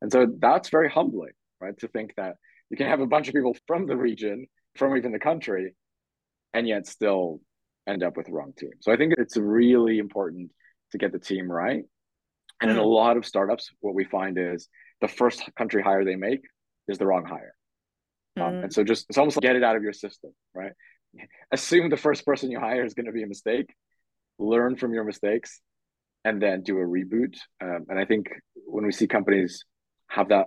And 0.00 0.12
so 0.12 0.26
that's 0.38 0.70
very 0.70 0.90
humbling, 0.90 1.32
right? 1.60 1.76
To 1.78 1.88
think 1.88 2.14
that 2.16 2.36
you 2.70 2.76
can 2.76 2.86
have 2.86 3.00
a 3.00 3.06
bunch 3.06 3.28
of 3.28 3.34
people 3.34 3.56
from 3.66 3.86
the 3.86 3.96
region, 3.96 4.46
from 4.76 4.96
even 4.96 5.12
the 5.12 5.18
country, 5.18 5.74
and 6.54 6.68
yet 6.68 6.86
still 6.86 7.40
end 7.86 8.02
up 8.02 8.16
with 8.16 8.26
the 8.26 8.32
wrong 8.32 8.52
team. 8.56 8.70
So 8.80 8.92
I 8.92 8.96
think 8.96 9.14
it's 9.16 9.36
really 9.36 9.98
important 9.98 10.50
to 10.92 10.98
get 10.98 11.12
the 11.12 11.18
team 11.18 11.50
right. 11.50 11.82
And 12.60 12.70
mm. 12.70 12.74
in 12.74 12.78
a 12.78 12.82
hmm. 12.82 12.88
lot 12.88 13.16
of 13.16 13.24
startups, 13.24 13.70
what 13.80 13.94
we 13.94 14.04
find 14.04 14.38
is 14.38 14.68
the 15.00 15.08
first 15.08 15.42
country 15.56 15.82
hire 15.82 16.04
they 16.04 16.16
make 16.16 16.40
is 16.88 16.98
the 16.98 17.06
wrong 17.06 17.24
hire. 17.24 17.54
Mm. 18.38 18.42
Um, 18.42 18.52
hmm. 18.52 18.64
and 18.64 18.72
so 18.72 18.84
just 18.84 19.06
it's 19.08 19.18
almost 19.18 19.36
like 19.36 19.42
get 19.42 19.56
it 19.56 19.64
out 19.64 19.76
of 19.76 19.82
your 19.82 19.92
system, 19.92 20.32
right? 20.54 20.72
Assume 21.52 21.90
the 21.90 21.96
first 21.96 22.24
person 22.26 22.50
you 22.50 22.60
hire 22.60 22.84
is 22.84 22.94
going 22.94 23.06
to 23.06 23.12
be 23.12 23.22
a 23.22 23.26
mistake, 23.26 23.72
learn 24.38 24.76
from 24.76 24.92
your 24.92 25.04
mistakes, 25.04 25.60
and 26.24 26.42
then 26.42 26.62
do 26.62 26.78
a 26.78 26.84
reboot. 26.84 27.36
Um, 27.62 27.86
and 27.88 27.98
I 27.98 28.04
think 28.04 28.28
when 28.66 28.84
we 28.84 28.92
see 28.92 29.06
companies 29.06 29.64
have 30.08 30.28
that 30.30 30.46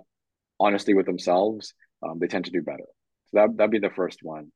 honesty 0.60 0.94
with 0.94 1.06
themselves, 1.06 1.74
um, 2.02 2.18
they 2.18 2.26
tend 2.26 2.44
to 2.44 2.50
do 2.50 2.62
better. 2.62 2.84
So 3.26 3.38
that, 3.38 3.56
that'd 3.56 3.70
be 3.70 3.78
the 3.78 3.90
first 3.90 4.20
one. 4.22 4.52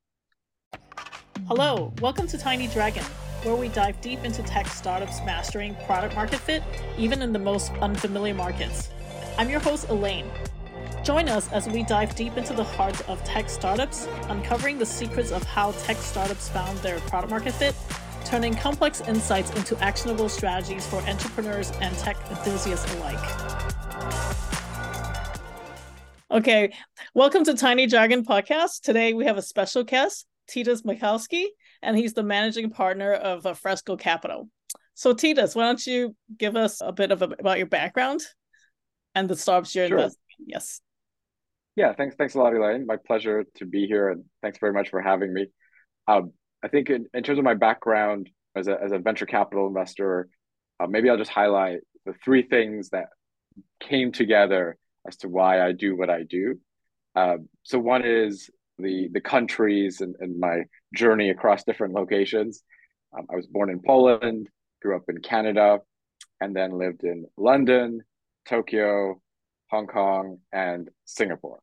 Hello, 1.48 1.92
welcome 2.00 2.26
to 2.26 2.38
Tiny 2.38 2.66
Dragon, 2.68 3.04
where 3.42 3.54
we 3.54 3.68
dive 3.68 4.00
deep 4.00 4.24
into 4.24 4.42
tech 4.42 4.66
startups 4.66 5.20
mastering 5.24 5.74
product 5.86 6.14
market 6.14 6.40
fit, 6.40 6.62
even 6.98 7.22
in 7.22 7.32
the 7.32 7.38
most 7.38 7.72
unfamiliar 7.74 8.34
markets. 8.34 8.90
I'm 9.38 9.48
your 9.48 9.60
host, 9.60 9.88
Elaine. 9.88 10.30
Join 11.04 11.28
us 11.28 11.50
as 11.52 11.68
we 11.68 11.84
dive 11.84 12.16
deep 12.16 12.36
into 12.36 12.52
the 12.52 12.64
heart 12.64 13.08
of 13.08 13.22
tech 13.22 13.48
startups, 13.48 14.08
uncovering 14.28 14.78
the 14.78 14.86
secrets 14.86 15.30
of 15.30 15.42
how 15.44 15.72
tech 15.72 15.98
startups 15.98 16.48
found 16.48 16.78
their 16.78 16.98
product 17.00 17.30
market 17.30 17.52
fit, 17.52 17.74
turning 18.24 18.54
complex 18.54 19.00
insights 19.02 19.52
into 19.52 19.78
actionable 19.78 20.28
strategies 20.28 20.84
for 20.86 20.96
entrepreneurs 21.02 21.70
and 21.80 21.96
tech 21.98 22.16
enthusiasts 22.28 22.92
alike. 22.96 23.65
Okay, 26.28 26.72
welcome 27.14 27.44
to 27.44 27.54
Tiny 27.54 27.86
Dragon 27.86 28.24
Podcast. 28.24 28.80
Today 28.80 29.14
we 29.14 29.26
have 29.26 29.36
a 29.36 29.42
special 29.42 29.84
guest, 29.84 30.26
Tytus 30.50 30.82
Michalski, 30.82 31.44
and 31.82 31.96
he's 31.96 32.14
the 32.14 32.24
managing 32.24 32.70
partner 32.70 33.12
of 33.12 33.46
uh, 33.46 33.54
Fresco 33.54 33.96
Capital. 33.96 34.48
So, 34.94 35.14
Tytus, 35.14 35.54
why 35.54 35.66
don't 35.66 35.86
you 35.86 36.16
give 36.36 36.56
us 36.56 36.80
a 36.80 36.90
bit 36.90 37.12
of 37.12 37.22
a, 37.22 37.26
about 37.38 37.58
your 37.58 37.68
background 37.68 38.22
and 39.14 39.28
the 39.28 39.36
startups 39.36 39.72
you're 39.72 39.86
sure. 39.86 39.98
investing 39.98 40.20
in? 40.40 40.46
Yes. 40.48 40.80
Yeah, 41.76 41.92
thanks. 41.92 42.16
Thanks 42.16 42.34
a 42.34 42.38
lot, 42.40 42.56
Elaine. 42.56 42.86
My 42.86 42.96
pleasure 43.06 43.44
to 43.58 43.64
be 43.64 43.86
here, 43.86 44.08
and 44.08 44.24
thanks 44.42 44.58
very 44.58 44.72
much 44.72 44.88
for 44.88 45.00
having 45.00 45.32
me. 45.32 45.46
Um, 46.08 46.32
I 46.60 46.66
think 46.66 46.90
in, 46.90 47.06
in 47.14 47.22
terms 47.22 47.38
of 47.38 47.44
my 47.44 47.54
background 47.54 48.30
as 48.56 48.66
a 48.66 48.76
as 48.82 48.90
a 48.90 48.98
venture 48.98 49.26
capital 49.26 49.68
investor, 49.68 50.28
uh, 50.80 50.88
maybe 50.88 51.08
I'll 51.08 51.18
just 51.18 51.30
highlight 51.30 51.82
the 52.04 52.14
three 52.24 52.42
things 52.42 52.88
that 52.90 53.10
came 53.78 54.10
together 54.10 54.76
as 55.06 55.16
to 55.18 55.28
why 55.28 55.66
I 55.66 55.72
do 55.72 55.96
what 55.96 56.10
I 56.10 56.22
do. 56.22 56.58
Uh, 57.14 57.38
so 57.62 57.78
one 57.78 58.04
is 58.04 58.50
the 58.78 59.08
the 59.12 59.20
countries 59.20 60.00
and, 60.00 60.14
and 60.20 60.38
my 60.38 60.64
journey 60.94 61.30
across 61.30 61.64
different 61.64 61.94
locations. 61.94 62.62
Um, 63.16 63.26
I 63.32 63.36
was 63.36 63.46
born 63.46 63.70
in 63.70 63.80
Poland, 63.80 64.48
grew 64.82 64.96
up 64.96 65.04
in 65.08 65.22
Canada, 65.22 65.78
and 66.40 66.54
then 66.54 66.72
lived 66.72 67.04
in 67.04 67.26
London, 67.36 68.02
Tokyo, 68.48 69.20
Hong 69.70 69.86
Kong, 69.86 70.38
and 70.52 70.90
Singapore. 71.04 71.60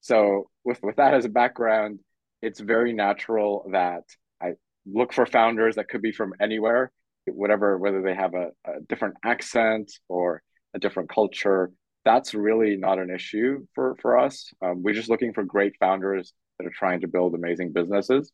So 0.00 0.48
with 0.64 0.82
with 0.82 0.96
that 0.96 1.14
as 1.14 1.24
a 1.24 1.30
background, 1.30 2.00
it's 2.40 2.60
very 2.60 2.92
natural 2.92 3.68
that 3.72 4.04
I 4.40 4.52
look 4.86 5.12
for 5.12 5.26
founders 5.26 5.76
that 5.76 5.88
could 5.88 6.02
be 6.02 6.12
from 6.12 6.32
anywhere, 6.40 6.90
whatever, 7.26 7.76
whether 7.76 8.00
they 8.00 8.14
have 8.14 8.34
a, 8.34 8.50
a 8.64 8.80
different 8.88 9.16
accent 9.22 9.92
or 10.08 10.42
a 10.74 10.78
different 10.78 11.10
culture 11.10 11.72
that's 12.08 12.32
really 12.32 12.78
not 12.78 12.98
an 12.98 13.10
issue 13.10 13.66
for 13.74 13.94
for 14.00 14.16
us. 14.18 14.50
Um, 14.62 14.82
we're 14.82 14.94
just 14.94 15.10
looking 15.10 15.34
for 15.34 15.44
great 15.44 15.74
founders 15.78 16.32
that 16.58 16.66
are 16.66 16.72
trying 16.74 17.02
to 17.02 17.06
build 17.06 17.34
amazing 17.34 17.72
businesses. 17.72 18.32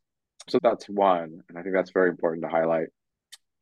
So 0.48 0.60
that's 0.62 0.86
one, 0.88 1.40
and 1.48 1.58
I 1.58 1.62
think 1.62 1.74
that's 1.74 1.90
very 1.90 2.10
important 2.10 2.44
to 2.44 2.48
highlight. 2.48 2.88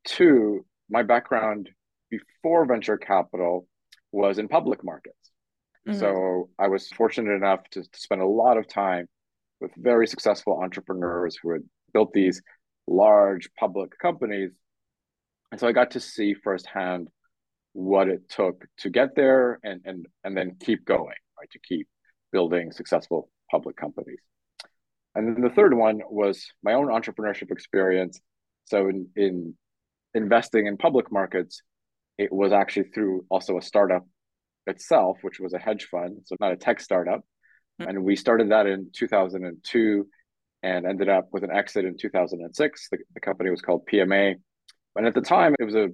Two, 0.05 0.67
my 0.91 1.03
background 1.03 1.71
before 2.11 2.67
venture 2.67 2.99
capital 2.99 3.67
was 4.11 4.39
in 4.39 4.49
public 4.49 4.85
markets. 4.85 5.17
Mm-hmm. 5.89 5.99
So 5.99 6.51
I 6.59 6.69
was 6.69 6.89
fortunate 6.89 7.33
enough 7.33 7.63
to, 7.71 7.81
to 7.83 8.01
spend 8.07 8.21
a 8.21 8.27
lot 8.27 8.59
of 8.59 8.69
time 8.69 9.09
with 9.63 9.71
very 9.77 10.07
successful 10.07 10.61
entrepreneurs 10.63 11.39
who 11.41 11.53
had 11.53 11.63
built 11.95 12.13
these 12.13 12.43
large 12.87 13.49
public 13.59 13.99
companies. 13.99 14.51
And 15.51 15.59
so 15.59 15.69
I 15.69 15.73
got 15.73 15.93
to 15.93 16.01
see 16.01 16.35
firsthand 16.35 17.09
what 17.73 18.09
it 18.09 18.29
took 18.29 18.65
to 18.79 18.91
get 18.91 19.15
there 19.17 19.59
and 19.63 19.81
and 19.85 20.07
and 20.25 20.37
then 20.37 20.57
keep 20.61 20.85
going 20.85 21.15
right 21.39 21.51
to 21.51 21.59
keep 21.59 21.89
building 22.31 22.73
successful 22.73 23.31
public 23.51 23.77
companies. 23.77 24.21
And 25.15 25.37
then 25.37 25.43
the 25.43 25.51
third 25.51 25.75
one 25.75 26.01
was 26.09 26.47
my 26.63 26.73
own 26.73 26.87
entrepreneurship 26.87 27.51
experience. 27.51 28.19
So 28.65 28.89
in, 28.89 29.09
in 29.15 29.55
investing 30.15 30.67
in 30.67 30.77
public 30.77 31.11
markets 31.11 31.63
it 32.19 32.33
was 32.33 32.53
actually 32.53 32.85
through 32.95 33.25
also 33.31 33.57
a 33.57 33.63
startup 33.63 34.07
itself 34.67 35.19
which 35.23 35.41
was 35.41 35.55
a 35.55 35.59
hedge 35.59 35.89
fund 35.91 36.19
so 36.25 36.37
not 36.41 36.53
a 36.53 36.57
tech 36.57 36.81
startup. 36.81 37.21
Mm-hmm. 37.81 37.89
and 37.89 38.05
we 38.05 38.17
started 38.17 38.51
that 38.51 38.67
in 38.67 38.91
2002 38.95 40.07
and 40.63 40.87
ended 40.87 41.09
up 41.09 41.29
with 41.33 41.43
an 41.43 41.51
exit 41.51 41.87
in 41.87 41.97
2006 41.97 42.89
the, 42.91 42.99
the 43.15 43.21
company 43.21 43.51
was 43.51 43.63
called 43.63 43.89
pma 43.91 44.35
and 44.97 45.07
at 45.07 45.15
the 45.15 45.23
time 45.23 45.55
it 45.59 45.65
was 45.65 45.75
a 45.75 45.89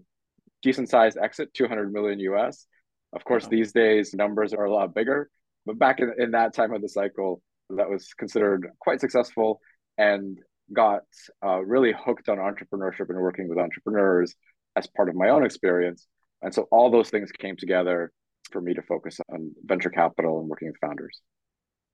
decent 0.62 0.88
sized 0.88 1.18
exit, 1.18 1.52
200 1.54 1.92
million 1.92 2.18
US. 2.20 2.66
Of 3.12 3.24
course, 3.24 3.44
wow. 3.44 3.50
these 3.50 3.72
days 3.72 4.14
numbers 4.14 4.52
are 4.52 4.64
a 4.64 4.72
lot 4.72 4.94
bigger, 4.94 5.30
but 5.64 5.78
back 5.78 6.00
in, 6.00 6.12
in 6.18 6.32
that 6.32 6.54
time 6.54 6.72
of 6.72 6.82
the 6.82 6.88
cycle, 6.88 7.42
that 7.70 7.88
was 7.88 8.14
considered 8.14 8.68
quite 8.78 9.00
successful 9.00 9.60
and 9.96 10.38
got 10.72 11.02
uh, 11.44 11.58
really 11.60 11.92
hooked 11.92 12.28
on 12.28 12.38
entrepreneurship 12.38 13.08
and 13.08 13.18
working 13.18 13.48
with 13.48 13.58
entrepreneurs 13.58 14.34
as 14.76 14.86
part 14.86 15.08
of 15.08 15.14
my 15.14 15.30
own 15.30 15.44
experience. 15.44 16.06
And 16.42 16.54
so 16.54 16.68
all 16.70 16.90
those 16.90 17.10
things 17.10 17.32
came 17.32 17.56
together 17.56 18.12
for 18.50 18.60
me 18.60 18.74
to 18.74 18.82
focus 18.82 19.18
on 19.32 19.52
venture 19.64 19.90
capital 19.90 20.40
and 20.40 20.48
working 20.48 20.68
with 20.68 20.76
founders. 20.80 21.20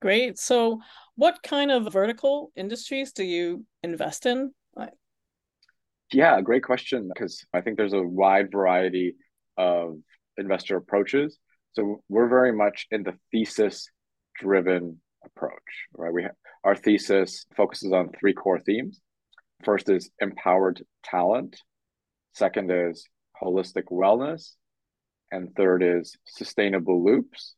Great. 0.03 0.39
So, 0.39 0.81
what 1.15 1.43
kind 1.43 1.71
of 1.71 1.91
vertical 1.93 2.53
industries 2.57 3.13
do 3.13 3.25
you 3.25 3.65
invest 3.83 4.27
in? 4.27 4.53
Yeah, 6.12 6.41
great 6.41 6.62
question. 6.62 7.10
Because 7.12 7.44
I 7.53 7.60
think 7.60 7.76
there's 7.76 7.92
a 7.92 8.03
wide 8.03 8.50
variety 8.50 9.16
of 9.56 9.97
investor 10.37 10.76
approaches. 10.76 11.38
So 11.72 12.03
we're 12.09 12.28
very 12.28 12.53
much 12.53 12.87
in 12.91 13.03
the 13.03 13.15
thesis 13.32 13.88
driven 14.38 15.00
approach, 15.25 15.87
right? 15.97 16.12
We 16.12 16.25
ha- 16.25 16.31
our 16.62 16.76
thesis 16.76 17.47
focuses 17.56 17.92
on 17.92 18.10
three 18.19 18.32
core 18.32 18.60
themes. 18.60 19.00
First 19.65 19.88
is 19.88 20.10
empowered 20.20 20.84
talent. 21.04 21.60
Second 22.32 22.71
is 22.71 23.09
holistic 23.42 23.84
wellness. 23.91 24.53
And 25.31 25.54
third 25.56 25.82
is 25.82 26.16
sustainable 26.26 27.04
loops. 27.04 27.54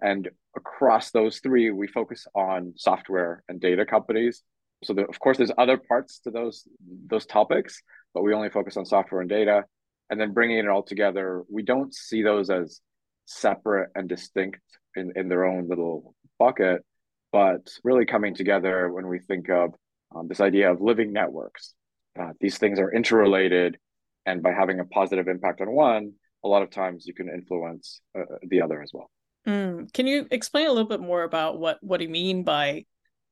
And 0.00 0.30
across 0.56 1.10
those 1.10 1.38
three, 1.40 1.70
we 1.70 1.86
focus 1.86 2.26
on 2.34 2.74
software 2.76 3.42
and 3.48 3.60
data 3.60 3.84
companies 3.84 4.42
so 4.82 4.92
there, 4.94 5.06
of 5.06 5.18
course 5.18 5.38
there's 5.38 5.52
other 5.56 5.76
parts 5.76 6.20
to 6.20 6.30
those 6.30 6.66
those 7.06 7.26
topics 7.26 7.82
but 8.14 8.22
we 8.22 8.34
only 8.34 8.50
focus 8.50 8.76
on 8.76 8.84
software 8.84 9.20
and 9.20 9.30
data. 9.30 9.64
And 10.10 10.20
then 10.20 10.32
bringing 10.32 10.58
it 10.58 10.68
all 10.68 10.82
together 10.82 11.42
we 11.50 11.62
don't 11.62 11.94
see 11.94 12.22
those 12.22 12.50
as 12.50 12.80
separate 13.24 13.90
and 13.94 14.08
distinct 14.08 14.60
in, 14.94 15.12
in 15.16 15.28
their 15.28 15.44
own 15.44 15.68
little 15.68 16.14
bucket 16.38 16.84
but 17.32 17.66
really 17.82 18.04
coming 18.04 18.34
together 18.34 18.92
when 18.92 19.08
we 19.08 19.20
think 19.20 19.48
of 19.48 19.74
um, 20.14 20.28
this 20.28 20.40
idea 20.40 20.70
of 20.70 20.82
living 20.82 21.14
networks. 21.14 21.72
Uh, 22.18 22.32
these 22.40 22.58
things 22.58 22.78
are 22.78 22.92
interrelated 22.92 23.78
and 24.26 24.42
by 24.42 24.52
having 24.52 24.80
a 24.80 24.84
positive 24.84 25.28
impact 25.28 25.62
on 25.62 25.70
one 25.72 26.12
a 26.44 26.48
lot 26.48 26.62
of 26.62 26.70
times 26.70 27.06
you 27.06 27.14
can 27.14 27.28
influence 27.28 28.00
uh, 28.18 28.24
the 28.48 28.60
other 28.60 28.82
as 28.82 28.90
well. 28.92 29.10
Mm. 29.46 29.92
can 29.92 30.06
you 30.06 30.28
explain 30.30 30.66
a 30.66 30.72
little 30.72 30.88
bit 30.88 31.00
more 31.00 31.24
about 31.24 31.58
what 31.58 31.78
what 31.82 31.98
do 31.98 32.04
you 32.04 32.10
mean 32.10 32.44
by 32.44 32.84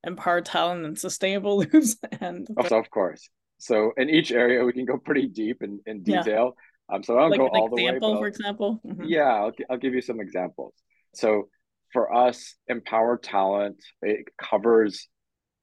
empowered 0.04 0.44
talent 0.44 0.84
and 0.84 0.98
sustainable 0.98 1.58
loops 1.72 1.96
and 2.20 2.46
oh, 2.56 2.78
of 2.78 2.90
course 2.90 3.28
so 3.58 3.92
in 3.96 4.08
each 4.08 4.32
area 4.32 4.64
we 4.64 4.72
can 4.72 4.84
go 4.84 4.96
pretty 4.96 5.26
deep 5.28 5.62
in, 5.62 5.80
in 5.86 6.02
detail 6.02 6.56
yeah. 6.88 6.96
um 6.96 7.02
so 7.02 7.16
i 7.16 7.20
don't 7.20 7.30
like 7.30 7.40
go 7.40 7.48
all 7.48 7.68
the 7.68 7.84
way 7.84 7.98
for 7.98 8.26
example 8.26 8.80
mm-hmm. 8.86 9.04
yeah 9.04 9.32
I'll, 9.32 9.52
I'll 9.68 9.78
give 9.78 9.94
you 9.94 10.00
some 10.00 10.20
examples 10.20 10.74
so 11.14 11.48
for 11.92 12.14
us 12.14 12.54
empower 12.68 13.18
talent 13.18 13.82
it 14.02 14.26
covers 14.38 15.08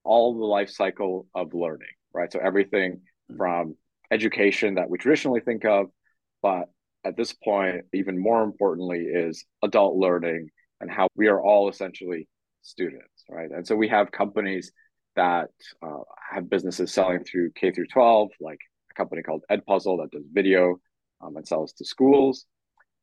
all 0.03 0.37
the 0.37 0.45
life 0.45 0.69
cycle 0.69 1.27
of 1.33 1.53
learning 1.53 1.87
right 2.13 2.31
so 2.31 2.39
everything 2.39 2.93
mm-hmm. 2.93 3.37
from 3.37 3.75
education 4.11 4.75
that 4.75 4.89
we 4.89 4.97
traditionally 4.97 5.41
think 5.41 5.65
of 5.65 5.87
but 6.41 6.69
at 7.03 7.17
this 7.17 7.33
point 7.33 7.85
even 7.93 8.19
more 8.19 8.43
importantly 8.43 8.99
is 8.99 9.45
adult 9.63 9.95
learning 9.95 10.49
and 10.79 10.91
how 10.91 11.07
we 11.15 11.27
are 11.27 11.41
all 11.41 11.69
essentially 11.69 12.27
students 12.61 13.16
right? 13.29 13.49
And 13.51 13.65
so 13.65 13.75
we 13.75 13.87
have 13.89 14.11
companies 14.11 14.71
that 15.15 15.49
uh, 15.81 16.01
have 16.31 16.49
businesses 16.49 16.93
selling 16.93 17.23
through 17.23 17.51
K 17.51 17.71
through 17.71 17.87
12, 17.87 18.29
like 18.39 18.59
a 18.91 18.93
company 18.93 19.23
called 19.23 19.43
Edpuzzle 19.51 19.99
that 20.01 20.11
does 20.11 20.25
video 20.31 20.79
um, 21.21 21.35
and 21.35 21.47
sells 21.47 21.73
to 21.73 21.85
schools. 21.85 22.45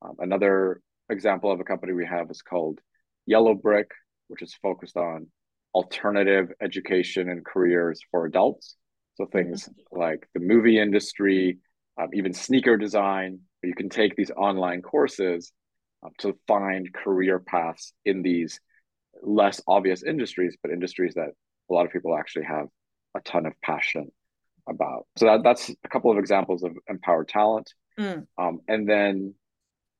Um, 0.03 0.15
another 0.19 0.81
example 1.11 1.50
of 1.50 1.61
a 1.61 1.65
company 1.65 1.93
we 1.93 2.06
have 2.06 2.31
is 2.31 2.43
called 2.43 2.81
Yellow 3.26 3.55
Brick, 3.55 3.91
which 4.29 4.43
is 4.43 4.55
focused 4.62 4.97
on 4.97 5.26
alternative 5.75 6.53
education 6.61 7.29
and 7.29 7.44
careers 7.44 8.00
for 8.11 8.26
adults. 8.26 8.76
So 9.17 9.26
things 9.26 9.65
mm-hmm. 9.65 10.00
like 10.00 10.29
the 10.35 10.41
movie 10.41 10.79
industry, 10.79 11.59
um, 12.00 12.09
even 12.12 12.32
sneaker 12.32 12.76
design. 12.76 13.41
You 13.62 13.75
can 13.75 13.88
take 13.88 14.15
these 14.15 14.31
online 14.31 14.82
courses 14.82 15.53
um, 16.03 16.12
to 16.19 16.37
find 16.47 16.93
career 16.93 17.38
paths 17.38 17.93
in 18.05 18.23
these 18.23 18.61
less 19.22 19.61
obvious 19.66 20.02
industries, 20.02 20.56
but 20.62 20.72
industries 20.72 21.14
that 21.14 21.31
a 21.70 21.72
lot 21.72 21.87
of 21.87 21.93
people 21.93 22.16
actually 22.16 22.44
have 22.44 22.66
a 23.16 23.20
ton 23.20 23.46
of 23.46 23.52
passion 23.62 24.11
about. 24.69 25.06
So 25.16 25.26
that, 25.26 25.43
that's 25.43 25.70
a 25.70 25.88
couple 25.88 26.11
of 26.11 26.19
examples 26.19 26.62
of 26.62 26.72
empowered 26.88 27.28
talent. 27.28 27.72
Mm. 27.99 28.26
Um, 28.38 28.61
and 28.69 28.88
then 28.88 29.34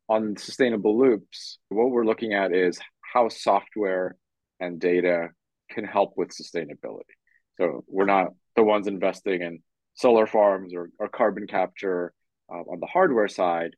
on 0.09 0.37
sustainable 0.37 0.99
loops, 0.99 1.59
what 1.69 1.91
we're 1.91 2.05
looking 2.05 2.35
at 2.35 2.53
is 2.53 2.79
how 3.01 3.29
software 3.29 4.17
and 4.61 4.81
data 4.81 5.29
can 5.71 5.85
help 5.85 6.15
with 6.17 6.31
sustainability. 6.31 7.15
So 7.59 7.85
we're 7.87 8.05
not 8.05 8.29
the 8.57 8.63
ones 8.63 8.87
investing 8.87 9.43
in 9.43 9.61
solar 9.95 10.27
farms 10.27 10.75
or, 10.75 10.91
or 10.99 11.09
carbon 11.09 11.47
capture 11.47 12.13
uh, 12.53 12.59
on 12.59 12.81
the 12.81 12.87
hardware 12.87 13.29
side, 13.29 13.71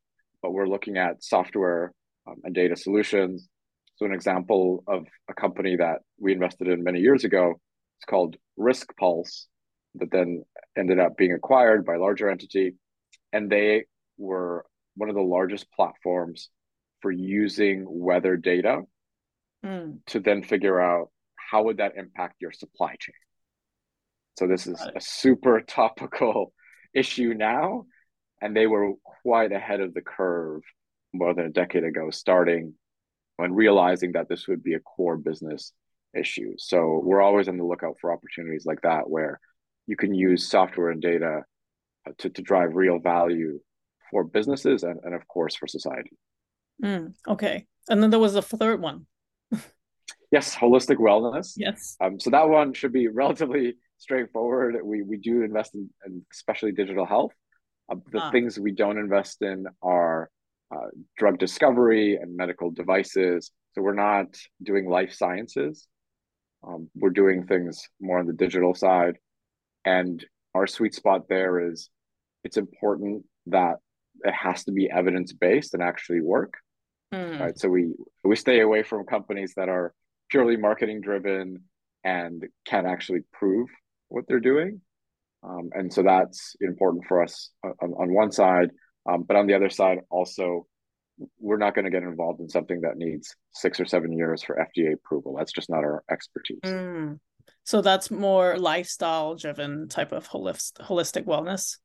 but 0.43 0.53
we're 0.53 0.67
looking 0.67 0.97
at 0.97 1.23
software 1.23 1.93
um, 2.27 2.37
and 2.44 2.55
data 2.55 2.77
solutions. 2.77 3.49
So 3.97 4.07
an 4.07 4.13
example 4.13 4.85
of 4.87 5.07
a 5.29 5.35
company 5.35 5.77
that 5.77 6.01
we 6.19 6.33
invested 6.33 6.69
in 6.69 6.85
many 6.85 7.01
years 7.01 7.25
ago 7.25 7.61
it's 7.99 8.05
called 8.05 8.37
Risk 8.57 8.95
Pulse, 8.97 9.47
that 9.95 10.11
then 10.11 10.45
ended 10.77 10.99
up 10.99 11.17
being 11.17 11.33
acquired 11.33 11.87
by 11.87 11.95
a 11.95 12.01
larger 12.01 12.29
entity, 12.29 12.75
and 13.33 13.51
they 13.51 13.85
were 14.19 14.65
one 14.97 15.09
of 15.09 15.15
the 15.15 15.23
largest 15.23 15.71
platforms 15.73 16.51
for 17.01 17.11
using 17.11 17.85
weather 17.89 18.37
data 18.37 18.83
mm. 19.65 19.99
to 20.07 20.21
then 20.21 20.43
figure 20.43 20.81
out 20.81 21.11
how 21.37 21.65
would 21.65 21.79
that 21.79 21.97
impact 21.97 22.37
your 22.41 22.53
supply 22.53 22.95
chain. 22.99 23.15
So 24.39 24.47
this 24.47 24.67
is 24.67 24.81
a 24.95 25.01
super 25.01 25.61
topical 25.61 26.53
issue 26.95 27.33
now, 27.35 27.87
and 28.43 28.55
they 28.55 28.67
were 28.67 28.93
quite 29.23 29.53
ahead 29.53 29.81
of 29.81 29.95
the 29.95 30.03
curve 30.03 30.63
more 31.15 31.33
than 31.33 31.47
a 31.47 31.51
decade 31.51 31.85
ago, 31.85 32.11
starting 32.11 32.75
when 33.37 33.53
realizing 33.53 34.12
that 34.12 34.29
this 34.29 34.49
would 34.49 34.62
be 34.62 34.75
a 34.75 34.81
core 34.81 35.17
business 35.17 35.73
issue. 36.15 36.55
So 36.59 37.00
we're 37.03 37.23
always 37.23 37.49
on 37.49 37.59
the 37.59 37.65
lookout 37.65 37.97
for 38.00 38.12
opportunities 38.12 38.65
like 38.67 38.83
that 38.83 39.09
where 39.09 39.41
you 39.87 39.97
can 39.97 40.15
use 40.15 40.49
software 40.49 40.91
and 40.91 41.00
data 41.00 41.43
to, 42.19 42.31
to 42.31 42.43
drive 42.43 42.75
real 42.75 42.99
value 42.99 43.61
for 44.11 44.25
businesses 44.25 44.83
and, 44.83 45.00
and 45.03 45.15
of 45.15 45.27
course 45.29 45.55
for 45.55 45.67
society. 45.67 46.17
Mm, 46.83 47.15
okay. 47.29 47.67
And 47.88 48.03
then 48.03 48.11
there 48.11 48.21
was 48.21 48.35
a 48.35 48.43
third 48.43 48.81
one. 48.81 49.06
yes, 50.33 50.55
holistic 50.55 50.97
wellness. 50.97 51.55
Yes. 51.56 51.97
Um, 52.00 52.19
so 52.21 52.31
that 52.31 52.49
one 52.49 52.73
should 52.73 52.93
be 52.93 53.09
relatively 53.12 53.75
straightforward. 53.99 54.77
We 54.85 55.03
we 55.03 55.17
do 55.17 55.43
invest 55.43 55.75
in, 55.75 55.88
in 56.05 56.25
especially 56.33 56.73
digital 56.73 57.06
health. 57.06 57.33
Uh, 57.91 57.97
the 58.11 58.21
ah. 58.21 58.31
things 58.31 58.59
we 58.59 58.73
don't 58.73 58.99
invest 58.99 59.43
in 59.43 59.67
are 59.83 60.31
uh, 60.75 60.89
drug 61.17 61.39
discovery 61.39 62.17
and 62.17 62.37
medical 62.37 62.71
devices. 62.71 63.51
So 63.75 63.83
we're 63.83 63.95
not 63.95 64.27
doing 64.63 64.89
life 64.89 65.13
sciences. 65.13 65.87
Um, 66.67 66.89
we're 66.95 67.11
doing 67.11 67.47
things 67.47 67.87
more 68.01 68.19
on 68.19 68.27
the 68.27 68.33
digital 68.33 68.75
side, 68.75 69.19
and 69.85 70.25
our 70.55 70.67
sweet 70.67 70.95
spot 70.95 71.29
there 71.29 71.71
is 71.71 71.91
it's 72.43 72.57
important 72.57 73.25
that 73.47 73.77
it 74.25 74.35
has 74.35 74.65
to 74.65 74.73
be 74.73 74.91
evidence 74.91 75.33
based 75.33 75.75
and 75.75 75.83
actually 75.83 76.21
work. 76.21 76.55
Mm. 77.12 77.39
Right. 77.39 77.59
So 77.59 77.69
we 77.69 77.93
we 78.25 78.37
stay 78.37 78.61
away 78.61 78.83
from 78.83 79.05
companies 79.05 79.55
that 79.57 79.69
are 79.69 79.95
purely 80.31 80.57
marketing 80.57 81.01
driven 81.01 81.62
and 82.05 82.43
can't 82.67 82.87
actually 82.87 83.21
prove 83.33 83.69
what 84.09 84.25
they're 84.27 84.41
doing. 84.41 84.81
Um, 85.43 85.71
and 85.73 85.93
so 85.93 86.03
that's 86.03 86.57
important 86.61 87.05
for 87.07 87.23
us 87.23 87.51
on, 87.62 87.93
on 87.93 88.15
one 88.15 88.33
side. 88.33 88.71
Um, 89.08 89.23
but 89.23 89.37
on 89.37 89.47
the 89.47 89.55
other 89.55 89.70
side, 89.70 90.00
also, 90.11 90.67
we're 91.38 91.56
not 91.56 91.75
going 91.75 91.85
to 91.85 91.91
get 91.91 92.03
involved 92.03 92.41
in 92.41 92.49
something 92.49 92.82
that 92.82 92.97
needs 92.97 93.35
six 93.53 93.81
or 93.81 93.87
seven 93.87 94.12
years 94.12 94.43
for 94.43 94.56
FDA 94.56 94.93
approval. 94.93 95.35
That's 95.37 95.53
just 95.53 95.70
not 95.70 95.85
our 95.85 96.03
expertise. 96.11 96.61
Mm. 96.64 97.19
So 97.64 97.81
that's 97.82 98.11
more 98.11 98.58
lifestyle 98.58 99.35
driven 99.35 99.88
type 99.88 100.12
of 100.12 100.29
holistic, 100.29 100.81
holistic 100.81 101.25
wellness. 101.25 101.79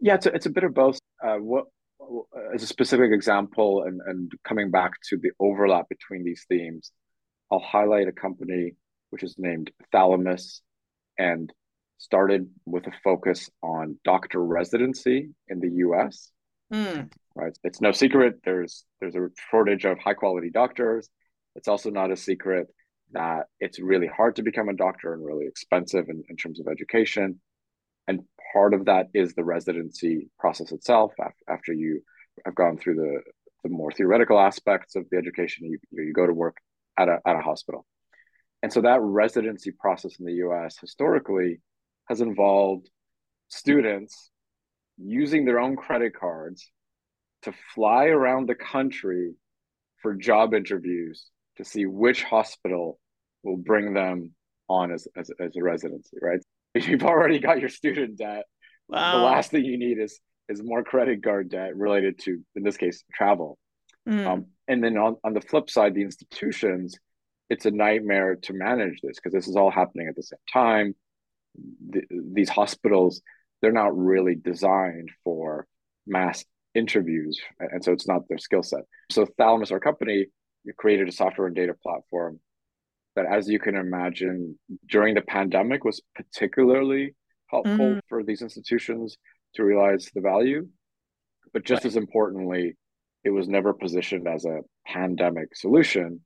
Yeah, 0.00 0.14
it's 0.14 0.26
a, 0.26 0.34
it's 0.34 0.46
a 0.46 0.50
bit 0.50 0.64
of 0.64 0.74
both. 0.74 0.98
Uh, 1.22 1.36
what 1.36 1.64
as 2.54 2.62
a 2.62 2.66
specific 2.66 3.10
example, 3.12 3.82
and 3.82 4.00
and 4.06 4.32
coming 4.44 4.70
back 4.70 4.92
to 5.08 5.16
the 5.16 5.30
overlap 5.40 5.88
between 5.88 6.24
these 6.24 6.44
themes, 6.48 6.92
I'll 7.50 7.58
highlight 7.58 8.08
a 8.08 8.12
company 8.12 8.74
which 9.10 9.22
is 9.22 9.36
named 9.38 9.70
Thalamus, 9.92 10.62
and 11.18 11.52
started 11.98 12.48
with 12.64 12.86
a 12.86 12.92
focus 13.02 13.50
on 13.62 13.98
doctor 14.04 14.42
residency 14.42 15.30
in 15.48 15.60
the 15.60 15.70
U.S. 15.78 16.30
Mm. 16.72 17.10
Right, 17.34 17.56
it's 17.64 17.80
no 17.80 17.92
secret 17.92 18.40
there's 18.44 18.84
there's 19.00 19.14
a 19.14 19.28
shortage 19.50 19.84
of 19.84 19.98
high 19.98 20.14
quality 20.14 20.50
doctors. 20.50 21.08
It's 21.54 21.68
also 21.68 21.90
not 21.90 22.10
a 22.10 22.16
secret 22.16 22.68
that 23.12 23.46
it's 23.60 23.78
really 23.78 24.08
hard 24.08 24.36
to 24.36 24.42
become 24.42 24.68
a 24.68 24.74
doctor 24.74 25.14
and 25.14 25.24
really 25.24 25.46
expensive 25.46 26.08
in, 26.08 26.24
in 26.28 26.36
terms 26.36 26.60
of 26.60 26.66
education. 26.68 27.40
And 28.08 28.22
part 28.52 28.74
of 28.74 28.86
that 28.86 29.06
is 29.14 29.34
the 29.34 29.44
residency 29.44 30.28
process 30.38 30.72
itself. 30.72 31.12
After 31.48 31.72
you 31.72 32.02
have 32.44 32.54
gone 32.54 32.78
through 32.78 32.96
the, 32.96 33.20
the 33.62 33.70
more 33.70 33.90
theoretical 33.90 34.38
aspects 34.38 34.96
of 34.96 35.06
the 35.10 35.18
education, 35.18 35.66
you, 35.66 35.78
you 35.92 36.12
go 36.12 36.26
to 36.26 36.32
work 36.32 36.56
at 36.98 37.08
a, 37.08 37.18
at 37.26 37.36
a 37.36 37.40
hospital. 37.40 37.86
And 38.62 38.72
so 38.72 38.80
that 38.82 39.00
residency 39.00 39.70
process 39.70 40.18
in 40.18 40.26
the 40.26 40.44
US 40.46 40.78
historically 40.80 41.60
has 42.08 42.20
involved 42.20 42.88
students 43.48 44.30
using 44.98 45.44
their 45.44 45.60
own 45.60 45.76
credit 45.76 46.14
cards 46.18 46.70
to 47.42 47.52
fly 47.74 48.06
around 48.06 48.48
the 48.48 48.54
country 48.54 49.34
for 50.02 50.14
job 50.14 50.54
interviews 50.54 51.30
to 51.56 51.64
see 51.64 51.86
which 51.86 52.22
hospital 52.22 52.98
will 53.42 53.56
bring 53.56 53.94
them 53.94 54.32
on 54.68 54.92
as, 54.92 55.06
as, 55.16 55.30
as 55.40 55.56
a 55.56 55.62
residency, 55.62 56.16
right? 56.20 56.40
If 56.74 56.88
you've 56.88 57.04
already 57.04 57.38
got 57.38 57.60
your 57.60 57.68
student 57.68 58.18
debt, 58.18 58.44
wow. 58.88 59.18
the 59.18 59.24
last 59.24 59.50
thing 59.50 59.64
you 59.64 59.78
need 59.78 59.98
is 59.98 60.18
is 60.48 60.62
more 60.62 60.84
credit 60.84 61.24
card 61.24 61.50
debt 61.50 61.76
related 61.76 62.20
to, 62.20 62.40
in 62.54 62.62
this 62.62 62.76
case, 62.76 63.02
travel. 63.12 63.58
Mm. 64.08 64.26
Um, 64.26 64.46
and 64.68 64.82
then 64.82 64.96
on, 64.96 65.16
on 65.24 65.34
the 65.34 65.40
flip 65.40 65.68
side, 65.68 65.94
the 65.94 66.02
institutions, 66.02 66.96
it's 67.50 67.66
a 67.66 67.70
nightmare 67.70 68.36
to 68.42 68.52
manage 68.52 69.00
this 69.02 69.16
because 69.16 69.32
this 69.32 69.48
is 69.48 69.56
all 69.56 69.70
happening 69.70 70.06
at 70.08 70.14
the 70.14 70.22
same 70.22 70.38
time. 70.52 70.94
The, 71.88 72.02
these 72.10 72.48
hospitals, 72.48 73.22
they're 73.60 73.72
not 73.72 73.96
really 73.96 74.34
designed 74.34 75.10
for 75.24 75.66
mass 76.06 76.44
interviews. 76.74 77.40
And 77.58 77.82
so 77.82 77.92
it's 77.92 78.08
not 78.08 78.28
their 78.28 78.38
skill 78.38 78.62
set. 78.62 78.82
So 79.10 79.26
Thalamus, 79.38 79.72
our 79.72 79.80
company, 79.80 80.26
created 80.76 81.08
a 81.08 81.12
software 81.12 81.46
and 81.46 81.56
data 81.56 81.74
platform 81.82 82.40
that, 83.14 83.26
as 83.26 83.48
you 83.48 83.58
can 83.58 83.76
imagine, 83.76 84.58
during 84.88 85.14
the 85.14 85.22
pandemic 85.22 85.84
was 85.84 86.02
particularly 86.14 87.14
helpful 87.48 87.76
mm-hmm. 87.76 87.98
for 88.08 88.22
these 88.22 88.42
institutions 88.42 89.16
to 89.54 89.64
realize 89.64 90.10
the 90.14 90.20
value. 90.20 90.68
But 91.52 91.64
just 91.64 91.84
right. 91.84 91.90
as 91.90 91.96
importantly, 91.96 92.76
it 93.24 93.30
was 93.30 93.48
never 93.48 93.72
positioned 93.72 94.28
as 94.28 94.44
a 94.44 94.60
pandemic 94.86 95.56
solution. 95.56 96.20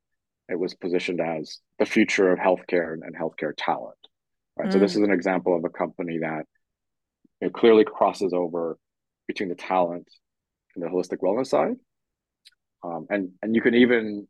It 0.49 0.59
was 0.59 0.75
positioned 0.75 1.21
as 1.21 1.61
the 1.79 1.87
future 1.87 2.33
of 2.33 2.39
healthcare 2.39 2.95
and 2.95 3.15
healthcare 3.17 3.53
talent. 3.57 4.00
Right. 4.61 4.69
Mm. 4.69 4.73
So 4.73 4.79
this 4.79 4.93
mm. 4.93 4.97
is 4.97 5.03
an 5.03 5.13
example 5.13 5.57
of 5.57 5.65
a 5.65 5.71
company 5.71 6.19
that 6.19 6.45
it 7.41 7.53
clearly 7.53 7.85
crosses 7.85 8.33
over 8.33 8.79
between 9.27 9.49
the 9.49 9.55
talent 9.55 10.09
and 10.75 10.85
the 10.85 10.89
holistic 10.89 11.19
wellness 11.23 11.47
side. 11.47 11.77
Um, 12.83 13.07
and 13.11 13.31
and 13.43 13.55
you 13.55 13.63
can 13.63 13.75
even 13.75 14.27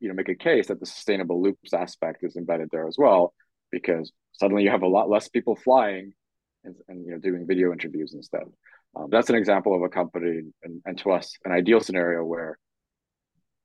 you 0.00 0.08
know 0.08 0.14
make 0.14 0.28
a 0.28 0.34
case 0.34 0.68
that 0.68 0.80
the 0.80 0.86
sustainable 0.86 1.42
loops 1.42 1.72
aspect 1.72 2.22
is 2.22 2.36
embedded 2.36 2.68
there 2.70 2.86
as 2.86 2.96
well 2.98 3.34
because 3.70 4.12
suddenly 4.32 4.62
you 4.62 4.70
have 4.70 4.82
a 4.82 4.88
lot 4.88 5.08
less 5.08 5.28
people 5.28 5.56
flying 5.56 6.12
and, 6.64 6.74
and 6.88 7.04
you 7.04 7.12
know 7.12 7.18
doing 7.18 7.46
video 7.46 7.72
interviews 7.72 8.12
instead 8.12 8.42
um, 8.96 9.08
that's 9.10 9.30
an 9.30 9.34
example 9.34 9.74
of 9.74 9.82
a 9.82 9.88
company 9.88 10.42
and, 10.62 10.82
and 10.84 10.98
to 10.98 11.10
us 11.10 11.32
an 11.44 11.52
ideal 11.52 11.80
scenario 11.80 12.22
where 12.22 12.58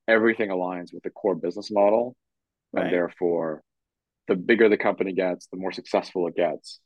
everything 0.08 0.50
aligns 0.50 0.94
with 0.94 1.04
the 1.04 1.10
core 1.10 1.36
business 1.36 1.70
model 1.72 2.16
right. 2.72 2.86
and 2.86 2.94
therefore 2.94 3.62
the 4.30 4.36
bigger 4.36 4.70
the 4.70 4.78
company 4.78 5.14
gets 5.14 5.48
the 5.48 5.58
more 5.58 5.72
successful 5.72 6.28
it 6.28 6.36
gets 6.36 6.80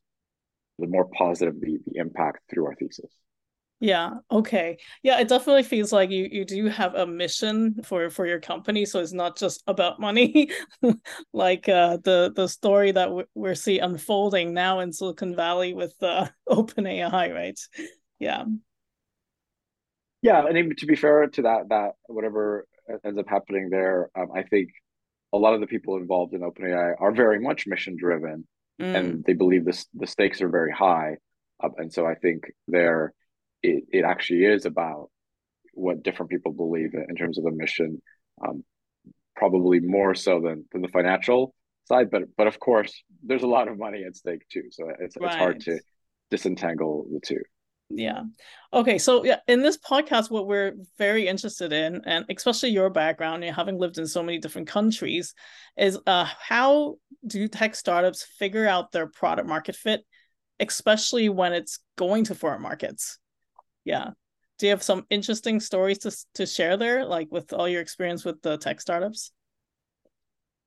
the 0.80 0.88
more 0.88 1.08
positive 1.18 1.60
the, 1.62 1.78
the 1.86 2.00
impact 2.00 2.40
through 2.50 2.66
our 2.66 2.76
thesis 2.76 3.12
yeah. 3.84 4.12
Okay. 4.32 4.78
Yeah, 5.02 5.20
it 5.20 5.28
definitely 5.28 5.64
feels 5.64 5.92
like 5.92 6.10
you 6.10 6.30
you 6.32 6.46
do 6.46 6.68
have 6.68 6.96
a 6.96 7.06
mission 7.06 7.84
for 7.84 8.10
for 8.10 8.26
your 8.26 8.40
company, 8.40 8.86
so 8.86 9.02
it's 9.02 9.12
not 9.12 9.38
just 9.38 9.62
about 9.68 10.00
money, 10.00 10.52
like 11.34 11.68
uh, 11.68 11.98
the 12.02 12.32
the 12.34 12.48
story 12.48 12.94
that 12.94 13.10
we're 13.36 13.56
see 13.56 13.80
unfolding 13.80 14.54
now 14.54 14.80
in 14.80 14.94
Silicon 14.94 15.36
Valley 15.36 15.74
with 15.74 15.98
the 16.00 16.08
uh, 16.08 16.28
OpenAI, 16.50 17.34
right? 17.34 17.60
Yeah. 18.20 18.46
Yeah, 20.22 20.48
and 20.48 20.58
even 20.58 20.78
to 20.78 20.86
be 20.86 20.96
fair 20.96 21.28
to 21.28 21.42
that, 21.42 21.68
that 21.68 21.96
whatever 22.08 22.66
ends 23.04 23.20
up 23.20 23.28
happening 23.28 23.70
there, 23.70 24.10
um, 24.16 24.30
I 24.34 24.44
think 24.44 24.70
a 25.34 25.38
lot 25.38 25.54
of 25.56 25.60
the 25.60 25.68
people 25.68 25.98
involved 25.98 26.34
in 26.34 26.42
OpenAI 26.42 26.94
are 27.00 27.12
very 27.12 27.40
much 27.40 27.68
mission 27.68 27.98
driven, 27.98 28.48
mm. 28.80 28.96
and 28.96 29.24
they 29.26 29.34
believe 29.34 29.66
this 29.66 29.88
the 29.94 30.08
stakes 30.08 30.42
are 30.42 30.50
very 30.50 30.72
high, 30.72 31.18
uh, 31.62 31.70
and 31.78 31.92
so 31.92 32.06
I 32.06 32.16
think 32.16 32.46
there 32.68 33.14
it, 33.64 33.84
it 33.92 34.06
actually 34.06 34.46
is 34.46 34.66
about 34.66 35.10
what 35.74 36.04
different 36.04 36.30
people 36.32 36.52
believe 36.52 36.92
in 36.94 37.16
terms 37.16 37.40
of 37.40 37.46
a 37.46 37.52
mission, 37.52 38.02
um, 38.48 38.64
probably 39.36 39.80
more 39.80 40.14
so 40.14 40.40
than 40.40 40.66
than 40.72 40.82
the 40.82 40.88
financial 40.90 41.56
side. 41.86 42.12
But 42.12 42.24
but 42.38 42.48
of 42.48 42.60
course, 42.60 43.04
there's 43.24 43.44
a 43.44 43.48
lot 43.48 43.68
of 43.68 43.78
money 43.78 44.04
at 44.04 44.16
stake 44.16 44.48
too, 44.50 44.70
so 44.70 44.86
it's 45.00 45.18
right. 45.18 45.28
it's 45.28 45.36
hard 45.36 45.60
to 45.62 45.80
disentangle 46.30 47.08
the 47.12 47.20
two 47.20 47.42
yeah. 47.96 48.22
Okay 48.72 48.98
so 48.98 49.24
yeah 49.24 49.40
in 49.48 49.62
this 49.62 49.78
podcast 49.78 50.32
what 50.32 50.48
we're 50.48 50.74
very 50.98 51.28
interested 51.28 51.72
in 51.72 52.02
and 52.06 52.26
especially 52.30 52.70
your 52.70 52.90
background 52.90 53.42
know, 53.42 53.52
having 53.52 53.78
lived 53.78 53.98
in 53.98 54.08
so 54.08 54.24
many 54.24 54.40
different 54.40 54.68
countries 54.68 55.34
is 55.78 55.98
uh 56.08 56.26
how 56.26 56.96
do 57.26 57.48
tech 57.48 57.76
startups 57.76 58.24
figure 58.24 58.68
out 58.68 58.92
their 58.92 59.08
product 59.08 59.48
market 59.48 59.76
fit 59.76 60.04
especially 60.60 61.30
when 61.30 61.54
it's 61.54 61.80
going 61.98 62.26
to 62.26 62.36
foreign 62.36 62.62
markets? 62.62 63.20
Yeah. 63.86 64.12
Do 64.60 64.68
you 64.68 64.72
have 64.72 64.84
some 64.84 65.06
interesting 65.10 65.60
stories 65.60 66.00
to 66.00 66.12
to 66.36 66.46
share 66.46 66.78
there 66.78 67.06
like 67.06 67.28
with 67.32 67.54
all 67.54 67.68
your 67.68 67.82
experience 67.82 68.24
with 68.24 68.42
the 68.42 68.58
tech 68.58 68.80
startups? 68.80 69.32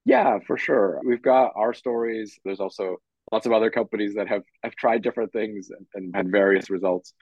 Yeah 0.05 0.39
for 0.47 0.59
sure. 0.59 1.01
We've 1.05 1.23
got 1.23 1.53
our 1.57 1.73
stories. 1.73 2.39
There's 2.45 2.61
also 2.61 2.97
lots 3.33 3.47
of 3.47 3.53
other 3.53 3.71
companies 3.71 4.15
that 4.15 4.29
have 4.29 4.43
have 4.63 4.75
tried 4.77 5.03
different 5.03 5.33
things 5.33 5.71
and, 5.71 5.87
and 5.95 6.17
had 6.17 6.31
various 6.31 6.71
results. 6.71 7.13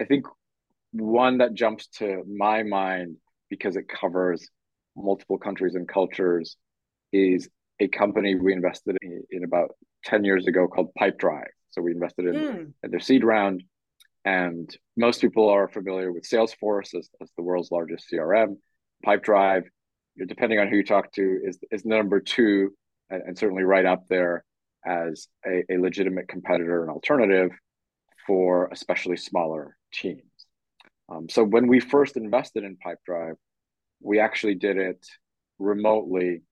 I 0.00 0.04
think 0.04 0.26
one 0.92 1.38
that 1.38 1.54
jumps 1.54 1.88
to 1.98 2.22
my 2.26 2.62
mind 2.62 3.16
because 3.50 3.76
it 3.76 3.88
covers 3.88 4.48
multiple 4.96 5.38
countries 5.38 5.74
and 5.74 5.86
cultures 5.86 6.56
is 7.12 7.48
a 7.80 7.88
company 7.88 8.34
we 8.34 8.52
invested 8.52 8.96
in, 9.02 9.22
in 9.30 9.44
about 9.44 9.70
10 10.04 10.24
years 10.24 10.46
ago 10.46 10.66
called 10.66 10.90
Pipedrive. 10.98 11.44
So 11.70 11.82
we 11.82 11.92
invested 11.92 12.26
in, 12.26 12.34
mm. 12.34 12.72
in 12.82 12.90
their 12.90 13.00
seed 13.00 13.22
round. 13.22 13.62
And 14.24 14.74
most 14.96 15.20
people 15.20 15.48
are 15.50 15.68
familiar 15.68 16.10
with 16.10 16.28
Salesforce 16.28 16.94
as, 16.98 17.08
as 17.20 17.30
the 17.36 17.42
world's 17.42 17.70
largest 17.70 18.06
CRM. 18.12 18.56
Pipedrive, 19.04 19.64
depending 20.26 20.58
on 20.58 20.68
who 20.68 20.76
you 20.76 20.84
talk 20.84 21.12
to, 21.12 21.40
is, 21.44 21.58
is 21.70 21.84
number 21.84 22.20
two 22.20 22.72
and, 23.10 23.22
and 23.22 23.38
certainly 23.38 23.62
right 23.62 23.84
up 23.84 24.08
there 24.08 24.44
as 24.86 25.28
a, 25.46 25.64
a 25.70 25.78
legitimate 25.78 26.28
competitor 26.28 26.82
and 26.82 26.90
alternative 26.90 27.50
for 28.26 28.68
especially 28.72 29.16
smaller 29.16 29.76
teams. 29.92 30.22
Um, 31.08 31.28
so 31.28 31.44
when 31.44 31.68
we 31.68 31.80
first 31.80 32.16
invested 32.16 32.64
in 32.64 32.76
Pipedrive, 32.76 33.36
we 34.00 34.18
actually 34.18 34.54
did 34.54 34.76
it 34.76 35.04
remotely. 35.58 36.42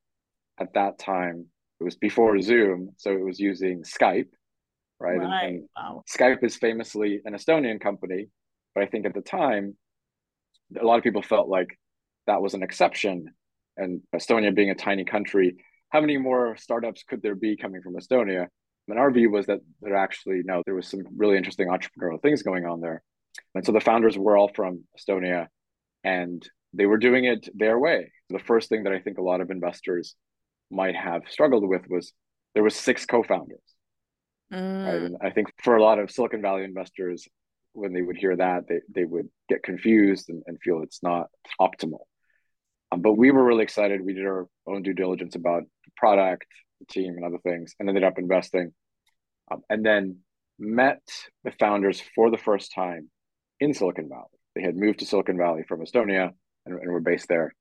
At 0.58 0.74
that 0.74 0.98
time, 0.98 1.46
it 1.80 1.84
was 1.84 1.96
before 1.96 2.40
Zoom, 2.40 2.90
so 2.96 3.10
it 3.10 3.24
was 3.24 3.40
using 3.40 3.82
Skype, 3.82 4.28
right? 5.00 5.18
right. 5.18 5.22
And, 5.22 5.54
and 5.56 5.68
wow. 5.76 6.04
Skype 6.08 6.44
is 6.44 6.54
famously 6.56 7.20
an 7.24 7.34
Estonian 7.34 7.80
company, 7.80 8.28
but 8.74 8.84
I 8.84 8.86
think 8.86 9.04
at 9.04 9.14
the 9.14 9.20
time, 9.20 9.76
a 10.80 10.84
lot 10.84 10.98
of 10.98 11.04
people 11.04 11.22
felt 11.22 11.48
like 11.48 11.76
that 12.26 12.40
was 12.40 12.54
an 12.54 12.62
exception. 12.62 13.34
And 13.76 14.02
Estonia 14.14 14.54
being 14.54 14.70
a 14.70 14.74
tiny 14.76 15.04
country, 15.04 15.56
how 15.94 16.00
many 16.00 16.16
more 16.16 16.56
startups 16.56 17.04
could 17.08 17.22
there 17.22 17.36
be 17.36 17.56
coming 17.56 17.80
from 17.80 17.94
Estonia? 17.94 18.48
And 18.88 18.98
our 18.98 19.12
view 19.12 19.30
was 19.30 19.46
that 19.46 19.60
there 19.80 19.94
actually, 19.94 20.42
no, 20.44 20.60
there 20.66 20.74
was 20.74 20.88
some 20.88 21.02
really 21.16 21.36
interesting 21.36 21.68
entrepreneurial 21.68 22.20
things 22.20 22.42
going 22.42 22.66
on 22.66 22.80
there. 22.80 23.00
And 23.54 23.64
so 23.64 23.70
the 23.70 23.80
founders 23.80 24.18
were 24.18 24.36
all 24.36 24.50
from 24.52 24.82
Estonia 24.98 25.46
and 26.02 26.46
they 26.72 26.86
were 26.86 26.98
doing 26.98 27.26
it 27.26 27.48
their 27.54 27.78
way. 27.78 28.10
The 28.28 28.40
first 28.40 28.68
thing 28.68 28.82
that 28.82 28.92
I 28.92 28.98
think 28.98 29.18
a 29.18 29.22
lot 29.22 29.40
of 29.40 29.52
investors 29.52 30.16
might 30.68 30.96
have 30.96 31.22
struggled 31.28 31.66
with 31.68 31.88
was 31.88 32.12
there 32.54 32.64
was 32.64 32.74
six 32.74 33.06
co-founders. 33.06 33.62
Mm. 34.52 34.84
Right? 34.86 35.02
And 35.02 35.16
I 35.22 35.30
think 35.30 35.52
for 35.62 35.76
a 35.76 35.82
lot 35.82 36.00
of 36.00 36.10
Silicon 36.10 36.42
Valley 36.42 36.64
investors, 36.64 37.28
when 37.72 37.92
they 37.92 38.02
would 38.02 38.16
hear 38.16 38.34
that, 38.34 38.64
they, 38.68 38.80
they 38.92 39.04
would 39.04 39.28
get 39.48 39.62
confused 39.62 40.28
and, 40.28 40.42
and 40.48 40.58
feel 40.60 40.82
it's 40.82 41.04
not 41.04 41.28
optimal. 41.60 42.00
Um, 42.90 43.00
but 43.00 43.12
we 43.12 43.30
were 43.30 43.44
really 43.44 43.62
excited. 43.62 44.04
We 44.04 44.14
did 44.14 44.26
our 44.26 44.48
own 44.66 44.82
due 44.82 44.92
diligence 44.92 45.36
about 45.36 45.62
product, 45.96 46.46
the 46.80 46.86
team, 46.86 47.14
and 47.16 47.24
other 47.24 47.38
things, 47.38 47.74
and 47.78 47.88
ended 47.88 48.04
up 48.04 48.18
investing. 48.18 48.72
Um, 49.50 49.62
and 49.68 49.84
then 49.84 50.18
met 50.58 51.02
the 51.42 51.52
founders 51.52 52.02
for 52.14 52.30
the 52.30 52.38
first 52.38 52.72
time 52.74 53.10
in 53.60 53.74
Silicon 53.74 54.08
Valley. 54.08 54.24
They 54.54 54.62
had 54.62 54.76
moved 54.76 55.00
to 55.00 55.06
Silicon 55.06 55.36
Valley 55.36 55.64
from 55.66 55.80
Estonia 55.80 56.30
and, 56.64 56.78
and 56.78 56.92
were 56.92 57.00
based 57.00 57.28
there. 57.28 57.52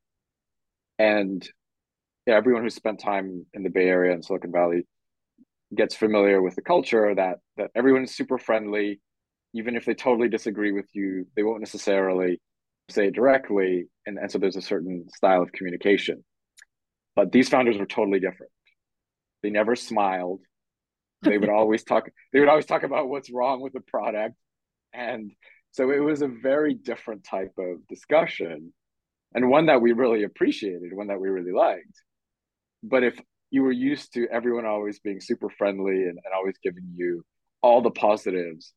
And 1.00 1.48
yeah, 2.26 2.36
everyone 2.36 2.64
who 2.64 2.70
spent 2.70 3.00
time 3.00 3.46
in 3.54 3.64
the 3.64 3.70
Bay 3.70 3.88
Area 3.88 4.14
and 4.14 4.24
Silicon 4.24 4.52
Valley 4.52 4.88
gets 5.76 5.96
familiar 5.96 6.42
with 6.42 6.56
the 6.56 6.62
culture 6.62 7.14
that 7.16 7.40
that 7.58 7.72
everyone 7.76 8.04
is 8.04 8.16
super 8.16 8.38
friendly. 8.38 9.02
Even 9.56 9.76
if 9.76 9.86
they 9.86 9.94
totally 9.94 10.30
disagree 10.30 10.72
with 10.72 10.88
you, 10.94 11.28
they 11.36 11.44
won't 11.44 11.60
necessarily 11.60 12.40
say 12.90 13.08
it 13.08 13.16
directly. 13.16 13.86
And, 14.06 14.18
and 14.18 14.32
so 14.32 14.40
there's 14.40 14.56
a 14.56 14.62
certain 14.62 15.06
style 15.16 15.42
of 15.42 15.52
communication. 15.52 16.24
But 17.16 17.32
these 17.32 17.50
founders 17.50 17.78
were 17.78 17.86
totally 17.86 18.20
different. 18.20 18.52
They 19.42 19.50
never 19.50 19.76
smiled. 19.76 20.42
They 21.22 21.38
would 21.38 21.50
always 21.50 21.84
talk, 21.86 22.10
they 22.32 22.40
would 22.40 22.50
always 22.50 22.66
talk 22.66 22.84
about 22.84 23.10
what's 23.10 23.32
wrong 23.32 23.62
with 23.62 23.74
the 23.74 23.82
product. 23.82 24.36
And 24.94 25.32
so 25.72 25.92
it 25.92 26.00
was 26.00 26.22
a 26.22 26.28
very 26.28 26.74
different 26.74 27.24
type 27.24 27.54
of 27.58 27.88
discussion 27.88 28.74
and 29.34 29.50
one 29.50 29.66
that 29.66 29.82
we 29.82 29.94
really 29.94 30.24
appreciated, 30.24 30.94
one 30.94 31.08
that 31.08 31.20
we 31.20 31.30
really 31.30 31.52
liked. 31.52 32.02
But 32.84 33.04
if 33.04 33.20
you 33.50 33.64
were 33.64 33.72
used 33.72 34.14
to 34.14 34.28
everyone 34.32 34.66
always 34.66 35.00
being 35.00 35.20
super 35.20 35.50
friendly 35.50 36.04
and, 36.04 36.20
and 36.24 36.34
always 36.36 36.56
giving 36.64 36.94
you 36.96 37.24
all 37.62 37.82
the 37.82 37.92
positives, 37.92 38.74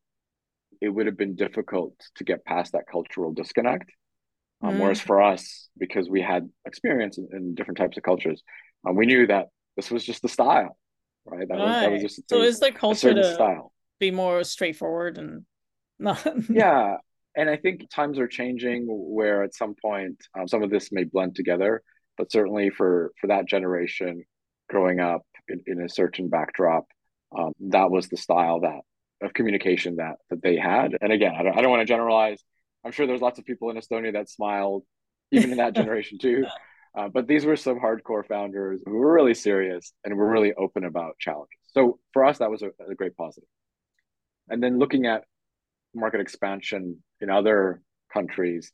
it 0.81 0.89
would 0.89 1.05
have 1.05 1.17
been 1.17 1.35
difficult 1.35 1.93
to 2.15 2.23
get 2.23 2.45
past 2.45 2.71
that 2.71 2.87
cultural 2.91 3.33
disconnect. 3.33 3.91
Um, 4.61 4.75
mm. 4.75 4.79
Whereas 4.79 4.99
for 4.99 5.21
us, 5.21 5.69
because 5.77 6.09
we 6.09 6.21
had 6.21 6.49
experience 6.65 7.17
in, 7.17 7.27
in 7.31 7.55
different 7.55 7.77
types 7.77 7.97
of 7.97 8.03
cultures, 8.03 8.41
um, 8.87 8.95
we 8.95 9.05
knew 9.05 9.27
that 9.27 9.47
this 9.75 9.91
was 9.91 10.03
just 10.03 10.21
the 10.21 10.29
style, 10.29 10.77
right? 11.25 11.47
That, 11.47 11.55
right. 11.55 11.63
Was, 11.63 11.81
that 11.81 11.91
was 11.91 12.01
just 12.01 12.29
so 12.29 12.41
is 12.41 12.59
the 12.59 12.71
culture 12.71 13.13
to 13.13 13.33
style. 13.33 13.71
be 13.99 14.11
more 14.11 14.43
straightforward 14.43 15.17
and 15.17 15.45
not. 15.99 16.25
yeah, 16.49 16.97
and 17.35 17.49
I 17.49 17.57
think 17.57 17.89
times 17.89 18.17
are 18.17 18.27
changing 18.27 18.87
where 18.89 19.43
at 19.43 19.53
some 19.53 19.75
point 19.79 20.17
um, 20.37 20.47
some 20.47 20.63
of 20.63 20.69
this 20.69 20.91
may 20.91 21.03
blend 21.03 21.35
together, 21.35 21.83
but 22.17 22.31
certainly 22.31 22.69
for 22.71 23.11
for 23.21 23.27
that 23.27 23.45
generation 23.45 24.23
growing 24.69 24.99
up 24.99 25.21
in, 25.47 25.61
in 25.67 25.81
a 25.81 25.89
certain 25.89 26.27
backdrop, 26.29 26.85
um, 27.37 27.53
that 27.59 27.91
was 27.91 28.07
the 28.07 28.17
style 28.17 28.61
that 28.61 28.81
of 29.21 29.33
communication 29.33 29.97
that 29.97 30.15
that 30.29 30.41
they 30.41 30.57
had. 30.57 30.97
And 30.99 31.13
again, 31.13 31.33
I 31.37 31.43
don't, 31.43 31.57
I 31.57 31.61
don't 31.61 31.71
want 31.71 31.81
to 31.81 31.93
generalize. 31.93 32.41
I'm 32.85 32.91
sure 32.91 33.07
there's 33.07 33.21
lots 33.21 33.39
of 33.39 33.45
people 33.45 33.69
in 33.69 33.77
Estonia 33.77 34.13
that 34.13 34.29
smiled, 34.29 34.83
even 35.31 35.51
in 35.51 35.57
that 35.57 35.73
generation 35.75 36.17
too. 36.19 36.45
Uh, 36.97 37.09
but 37.09 37.27
these 37.27 37.45
were 37.45 37.55
some 37.55 37.79
hardcore 37.79 38.25
founders 38.25 38.81
who 38.85 38.93
were 38.93 39.13
really 39.13 39.33
serious 39.33 39.93
and 40.03 40.15
were 40.15 40.29
really 40.29 40.53
open 40.53 40.83
about 40.83 41.17
challenges. 41.19 41.59
So 41.73 41.99
for 42.13 42.25
us, 42.25 42.39
that 42.39 42.49
was 42.49 42.63
a, 42.63 42.69
a 42.89 42.95
great 42.95 43.15
positive. 43.15 43.49
And 44.49 44.63
then 44.63 44.79
looking 44.79 45.05
at 45.05 45.23
market 45.93 46.21
expansion 46.21 47.03
in 47.21 47.29
other 47.29 47.81
countries, 48.11 48.71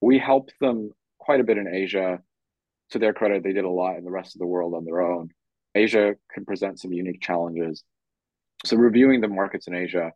we 0.00 0.18
helped 0.18 0.54
them 0.60 0.90
quite 1.18 1.40
a 1.40 1.44
bit 1.44 1.58
in 1.58 1.68
Asia. 1.68 2.20
To 2.90 3.00
their 3.00 3.12
credit, 3.12 3.42
they 3.42 3.52
did 3.52 3.64
a 3.64 3.70
lot 3.70 3.96
in 3.96 4.04
the 4.04 4.12
rest 4.12 4.36
of 4.36 4.38
the 4.38 4.46
world 4.46 4.72
on 4.74 4.84
their 4.84 5.00
own. 5.00 5.30
Asia 5.74 6.14
can 6.32 6.44
present 6.44 6.78
some 6.78 6.92
unique 6.92 7.20
challenges 7.20 7.82
so 8.64 8.76
reviewing 8.76 9.20
the 9.20 9.28
markets 9.28 9.66
in 9.66 9.74
Asia 9.74 10.12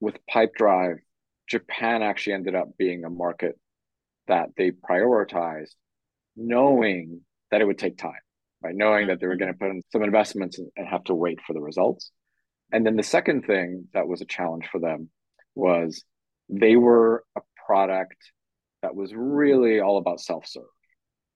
with 0.00 0.18
Pipedrive, 0.30 0.98
Japan 1.48 2.02
actually 2.02 2.34
ended 2.34 2.54
up 2.54 2.68
being 2.78 3.04
a 3.04 3.10
market 3.10 3.58
that 4.28 4.50
they 4.56 4.70
prioritized, 4.70 5.74
knowing 6.36 7.20
that 7.50 7.60
it 7.60 7.66
would 7.66 7.78
take 7.78 7.98
time, 7.98 8.12
right? 8.62 8.74
Knowing 8.74 9.08
that 9.08 9.20
they 9.20 9.26
were 9.26 9.36
going 9.36 9.52
to 9.52 9.58
put 9.58 9.70
in 9.70 9.82
some 9.92 10.02
investments 10.02 10.58
and, 10.58 10.88
have 10.88 11.04
to 11.04 11.14
wait 11.14 11.40
for 11.46 11.52
the 11.52 11.60
results. 11.60 12.10
And 12.72 12.84
then 12.84 12.96
the 12.96 13.02
second 13.02 13.42
thing 13.46 13.88
that 13.92 14.08
was 14.08 14.20
a 14.20 14.26
challenge 14.26 14.66
for 14.70 14.80
them 14.80 15.10
was 15.54 16.02
they 16.48 16.76
were 16.76 17.24
a 17.36 17.40
product 17.66 18.16
that 18.82 18.94
was 18.94 19.12
really 19.14 19.80
all 19.80 19.98
about 19.98 20.20
self 20.20 20.46
serve. 20.46 20.64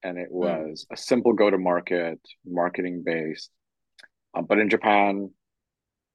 And 0.03 0.19
it 0.19 0.29
hmm. 0.31 0.39
was 0.39 0.87
mm. 0.89 0.95
a 0.95 0.97
simple 0.97 1.33
go 1.33 1.51
to 1.51 1.59
market, 1.59 2.21
marketing 2.47 3.03
based. 3.05 3.51
Um, 4.35 4.45
but 4.45 4.59
in 4.59 4.71
Japan, 4.71 5.31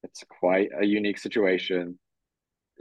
it's 0.03 0.23
quite 0.39 0.69
a 0.79 0.85
unique 0.85 1.17
situation. 1.17 1.97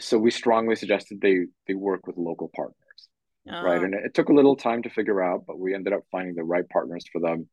So 0.01 0.19
we 0.19 0.31
strongly 0.31 0.77
suggested 0.77 1.21
they 1.21 1.47
they 1.67 1.75
work 1.75 2.07
with 2.07 2.17
local 2.17 2.51
partners, 2.55 3.09
oh. 3.51 3.63
right? 3.63 3.83
And 3.83 3.95
it, 3.95 4.07
it, 4.07 4.15
took 4.15 4.29
a 4.29 4.35
little 4.35 4.57
time 4.57 4.83
to 4.83 4.91
figure 4.91 5.23
out, 5.23 5.45
but 5.47 5.59
we 5.59 5.75
ended 5.75 5.93
up 5.93 6.03
finding 6.11 6.35
the 6.35 6.45
right 6.45 6.69
partners 6.69 7.05
for 7.13 7.21
them. 7.21 7.49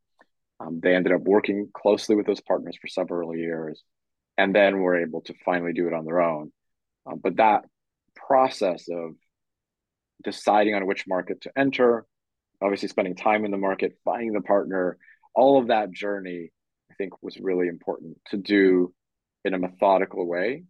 Um, 0.60 0.80
they 0.82 0.96
ended 0.96 1.14
up 1.14 1.22
working 1.22 1.70
closely 1.74 2.16
with 2.16 2.26
those 2.26 2.42
partners 2.42 2.78
for 2.80 2.88
several 2.88 3.36
years, 3.36 3.84
and 4.38 4.56
then 4.56 4.80
were 4.80 5.02
able 5.02 5.22
to 5.22 5.34
finally 5.46 5.74
do 5.74 5.88
it 5.88 5.94
on 5.94 6.06
their 6.06 6.22
own. 6.22 6.52
Um, 7.06 7.20
but 7.22 7.38
that 7.38 7.66
process 8.16 8.88
of 8.92 9.16
deciding 10.24 10.76
on 10.76 10.86
which 10.86 11.08
market 11.08 11.42
to 11.42 11.52
enter, 11.58 12.06
obviously 12.62 12.90
spending 12.90 13.16
time 13.16 13.46
in 13.46 13.52
the 13.52 13.58
market, 13.58 13.98
finding 14.04 14.34
the 14.34 14.42
partner, 14.42 14.98
all 15.34 15.60
of 15.60 15.68
that 15.68 15.92
journey, 15.92 16.52
I 16.92 16.96
think 16.96 17.22
was 17.22 17.40
really 17.40 17.68
important 17.68 18.18
to 18.28 18.38
do 18.38 18.94
in 19.46 19.54
a 19.54 19.60
methodical 19.60 20.28
way. 20.28 20.64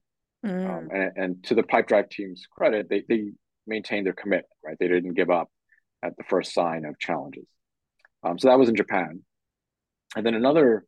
Mm. 0.46 0.70
Um, 0.70 0.90
and, 0.92 1.12
and 1.16 1.44
to 1.46 1.56
the 1.56 1.64
Pipedrive 1.64 2.10
team's 2.10 2.46
credit, 2.50 2.88
they, 2.90 3.04
they 3.08 3.32
maintained 3.68 4.06
their 4.06 4.14
commitment, 4.14 4.48
right? 4.64 4.78
They 4.80 4.88
didn't 4.88 5.14
give 5.14 5.30
up 5.30 5.50
at 6.04 6.16
the 6.18 6.24
first 6.24 6.54
sign 6.54 6.86
of 6.86 7.00
challenges. 7.00 7.46
Um, 8.24 8.40
so 8.40 8.48
that 8.48 8.60
was 8.60 8.70
in 8.70 8.76
Japan. 8.76 9.22
And 10.16 10.26
then 10.26 10.34
another 10.34 10.86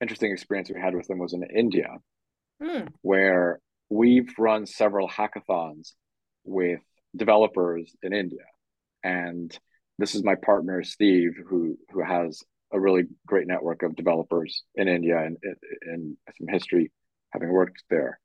interesting 0.00 0.32
experience 0.32 0.70
we 0.72 0.80
had 0.80 0.94
with 0.94 1.06
them 1.06 1.18
was 1.18 1.32
in 1.32 1.42
India, 1.44 1.88
mm. 2.62 2.88
where 3.02 3.60
we've 3.88 4.32
run 4.38 4.66
several 4.66 5.08
hackathons 5.08 5.92
with 6.44 6.80
developers 7.14 7.94
in 8.02 8.12
India. 8.12 8.44
And 9.02 9.56
this 9.98 10.14
is 10.14 10.24
my 10.24 10.34
partner, 10.34 10.82
Steve, 10.82 11.32
who, 11.48 11.78
who 11.90 12.02
has 12.02 12.42
a 12.72 12.80
really 12.80 13.04
great 13.26 13.46
network 13.46 13.82
of 13.82 13.94
developers 13.94 14.64
in 14.74 14.88
India 14.88 15.18
and, 15.18 15.36
and 15.82 16.16
some 16.36 16.48
history 16.48 16.90
having 17.30 17.50
worked 17.50 17.84
there. 17.90 18.18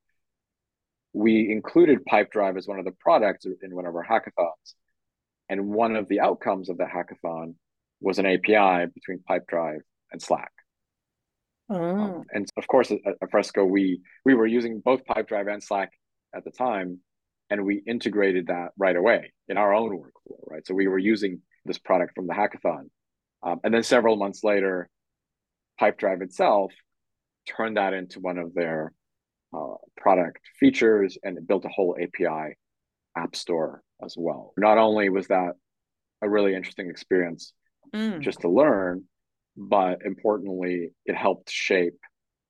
We 1.13 1.51
included 1.51 2.06
Pipedrive 2.06 2.58
as 2.58 2.68
one 2.68 2.80
of 2.80 2.86
the 2.86 2.96
products 3.00 3.46
in 3.46 3.75
one 3.75 3.86
of 3.86 3.96
our 3.96 4.06
hackathons. 4.06 4.74
And 5.50 5.70
one 5.70 5.96
of 5.96 6.08
the 6.08 6.20
outcomes 6.20 6.70
of 6.70 6.78
the 6.78 6.86
hackathon 6.86 7.56
was 8.01 8.20
an 8.20 8.25
API 8.25 8.92
between 8.94 9.24
Pipedrive 9.28 9.82
and 10.12 10.22
Slack. 10.22 10.51
Oh. 11.70 11.75
Um, 11.75 12.24
and 12.32 12.48
of 12.58 12.68
course, 12.68 12.92
at, 12.92 13.00
at 13.06 13.32
Fresco, 13.32 13.63
we 13.63 14.01
we 14.25 14.34
were 14.34 14.48
using 14.48 14.80
both 14.80 15.06
Pipedrive 15.06 15.51
and 15.51 15.63
Slack 15.63 15.92
at 16.34 16.44
the 16.44 16.51
time, 16.51 17.00
and 17.50 17.66
we 17.66 17.84
integrated 17.86 18.48
that 18.48 18.70
right 18.78 18.96
away 18.96 19.34
in 19.48 19.58
our 19.58 19.74
own 19.74 19.92
workflow. 19.92 20.39
Right, 20.48 20.66
so 20.66 20.74
we 20.74 20.88
were 20.88 20.98
using 20.98 21.42
this 21.66 21.78
product 21.78 22.16
from 22.16 22.28
the 22.28 22.34
hackathon, 22.34 22.89
um, 23.44 23.60
and 23.63 23.74
then 23.74 23.84
several 23.84 24.16
months 24.16 24.44
later, 24.44 24.89
Pipedrive 25.80 26.22
itself 26.22 26.74
turned 27.48 27.78
that 27.78 27.94
into 27.94 28.20
one 28.20 28.38
of 28.38 28.54
their 28.54 28.92
uh, 29.53 29.75
product 29.98 30.39
features 30.60 31.18
and 31.24 31.48
built 31.48 31.65
a 31.65 31.70
whole 31.70 31.98
API 32.01 32.56
app 33.18 33.36
store 33.36 33.82
as 34.03 34.15
well. 34.18 34.53
Not 34.58 34.77
only 34.77 35.10
was 35.10 35.27
that 35.27 35.53
a 36.22 36.29
really 36.29 36.56
interesting 36.56 36.89
experience 36.89 37.53
mm. 37.94 38.22
just 38.22 38.41
to 38.41 38.50
learn, 38.50 39.06
but 39.56 40.00
importantly, 40.06 40.91
it 41.06 41.15
helped 41.15 41.50
shape 41.50 41.98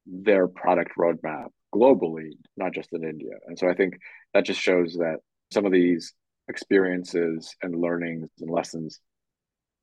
their 0.05 0.47
product 0.47 0.91
roadmap 0.97 1.47
globally, 1.73 2.31
not 2.57 2.73
just 2.73 2.89
in 2.93 3.03
India. 3.03 3.33
And 3.47 3.57
so 3.57 3.69
I 3.69 3.73
think 3.73 3.97
that 4.33 4.45
just 4.45 4.59
shows 4.59 4.93
that 4.95 5.17
some 5.51 5.65
of 5.65 5.71
these 5.71 6.13
experiences 6.47 7.55
and 7.61 7.79
learnings 7.79 8.29
and 8.39 8.49
lessons 8.49 8.99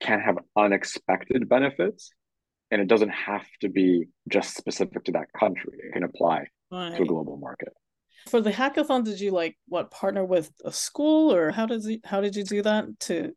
can 0.01 0.21
have 0.21 0.37
unexpected 0.57 1.49
benefits. 1.49 2.11
And 2.71 2.81
it 2.81 2.89
doesn't 2.89 3.11
have 3.11 3.47
to 3.61 3.69
be 3.69 4.07
just 4.29 4.57
specific 4.57 5.05
to 5.05 5.13
that 5.13 5.33
country. 5.39 5.79
It 5.79 5.93
can 5.93 6.03
apply 6.03 6.49
right. 6.71 6.97
to 6.97 7.03
a 7.03 7.07
global 7.07 7.37
market. 7.37 7.73
For 8.29 8.41
the 8.41 8.51
hackathon, 8.51 9.05
did 9.05 9.21
you 9.21 9.31
like 9.31 9.57
what 9.69 9.91
partner 9.91 10.25
with 10.25 10.51
a 10.65 10.73
school 10.73 11.33
or 11.33 11.53
how 11.53 11.67
does 11.67 11.87
it, 11.87 12.01
how 12.05 12.21
did 12.21 12.35
you 12.35 12.45
do 12.45 12.63
that 12.63 12.99
to 13.01 13.33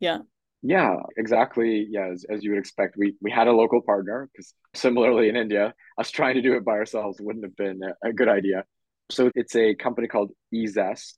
yeah. 0.00 0.18
Yeah, 0.62 0.96
exactly. 1.16 1.86
Yeah, 1.88 2.08
as, 2.12 2.24
as 2.28 2.42
you 2.42 2.50
would 2.50 2.58
expect, 2.58 2.96
we 2.96 3.14
we 3.20 3.30
had 3.30 3.46
a 3.46 3.52
local 3.52 3.82
partner 3.82 4.28
because 4.32 4.52
similarly 4.74 5.28
in 5.28 5.36
India, 5.36 5.74
us 5.98 6.10
trying 6.10 6.34
to 6.34 6.42
do 6.42 6.54
it 6.54 6.64
by 6.64 6.72
ourselves 6.72 7.18
wouldn't 7.20 7.44
have 7.44 7.56
been 7.56 7.80
a, 7.82 8.08
a 8.08 8.12
good 8.12 8.28
idea. 8.28 8.64
So 9.10 9.30
it's 9.34 9.54
a 9.54 9.74
company 9.74 10.08
called 10.08 10.32
eZest, 10.52 11.14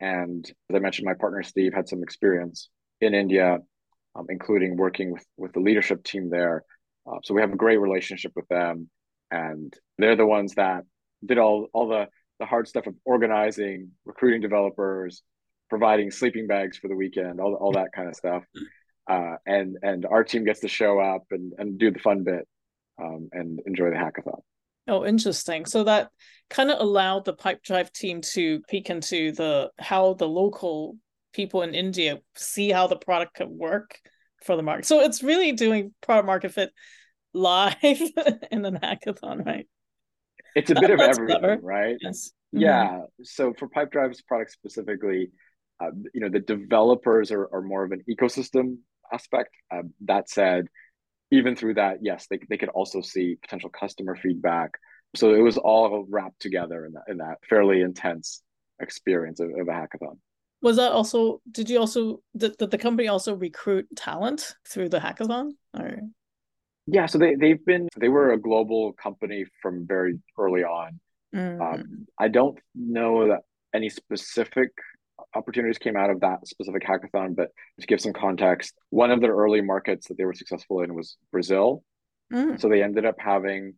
and 0.00 0.44
as 0.68 0.76
I 0.76 0.80
mentioned, 0.80 1.06
my 1.06 1.14
partner 1.14 1.42
Steve 1.42 1.72
had 1.74 1.88
some 1.88 2.02
experience 2.02 2.70
in 3.00 3.14
India, 3.14 3.58
um, 4.16 4.26
including 4.28 4.76
working 4.76 5.12
with 5.12 5.24
with 5.36 5.52
the 5.52 5.60
leadership 5.60 6.02
team 6.02 6.28
there. 6.30 6.64
Uh, 7.06 7.18
so 7.22 7.34
we 7.34 7.40
have 7.40 7.52
a 7.52 7.56
great 7.56 7.78
relationship 7.78 8.32
with 8.34 8.48
them, 8.48 8.88
and 9.32 9.74
they're 9.98 10.14
the 10.16 10.26
ones 10.26 10.54
that 10.54 10.84
did 11.24 11.38
all 11.38 11.68
all 11.72 11.88
the 11.88 12.06
the 12.38 12.46
hard 12.46 12.68
stuff 12.68 12.86
of 12.86 12.94
organizing, 13.04 13.90
recruiting 14.04 14.40
developers, 14.40 15.22
providing 15.70 16.10
sleeping 16.10 16.46
bags 16.46 16.76
for 16.76 16.88
the 16.88 16.96
weekend, 16.96 17.40
all 17.40 17.54
all 17.54 17.72
that 17.72 17.92
kind 17.94 18.08
of 18.08 18.14
stuff. 18.14 18.44
Uh, 19.10 19.34
and 19.46 19.78
and 19.82 20.06
our 20.06 20.22
team 20.22 20.44
gets 20.44 20.60
to 20.60 20.68
show 20.68 21.00
up 21.00 21.24
and 21.30 21.52
and 21.58 21.78
do 21.78 21.90
the 21.90 21.98
fun 21.98 22.22
bit 22.22 22.46
um, 23.02 23.28
and 23.32 23.60
enjoy 23.66 23.90
the 23.90 23.96
hackathon. 23.96 24.40
Oh, 24.88 25.04
interesting. 25.04 25.64
So 25.64 25.84
that 25.84 26.10
kind 26.50 26.70
of 26.70 26.80
allowed 26.80 27.24
the 27.24 27.34
Pipedrive 27.34 27.92
team 27.92 28.20
to 28.34 28.60
peek 28.68 28.90
into 28.90 29.32
the 29.32 29.70
how 29.78 30.14
the 30.14 30.28
local 30.28 30.96
people 31.32 31.62
in 31.62 31.74
India 31.74 32.20
see 32.36 32.70
how 32.70 32.86
the 32.86 32.96
product 32.96 33.34
could 33.34 33.48
work 33.48 33.98
for 34.44 34.56
the 34.56 34.62
market. 34.62 34.84
So 34.86 35.00
it's 35.00 35.22
really 35.22 35.52
doing 35.52 35.94
product 36.02 36.26
market 36.26 36.52
fit 36.52 36.72
live 37.34 37.76
in 38.50 38.64
an 38.64 38.78
hackathon, 38.82 39.44
right? 39.44 39.66
It's 40.54 40.70
a 40.70 40.74
bit 40.74 40.90
of 40.90 41.00
everything, 41.00 41.38
clever. 41.38 41.58
right? 41.62 41.96
Yes. 42.00 42.32
Mm-hmm. 42.54 42.62
Yeah. 42.62 43.02
So 43.22 43.54
for 43.54 43.68
Pipedrive's 43.68 44.22
product 44.22 44.52
specifically, 44.52 45.30
uh, 45.80 45.90
you 46.14 46.20
know, 46.20 46.28
the 46.28 46.40
developers 46.40 47.30
are, 47.30 47.48
are 47.52 47.62
more 47.62 47.84
of 47.84 47.92
an 47.92 48.02
ecosystem 48.08 48.78
aspect. 49.12 49.50
Uh, 49.70 49.82
that 50.02 50.28
said, 50.28 50.66
even 51.30 51.56
through 51.56 51.74
that, 51.74 51.98
yes, 52.02 52.26
they, 52.30 52.38
they 52.48 52.58
could 52.58 52.68
also 52.68 53.00
see 53.00 53.36
potential 53.40 53.70
customer 53.70 54.16
feedback. 54.16 54.72
So 55.16 55.34
it 55.34 55.40
was 55.40 55.58
all 55.58 56.06
wrapped 56.08 56.40
together 56.40 56.86
in 56.86 56.92
that, 56.92 57.02
in 57.08 57.18
that 57.18 57.38
fairly 57.48 57.80
intense 57.80 58.42
experience 58.80 59.40
of, 59.40 59.50
of 59.50 59.68
a 59.68 59.72
hackathon. 59.72 60.18
Was 60.60 60.76
that 60.76 60.92
also, 60.92 61.40
did 61.50 61.68
you 61.68 61.78
also, 61.78 62.22
did, 62.36 62.56
did 62.56 62.70
the 62.70 62.78
company 62.78 63.08
also 63.08 63.34
recruit 63.34 63.86
talent 63.96 64.54
through 64.68 64.90
the 64.90 65.00
hackathon? 65.00 65.50
Or? 65.76 65.98
Yeah, 66.86 67.06
so 67.06 67.18
they 67.18 67.34
they've 67.36 67.64
been 67.64 67.88
they 67.96 68.08
were 68.08 68.32
a 68.32 68.40
global 68.40 68.92
company 68.92 69.44
from 69.60 69.86
very 69.86 70.18
early 70.38 70.64
on. 70.64 71.00
Mm-hmm. 71.34 71.62
Um, 71.62 72.06
I 72.18 72.28
don't 72.28 72.58
know 72.74 73.28
that 73.28 73.40
any 73.74 73.88
specific 73.88 74.70
opportunities 75.34 75.78
came 75.78 75.96
out 75.96 76.10
of 76.10 76.20
that 76.20 76.46
specific 76.46 76.82
hackathon, 76.82 77.34
but 77.34 77.50
to 77.80 77.86
give 77.86 78.00
some 78.00 78.12
context, 78.12 78.74
one 78.90 79.10
of 79.10 79.20
their 79.20 79.34
early 79.34 79.60
markets 79.60 80.08
that 80.08 80.18
they 80.18 80.24
were 80.24 80.34
successful 80.34 80.82
in 80.82 80.94
was 80.94 81.16
Brazil. 81.30 81.84
Mm. 82.32 82.60
So 82.60 82.68
they 82.68 82.82
ended 82.82 83.06
up 83.06 83.16
having 83.18 83.74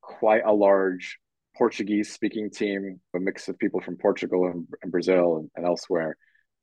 quite 0.00 0.42
a 0.44 0.52
large 0.52 1.18
Portuguese 1.56 2.12
speaking 2.12 2.50
team, 2.50 3.00
a 3.14 3.20
mix 3.20 3.48
of 3.48 3.58
people 3.58 3.80
from 3.80 3.96
Portugal 3.96 4.46
and, 4.46 4.66
and 4.82 4.90
Brazil 4.90 5.36
and, 5.36 5.50
and 5.56 5.66
elsewhere. 5.66 6.16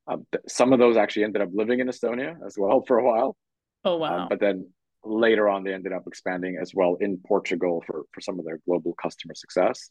Um, 0.06 0.26
some 0.48 0.72
of 0.72 0.78
those 0.78 0.96
actually 0.96 1.24
ended 1.24 1.42
up 1.42 1.50
living 1.52 1.80
in 1.80 1.88
Estonia 1.88 2.36
as 2.46 2.56
well 2.58 2.82
for 2.86 2.98
a 2.98 3.04
while. 3.04 3.36
Oh 3.84 3.96
wow! 3.96 4.22
Um, 4.22 4.28
but 4.28 4.40
then 4.40 4.68
later 5.04 5.48
on 5.48 5.64
they 5.64 5.72
ended 5.72 5.92
up 5.92 6.04
expanding 6.06 6.58
as 6.60 6.72
well 6.74 6.96
in 7.00 7.18
Portugal 7.26 7.82
for, 7.86 8.04
for 8.12 8.20
some 8.20 8.38
of 8.38 8.44
their 8.44 8.60
global 8.66 8.94
customer 9.00 9.34
success. 9.34 9.90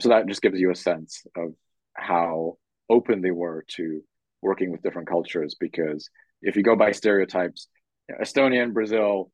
So 0.00 0.08
that 0.08 0.26
just 0.26 0.42
gives 0.42 0.58
you 0.58 0.70
a 0.70 0.76
sense 0.76 1.24
of 1.36 1.54
how 1.94 2.58
open 2.88 3.20
they 3.20 3.30
were 3.30 3.64
to 3.76 4.02
working 4.42 4.72
with 4.72 4.82
different 4.82 5.08
cultures. 5.08 5.56
Because 5.58 6.08
if 6.42 6.56
you 6.56 6.62
go 6.62 6.76
by 6.76 6.92
stereotypes, 6.92 7.68
Estonia 8.20 8.62
and 8.62 8.74
Brazil 8.74 9.30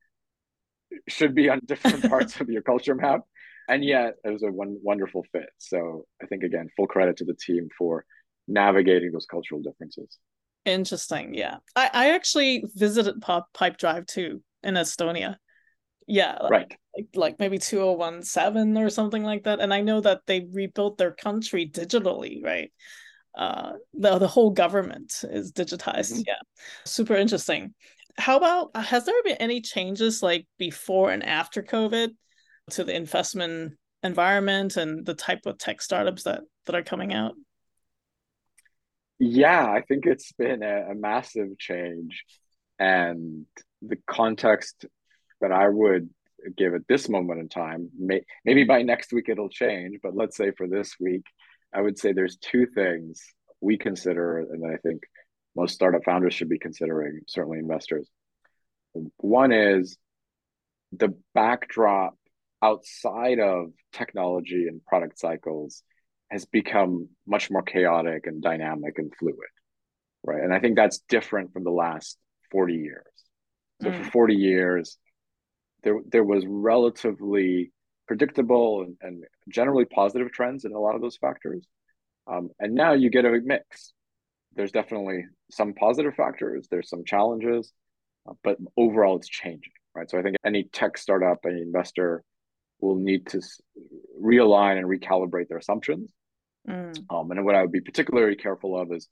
should 1.09 1.35
be 1.35 1.49
on 1.49 1.61
different 1.65 2.05
parts 2.11 2.41
of 2.41 2.49
your 2.49 2.63
culture 2.63 2.95
map. 2.95 3.21
And 3.69 3.85
yet 3.85 4.15
it 4.25 4.31
was 4.31 4.43
a 4.43 4.51
one 4.51 4.79
wonderful 4.83 5.25
fit. 5.33 5.49
So 5.59 6.05
I 6.23 6.27
think 6.27 6.43
again, 6.43 6.69
full 6.77 6.87
credit 6.87 7.17
to 7.19 7.25
the 7.25 7.35
team 7.35 7.69
for 7.77 8.05
navigating 8.47 9.13
those 9.13 9.27
cultural 9.27 9.61
differences. 9.61 10.19
Interesting. 10.65 11.35
Yeah. 11.35 11.59
I, 11.75 11.91
I 11.93 12.11
actually 12.15 12.65
visited 12.75 13.21
Pipedrive 13.21 14.07
too 14.07 14.43
in 14.67 14.75
Estonia. 14.75 15.37
Yeah, 16.07 16.39
like, 16.41 16.51
right. 16.51 16.75
Like, 16.97 17.09
like 17.15 17.39
maybe 17.39 17.59
2017 17.59 18.77
or 18.83 18.91
something 18.91 19.23
like 19.23 19.45
that. 19.45 19.61
And 19.61 19.73
I 19.73 19.81
know 19.81 20.01
that 20.01 20.21
they 20.27 20.47
rebuilt 20.53 20.99
their 20.99 21.13
country 21.13 21.69
digitally, 21.69 22.43
right? 22.45 22.73
Uh, 23.37 23.73
the 23.93 24.19
the 24.19 24.29
whole 24.29 24.51
government 24.51 25.23
is 25.25 25.53
digitized. 25.53 26.13
Mm-hmm. 26.13 26.23
Yeah, 26.27 26.41
super 26.85 27.15
interesting. 27.15 27.75
How 28.17 28.39
about 28.39 28.75
has 28.77 29.05
there 29.05 29.23
been 29.25 29.37
any 29.37 29.61
changes 29.61 30.23
like 30.23 30.47
before 30.59 31.11
and 31.11 31.23
after 31.23 31.63
COVID 31.63 32.11
to 32.71 32.85
the 32.85 32.95
investment 32.95 33.75
environment 34.03 34.77
and 34.77 35.05
the 35.05 35.15
type 35.15 35.41
of 35.45 35.59
tech 35.59 35.83
startups 35.83 36.23
that 36.23 36.43
that 36.65 36.75
are 36.75 36.83
coming 36.83 37.13
out? 37.13 37.35
Yeah, 39.19 39.67
I 39.71 39.83
think 39.83 40.07
it's 40.07 40.33
been 40.33 40.63
a, 40.63 40.93
a 40.93 40.95
massive 40.95 41.59
change, 41.59 42.25
and 42.79 43.47
the 43.89 43.99
context 44.07 44.87
that 45.41 45.53
I 45.53 45.69
would 45.69 46.09
give 46.57 46.75
at 46.75 46.87
this 46.89 47.09
moment 47.09 47.41
in 47.41 47.49
time, 47.49 47.91
may, 47.99 48.23
maybe 48.45 48.65
by 48.65 48.83
next 48.83 49.13
week 49.13 49.29
it'll 49.29 49.49
change, 49.49 49.99
but 50.03 50.15
let's 50.15 50.37
say 50.37 50.51
for 50.53 50.67
this 50.67 50.97
week, 51.01 51.25
I 51.75 51.81
would 51.81 51.99
say 51.99 52.13
there's 52.13 52.37
two 52.37 52.67
things 52.67 53.23
we 53.61 53.79
consider, 53.79 54.39
and 54.39 54.65
I 54.65 54.77
think 54.77 55.03
most 55.55 55.75
startup 55.75 56.05
founders 56.05 56.35
should 56.35 56.49
be 56.49 56.59
considering, 56.59 57.21
certainly 57.27 57.59
investors. 57.59 58.09
One 59.19 59.53
is 59.53 59.99
the 60.93 61.15
backdrop 61.35 62.17
outside 62.63 63.39
of 63.41 63.73
technology 63.93 64.67
and 64.69 64.85
product 64.85 65.19
cycles 65.19 65.83
has 66.31 66.45
become 66.45 67.09
much 67.27 67.51
more 67.51 67.63
chaotic 67.63 68.27
and 68.27 68.43
dynamic 68.43 68.99
and 68.99 69.13
fluid, 69.19 69.37
right? 70.25 70.43
And 70.43 70.53
I 70.53 70.61
think 70.61 70.77
that's 70.77 70.99
different 71.09 71.53
from 71.53 71.65
the 71.65 71.71
last 71.71 72.19
40 72.51 72.75
years. 72.75 73.05
So 73.83 73.91
mm. 73.91 74.05
for 74.05 74.11
40 74.11 74.35
years, 74.35 74.99
there 75.83 76.01
there 76.11 76.25
was 76.25 76.45
relatively 76.47 77.73
predictable 78.07 78.83
and, 78.83 78.97
and, 79.03 79.25
generally 79.49 79.85
positive 79.85 80.33
trends 80.33 80.65
in 80.65 80.73
a 80.73 80.79
lot 80.79 80.95
of 80.95 81.01
those 81.01 81.17
factors. 81.17 81.67
Um, 82.27 82.51
and 82.59 82.75
now 82.75 82.95
you 82.95 83.11
get 83.11 83.25
a 83.25 83.41
mix. 83.45 83.93
There's 84.55 84.73
definitely 84.73 85.25
some 85.51 85.75
positive 85.75 86.15
factors. 86.15 86.67
There's 86.71 86.89
some 86.89 87.05
challenges, 87.05 87.73
uh, 88.29 88.33
but 88.43 88.59
overall 88.77 89.17
it's 89.17 89.29
changing, 89.29 89.73
right? 89.95 90.11
So 90.11 90.19
I 90.19 90.23
think 90.23 90.37
any 90.45 90.65
tech 90.65 90.99
startup, 90.99 91.39
any 91.47 91.63
investor 91.63 92.25
will 92.81 92.97
need 92.97 93.27
to 93.29 93.41
realign 94.21 94.79
and 94.79 94.87
recalibrate 94.87 95.49
their 95.49 95.59
assumptions. 95.59 96.11
Mm. 96.69 96.99
Um, 97.11 97.31
and 97.31 97.45
what 97.45 97.55
I 97.55 97.63
would 97.63 97.73
be 97.73 97.81
particularly 97.81 98.37
careful 98.37 98.81
of 98.81 98.91
is 98.93 99.09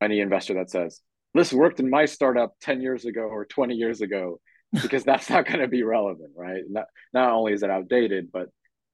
any 0.00 0.20
investor 0.20 0.54
that 0.54 0.70
says, 0.70 1.00
this 1.34 1.52
worked 1.52 1.80
in 1.80 1.90
my 1.90 2.06
startup 2.06 2.54
10 2.62 2.80
years 2.80 3.04
ago 3.04 3.22
or 3.22 3.44
20 3.44 3.74
years 3.74 4.00
ago, 4.00 4.40
because 4.82 5.04
that's 5.04 5.30
not 5.30 5.46
going 5.46 5.60
to 5.60 5.68
be 5.68 5.82
relevant, 5.82 6.32
right? 6.36 6.62
Not, 6.68 6.86
not 7.12 7.32
only 7.32 7.52
is 7.52 7.62
it 7.62 7.70
outdated, 7.70 8.30
but 8.32 8.48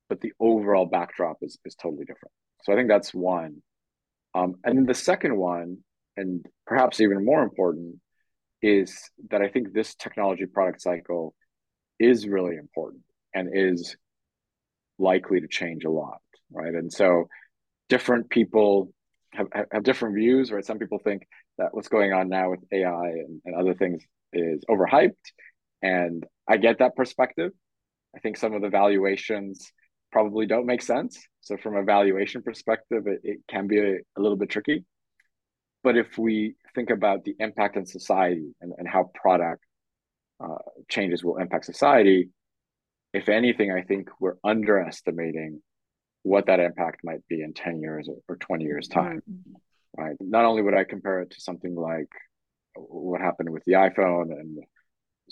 but 0.08 0.20
the 0.20 0.32
overall 0.38 0.86
backdrop 0.86 1.38
is, 1.42 1.58
is 1.64 1.74
totally 1.74 2.04
different. 2.04 2.32
So 2.62 2.72
I 2.72 2.76
think 2.76 2.88
that's 2.88 3.14
one. 3.14 3.62
Um, 4.34 4.56
and 4.64 4.76
then 4.76 4.86
the 4.86 4.94
second 4.94 5.36
one, 5.36 5.78
and 6.16 6.44
perhaps 6.66 7.00
even 7.00 7.24
more 7.24 7.42
important, 7.42 7.96
is 8.62 9.10
that 9.30 9.42
I 9.42 9.48
think 9.48 9.72
this 9.72 9.94
technology 9.94 10.46
product 10.46 10.82
cycle 10.82 11.34
is 11.98 12.26
really 12.26 12.56
important 12.56 13.02
and 13.34 13.48
is 13.52 13.96
likely 14.98 15.40
to 15.40 15.48
change 15.48 15.84
a 15.84 15.90
lot, 15.90 16.20
right? 16.52 16.74
And 16.74 16.92
so 16.92 17.28
different 17.88 18.30
people 18.30 18.92
have, 19.32 19.48
have 19.70 19.82
different 19.82 20.14
views, 20.14 20.50
right? 20.52 20.64
Some 20.64 20.78
people 20.78 20.98
think 20.98 21.26
that 21.58 21.74
what's 21.74 21.88
going 21.88 22.12
on 22.12 22.28
now 22.28 22.50
with 22.50 22.60
AI 22.72 23.08
and, 23.08 23.40
and 23.44 23.54
other 23.54 23.74
things 23.74 24.02
is 24.32 24.64
overhyped. 24.68 25.12
And 25.82 26.24
I 26.48 26.56
get 26.56 26.78
that 26.78 26.96
perspective. 26.96 27.52
I 28.14 28.20
think 28.20 28.36
some 28.36 28.54
of 28.54 28.62
the 28.62 28.68
valuations 28.68 29.72
probably 30.12 30.46
don't 30.46 30.66
make 30.66 30.82
sense. 30.82 31.20
So 31.40 31.56
from 31.56 31.76
a 31.76 31.82
valuation 31.82 32.42
perspective, 32.42 33.06
it, 33.06 33.20
it 33.24 33.38
can 33.48 33.66
be 33.66 33.78
a, 33.78 33.94
a 34.16 34.20
little 34.20 34.36
bit 34.36 34.50
tricky. 34.50 34.84
But 35.82 35.96
if 35.96 36.16
we 36.16 36.54
think 36.74 36.90
about 36.90 37.24
the 37.24 37.36
impact 37.38 37.76
on 37.76 37.86
society 37.86 38.54
and, 38.60 38.72
and 38.78 38.88
how 38.88 39.10
product 39.14 39.62
uh, 40.42 40.56
changes 40.88 41.22
will 41.22 41.36
impact 41.36 41.66
society, 41.66 42.30
if 43.12 43.28
anything, 43.28 43.70
I 43.70 43.82
think 43.82 44.08
we're 44.18 44.36
underestimating 44.42 45.62
what 46.22 46.46
that 46.46 46.58
impact 46.58 47.00
might 47.04 47.26
be 47.28 47.42
in 47.42 47.52
10 47.52 47.80
years 47.80 48.08
or 48.28 48.36
20 48.36 48.64
years 48.64 48.88
time 48.88 49.22
mm-hmm. 49.30 49.54
Right 49.96 50.16
not 50.20 50.44
only 50.44 50.62
would 50.62 50.74
i 50.74 50.84
compare 50.84 51.20
it 51.20 51.30
to 51.30 51.40
something 51.40 51.74
like 51.74 52.08
what 52.76 53.20
happened 53.20 53.50
with 53.50 53.64
the 53.64 53.72
iphone 53.72 54.30
and 54.30 54.58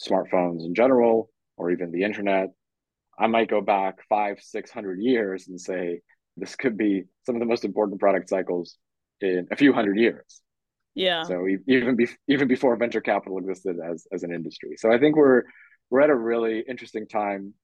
smartphones 0.00 0.64
in 0.64 0.74
general 0.74 1.30
or 1.56 1.70
even 1.70 1.90
the 1.90 2.02
internet 2.02 2.48
i 3.18 3.26
might 3.26 3.50
go 3.50 3.60
back 3.60 3.98
five 4.08 4.38
six 4.40 4.70
hundred 4.70 5.00
years 5.00 5.48
and 5.48 5.60
say 5.60 6.00
this 6.36 6.56
could 6.56 6.76
be 6.76 7.04
some 7.24 7.34
of 7.34 7.40
the 7.40 7.46
most 7.46 7.64
important 7.64 8.00
product 8.00 8.28
cycles 8.28 8.76
in 9.20 9.46
a 9.50 9.56
few 9.56 9.72
hundred 9.72 9.98
years. 9.98 10.40
Yeah. 10.94 11.22
So 11.24 11.46
even 11.68 11.96
be, 11.96 12.08
even 12.28 12.48
before 12.48 12.76
venture 12.76 13.00
capital 13.00 13.38
existed 13.38 13.76
as 13.84 14.06
as 14.12 14.22
an 14.24 14.32
industry. 14.32 14.76
So 14.76 14.92
i 14.92 14.98
think 14.98 15.16
we're 15.16 15.44
we're 15.90 16.00
at 16.00 16.10
a 16.10 16.14
really 16.14 16.64
interesting 16.68 17.06
time 17.06 17.54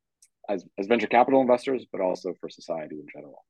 as, 0.49 0.65
as 0.79 0.87
venture 0.87 1.07
capital 1.07 1.41
investors, 1.41 1.87
but 1.91 2.01
also 2.01 2.35
for 2.41 2.49
society 2.49 2.97
in 2.97 3.07
general. 3.15 3.45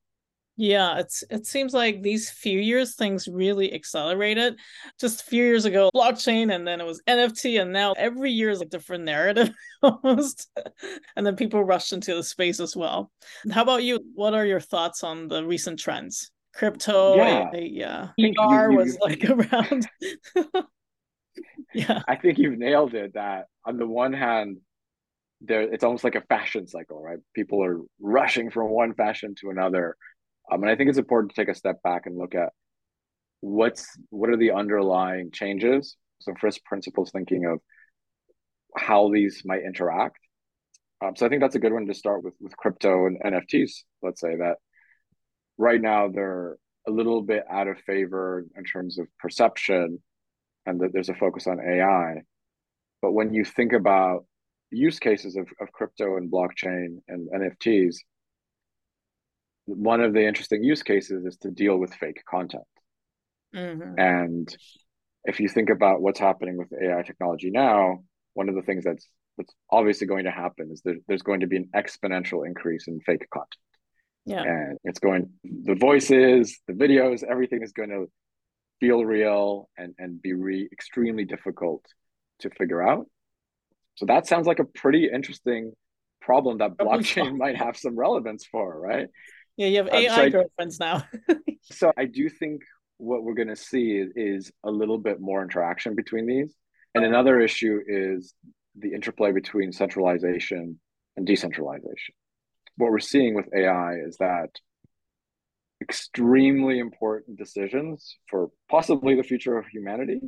Yeah, 0.61 0.99
it's 0.99 1.23
it 1.31 1.47
seems 1.47 1.73
like 1.73 2.03
these 2.03 2.31
few 2.31 2.59
years 2.59 2.97
things 2.97 3.29
really 3.29 3.73
accelerated. 3.73 4.59
Just 4.99 5.23
a 5.23 5.25
few 5.25 5.45
years 5.45 5.65
ago, 5.67 5.89
blockchain, 5.95 6.53
and 6.53 6.67
then 6.67 6.81
it 6.81 6.85
was 6.85 7.01
NFT, 7.07 7.63
and 7.63 7.73
now 7.73 7.93
every 7.93 8.33
year 8.33 8.51
is 8.51 8.61
a 8.61 8.65
different 8.65 9.05
narrative 9.05 9.51
almost. 9.85 10.51
and 11.15 11.25
then 11.25 11.37
people 11.37 11.63
rush 11.63 11.93
into 11.93 12.13
the 12.13 12.25
space 12.25 12.59
as 12.59 12.77
well. 12.77 13.13
How 13.53 13.63
about 13.63 13.85
you? 13.85 14.01
What 14.17 14.35
are 14.35 14.45
your 14.45 14.59
thoughts 14.59 15.05
on 15.05 15.29
the 15.29 15.45
recent 15.45 15.79
trends? 15.79 16.33
Crypto, 16.55 17.15
yeah, 17.15 17.51
yeah. 17.55 18.09
ER 18.21 18.73
was 18.73 18.99
like 19.01 19.25
around. 19.31 19.87
yeah, 21.73 22.03
I 22.09 22.17
think 22.17 22.37
you've 22.39 22.59
nailed 22.59 22.95
it. 22.95 23.15
That 23.15 23.47
on 23.65 23.77
the 23.77 23.87
one 23.87 24.13
hand, 24.13 24.57
there 25.41 25.63
it's 25.63 25.85
almost 25.85 26.03
like 26.03 26.17
a 26.17 26.23
fashion 26.23 26.67
cycle, 26.67 27.01
right? 27.01 27.19
People 27.33 27.63
are 27.63 27.79
rushing 28.01 28.51
from 28.51 28.71
one 28.71 28.95
fashion 28.95 29.37
to 29.37 29.51
another. 29.51 29.97
Um, 30.51 30.63
and 30.63 30.71
I 30.71 30.77
think 30.77 30.89
it's 30.89 30.99
important 30.99 31.35
to 31.35 31.41
take 31.41 31.49
a 31.49 31.55
step 31.55 31.83
back 31.83 32.07
and 32.07 32.17
look 32.17 32.35
at 32.35 32.53
what's 33.41 33.87
what 34.11 34.31
are 34.31 34.37
the 34.37 34.53
underlying 34.53 35.31
changes. 35.33 35.97
So 36.21 36.35
first 36.41 36.65
principles 36.65 37.11
thinking 37.11 37.45
of 37.47 37.61
how 38.77 39.11
these 39.13 39.43
might 39.45 39.63
interact. 39.63 40.19
Um, 41.05 41.15
so 41.17 41.27
I 41.27 41.29
think 41.29 41.43
that's 41.43 41.55
a 41.55 41.61
good 41.61 41.73
one 41.73 41.87
to 41.87 41.95
start 41.95 42.25
with 42.25 42.35
with 42.41 42.57
crypto 42.57 43.07
and 43.07 43.21
NFTs. 43.23 43.73
Let's 44.03 44.21
say 44.21 44.37
that 44.37 44.57
right 45.57 45.81
now 45.81 46.09
they're 46.09 46.57
a 46.87 46.91
little 46.91 47.23
bit 47.23 47.45
out 47.51 47.69
of 47.69 47.79
favor 47.81 48.45
in 48.57 48.65
terms 48.65 48.99
of 48.99 49.07
perception, 49.19 50.03
and 50.67 50.81
that 50.81 50.93
there's 50.93 51.11
a 51.11 51.15
focus 51.15 51.47
on 51.47 51.61
AI. 51.61 52.23
But 53.01 53.13
when 53.13 53.33
you 53.33 53.45
think 53.45 53.73
about 53.73 54.25
use 54.71 54.99
cases 54.99 55.37
of, 55.37 55.47
of 55.61 55.73
crypto 55.73 56.17
and 56.17 56.31
blockchain 56.31 56.99
and 57.09 57.29
NFTs, 57.31 57.97
one 59.69 60.01
of 60.01 60.13
the 60.13 60.27
interesting 60.27 60.63
use 60.63 60.83
cases 60.83 61.25
is 61.25 61.37
to 61.39 61.51
deal 61.51 61.77
with 61.77 61.95
fake 61.95 62.23
content. 62.29 62.65
Mm-hmm. 63.55 63.99
And 63.99 64.57
if 65.25 65.41
you 65.41 65.49
think 65.49 65.71
about 65.71 66.01
what's 66.01 66.21
happening 66.21 66.57
with 66.57 66.69
AI 66.73 67.03
technology 67.03 67.51
now, 67.51 67.99
one 68.35 68.49
of 68.49 68.55
the 68.55 68.63
things 68.63 68.85
that's 68.85 69.07
that's 69.37 69.55
obviously 69.71 70.07
going 70.07 70.25
to 70.25 70.33
happen 70.33 70.71
is 70.73 70.83
that 70.83 70.97
there's 71.07 71.23
going 71.23 71.41
to 71.41 71.47
be 71.47 71.57
an 71.57 71.69
exponential 71.75 72.45
increase 72.45 72.89
in 72.89 73.01
fake 73.01 73.29
content. 73.31 73.55
Yeah. 74.27 74.43
And 74.43 74.79
it's 74.85 74.99
going 74.99 75.31
the 75.45 75.75
voices, 75.75 76.59
the 76.67 76.75
videos, 76.75 77.23
everything 77.23 77.63
is 77.63 77.73
going 77.73 77.91
to 77.91 78.07
feel 78.81 79.05
real 79.05 79.69
and 79.77 79.95
and 79.99 80.21
be 80.21 80.33
re- 80.33 80.69
extremely 80.73 81.25
difficult 81.25 81.85
to 82.41 82.51
figure 82.51 82.83
out. 82.83 83.07
So 83.97 84.07
that 84.07 84.27
sounds 84.27 84.47
like 84.47 84.61
a 84.61 84.65
pretty 84.65 85.09
interesting 85.13 85.73
problem 86.21 86.59
that 86.59 86.77
blockchain 86.77 87.37
might 87.45 87.57
have 87.57 87.77
some 87.77 87.97
relevance 87.97 88.45
for, 88.47 88.79
right? 88.79 89.09
Yeah, 89.59 89.67
you 89.67 89.77
have 89.79 89.89
AI 89.89 90.07
um, 90.07 90.15
so 90.15 90.31
girlfriends 90.31 90.79
now. 90.79 91.05
so 91.63 91.93
I 91.99 92.05
do 92.05 92.29
think 92.29 92.63
what 92.99 93.25
we're 93.25 93.35
going 93.35 93.49
to 93.49 93.57
see 93.57 93.91
is, 93.91 94.13
is 94.15 94.53
a 94.63 94.71
little 94.71 94.99
bit 94.99 95.21
more 95.21 95.43
interaction 95.43 95.97
between 95.97 96.27
these. 96.27 96.55
And 96.95 97.05
another 97.05 97.41
issue 97.41 97.81
is 97.85 98.35
the 98.79 98.95
interplay 98.95 99.33
between 99.33 99.73
centralization 99.73 100.79
and 101.17 101.27
decentralization. 101.27 102.15
What 102.77 102.93
we're 102.93 103.01
seeing 103.01 103.35
with 103.35 103.47
AI 103.53 103.95
is 104.07 104.17
that 104.19 104.51
extremely 105.83 106.79
important 106.79 107.37
decisions 107.37 108.17
for 108.29 108.51
possibly 108.71 109.17
the 109.17 109.25
future 109.25 109.59
of 109.59 109.67
humanity 109.67 110.21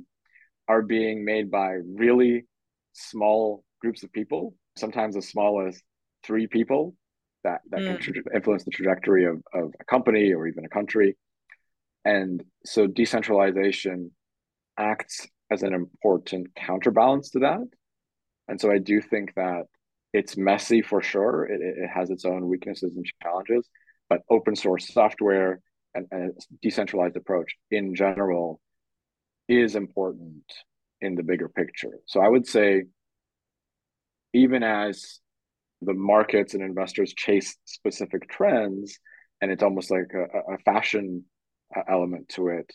are 0.66 0.82
being 0.82 1.24
made 1.24 1.52
by 1.52 1.76
really 1.94 2.46
small 2.94 3.62
groups 3.80 4.02
of 4.02 4.12
people, 4.12 4.56
sometimes 4.76 5.16
as 5.16 5.28
small 5.28 5.64
as 5.64 5.80
three 6.24 6.48
people 6.48 6.96
that, 7.44 7.60
that 7.70 7.80
mm. 7.80 8.00
can 8.00 8.22
influence 8.34 8.64
the 8.64 8.70
trajectory 8.70 9.24
of, 9.24 9.42
of 9.52 9.72
a 9.80 9.84
company 9.84 10.32
or 10.32 10.46
even 10.46 10.64
a 10.64 10.68
country. 10.68 11.16
And 12.04 12.42
so 12.64 12.86
decentralization 12.86 14.10
acts 14.78 15.26
as 15.50 15.62
an 15.62 15.74
important 15.74 16.54
counterbalance 16.54 17.30
to 17.30 17.40
that. 17.40 17.66
And 18.48 18.60
so 18.60 18.70
I 18.70 18.78
do 18.78 19.00
think 19.00 19.34
that 19.34 19.64
it's 20.12 20.36
messy 20.36 20.82
for 20.82 21.02
sure. 21.02 21.44
It, 21.44 21.60
it 21.60 21.88
has 21.88 22.10
its 22.10 22.24
own 22.24 22.48
weaknesses 22.48 22.96
and 22.96 23.04
challenges, 23.22 23.68
but 24.08 24.22
open 24.30 24.56
source 24.56 24.92
software 24.92 25.60
and, 25.94 26.06
and 26.10 26.30
a 26.30 26.32
decentralized 26.62 27.16
approach 27.16 27.54
in 27.70 27.94
general 27.94 28.60
is 29.48 29.76
important 29.76 30.44
in 31.00 31.14
the 31.14 31.22
bigger 31.22 31.48
picture. 31.48 31.98
So 32.06 32.20
I 32.20 32.28
would 32.28 32.46
say, 32.46 32.84
even 34.32 34.62
as 34.62 35.20
the 35.82 35.94
markets 35.94 36.54
and 36.54 36.62
investors 36.62 37.14
chase 37.14 37.56
specific 37.64 38.28
trends, 38.28 38.98
and 39.40 39.50
it's 39.50 39.62
almost 39.62 39.90
like 39.90 40.12
a, 40.14 40.54
a 40.54 40.58
fashion 40.58 41.24
uh, 41.76 41.82
element 41.88 42.28
to 42.30 42.48
it, 42.48 42.70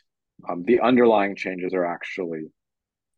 um, 0.49 0.63
the 0.63 0.79
underlying 0.81 1.35
changes 1.35 1.73
are 1.73 1.85
actually 1.85 2.45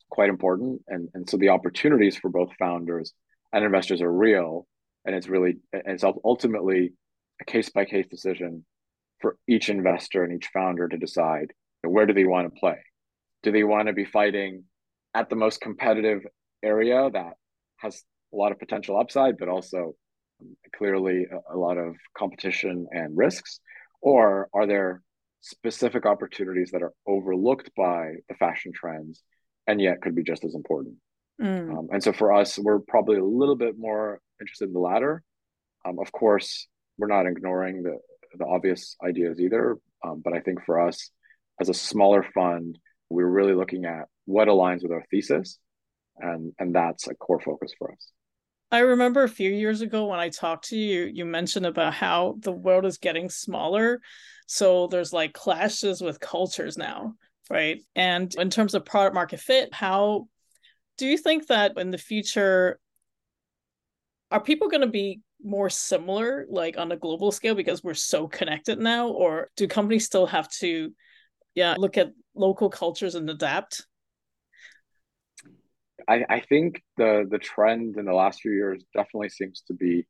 quite 0.09 0.29
important. 0.29 0.81
And, 0.87 1.09
and 1.13 1.29
so 1.29 1.37
the 1.37 1.49
opportunities 1.49 2.17
for 2.17 2.29
both 2.29 2.49
founders 2.59 3.13
and 3.53 3.63
investors 3.63 4.01
are 4.01 4.11
real. 4.11 4.67
And 5.05 5.15
it's 5.15 5.27
really, 5.27 5.57
it's 5.71 6.03
ultimately 6.03 6.93
a 7.41 7.45
case 7.45 7.69
by 7.69 7.85
case 7.85 8.07
decision 8.07 8.65
for 9.19 9.37
each 9.47 9.69
investor 9.69 10.23
and 10.23 10.33
each 10.33 10.49
founder 10.53 10.87
to 10.87 10.97
decide 10.97 11.53
where 11.81 12.05
do 12.05 12.13
they 12.13 12.25
want 12.25 12.53
to 12.53 12.59
play? 12.59 12.77
Do 13.43 13.51
they 13.51 13.63
want 13.63 13.87
to 13.87 13.93
be 13.93 14.05
fighting 14.05 14.65
at 15.13 15.29
the 15.29 15.35
most 15.35 15.61
competitive 15.61 16.25
area 16.61 17.09
that 17.11 17.33
has 17.77 18.03
a 18.33 18.35
lot 18.35 18.51
of 18.51 18.59
potential 18.59 18.99
upside, 18.99 19.37
but 19.37 19.49
also 19.49 19.95
clearly 20.75 21.25
a, 21.25 21.55
a 21.55 21.57
lot 21.57 21.77
of 21.77 21.95
competition 22.17 22.87
and 22.91 23.17
risks? 23.17 23.59
Or 24.01 24.49
are 24.53 24.67
there 24.67 25.01
specific 25.41 26.05
opportunities 26.05 26.71
that 26.71 26.81
are 26.81 26.93
overlooked 27.07 27.71
by 27.75 28.15
the 28.27 28.35
fashion 28.35 28.71
trends 28.73 29.23
and 29.65 29.81
yet 29.81 30.01
could 30.01 30.15
be 30.15 30.23
just 30.23 30.43
as 30.43 30.55
important? 30.55 30.95
Mm. 31.41 31.77
Um, 31.77 31.87
and 31.91 32.03
so 32.03 32.13
for 32.13 32.33
us, 32.33 32.57
we're 32.57 32.79
probably 32.79 33.17
a 33.17 33.23
little 33.23 33.55
bit 33.55 33.75
more 33.77 34.19
interested 34.41 34.65
in 34.65 34.73
the 34.73 34.79
latter. 34.79 35.23
Um, 35.85 35.99
of 35.99 36.11
course, 36.11 36.67
we're 36.97 37.07
not 37.07 37.27
ignoring 37.27 37.83
the 37.83 37.97
the 38.37 38.45
obvious 38.45 38.95
ideas 39.03 39.39
either, 39.39 39.77
um, 40.03 40.21
but 40.23 40.33
I 40.33 40.41
think 40.41 40.63
for 40.65 40.85
us, 40.85 41.09
as 41.59 41.69
a 41.69 41.73
smaller 41.73 42.25
fund, 42.35 42.77
we're 43.09 43.25
really 43.25 43.53
looking 43.53 43.85
at 43.85 44.05
what 44.25 44.47
aligns 44.47 44.83
with 44.83 44.91
our 44.91 45.03
thesis, 45.09 45.57
and 46.19 46.53
and 46.59 46.75
that's 46.75 47.07
a 47.07 47.15
core 47.15 47.39
focus 47.39 47.73
for 47.77 47.91
us. 47.91 48.11
I 48.69 48.79
remember 48.79 49.23
a 49.23 49.29
few 49.29 49.49
years 49.49 49.81
ago 49.81 50.07
when 50.07 50.19
I 50.19 50.29
talked 50.29 50.69
to 50.69 50.77
you, 50.77 51.09
you 51.13 51.23
mentioned 51.23 51.65
about 51.65 51.93
how 51.93 52.35
the 52.39 52.51
world 52.51 52.85
is 52.85 52.97
getting 52.97 53.29
smaller. 53.29 54.01
So 54.45 54.87
there's 54.87 55.13
like 55.13 55.33
clashes 55.33 56.01
with 56.01 56.19
cultures 56.19 56.77
now, 56.77 57.13
right? 57.49 57.81
And 57.95 58.33
in 58.35 58.49
terms 58.49 58.73
of 58.73 58.83
product 58.83 59.15
market 59.15 59.39
fit, 59.39 59.73
how 59.73 60.27
do 60.97 61.07
you 61.07 61.17
think 61.17 61.47
that 61.47 61.77
in 61.77 61.91
the 61.91 61.97
future, 61.97 62.77
are 64.31 64.41
people 64.41 64.67
going 64.67 64.81
to 64.81 64.87
be 64.87 65.21
more 65.41 65.69
similar, 65.69 66.45
like 66.49 66.77
on 66.77 66.91
a 66.91 66.97
global 66.97 67.31
scale, 67.31 67.55
because 67.55 67.85
we're 67.85 67.93
so 67.93 68.27
connected 68.27 68.79
now? 68.79 69.07
Or 69.07 69.49
do 69.55 69.65
companies 69.69 70.05
still 70.05 70.25
have 70.25 70.49
to, 70.59 70.91
yeah, 71.55 71.75
look 71.77 71.97
at 71.97 72.11
local 72.35 72.69
cultures 72.69 73.15
and 73.15 73.29
adapt? 73.29 73.86
I, 76.07 76.23
I 76.29 76.39
think 76.39 76.83
the 76.95 77.27
the 77.29 77.37
trend 77.37 77.97
in 77.97 78.05
the 78.05 78.13
last 78.13 78.41
few 78.41 78.51
years 78.51 78.83
definitely 78.93 79.29
seems 79.29 79.61
to 79.67 79.73
be 79.73 80.07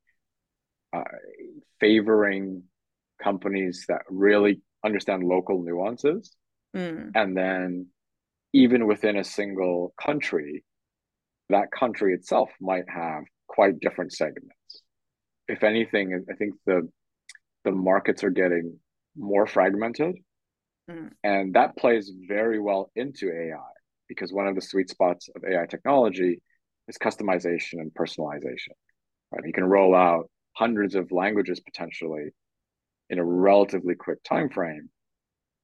uh, 0.94 1.04
favoring 1.80 2.64
companies 3.22 3.86
that 3.90 4.02
really 4.10 4.62
understand 4.86 5.24
local 5.24 5.64
nuances, 5.64 6.36
mm. 6.76 7.12
and 7.16 7.36
then 7.36 7.88
even 8.54 8.88
within 8.88 9.18
a 9.18 9.24
single 9.24 9.94
country, 10.00 10.64
that 11.50 11.72
country 11.72 12.14
itself 12.14 12.50
might 12.62 12.86
have 12.88 13.24
quite 13.48 13.80
different 13.80 14.14
segments. 14.14 14.84
If 15.48 15.64
anything, 15.64 16.26
I 16.30 16.36
think 16.36 16.54
the 16.66 16.88
the 17.64 17.72
markets 17.72 18.24
are 18.24 18.30
getting 18.30 18.80
more 19.16 19.48
fragmented, 19.48 20.16
mm. 20.90 21.10
and 21.24 21.56
that 21.56 21.76
plays 21.76 22.12
very 22.28 22.60
well 22.60 22.92
into 22.96 23.32
AI 23.32 23.77
because 24.08 24.32
one 24.32 24.48
of 24.48 24.56
the 24.56 24.62
sweet 24.62 24.90
spots 24.90 25.30
of 25.36 25.44
AI 25.44 25.66
technology 25.66 26.42
is 26.88 26.98
customization 26.98 27.74
and 27.74 27.94
personalization. 27.94 28.74
Right? 29.32 29.46
You 29.46 29.54
can 29.54 29.66
roll 29.66 29.96
out 29.96 30.30
hundreds 30.54 30.96
of 30.96 31.12
languages 31.12 31.60
potentially 31.60 32.30
in 33.10 33.20
a 33.20 33.26
relatively 33.26 33.96
quick 33.96 34.24
time 34.24 34.50
frame. 34.50 34.90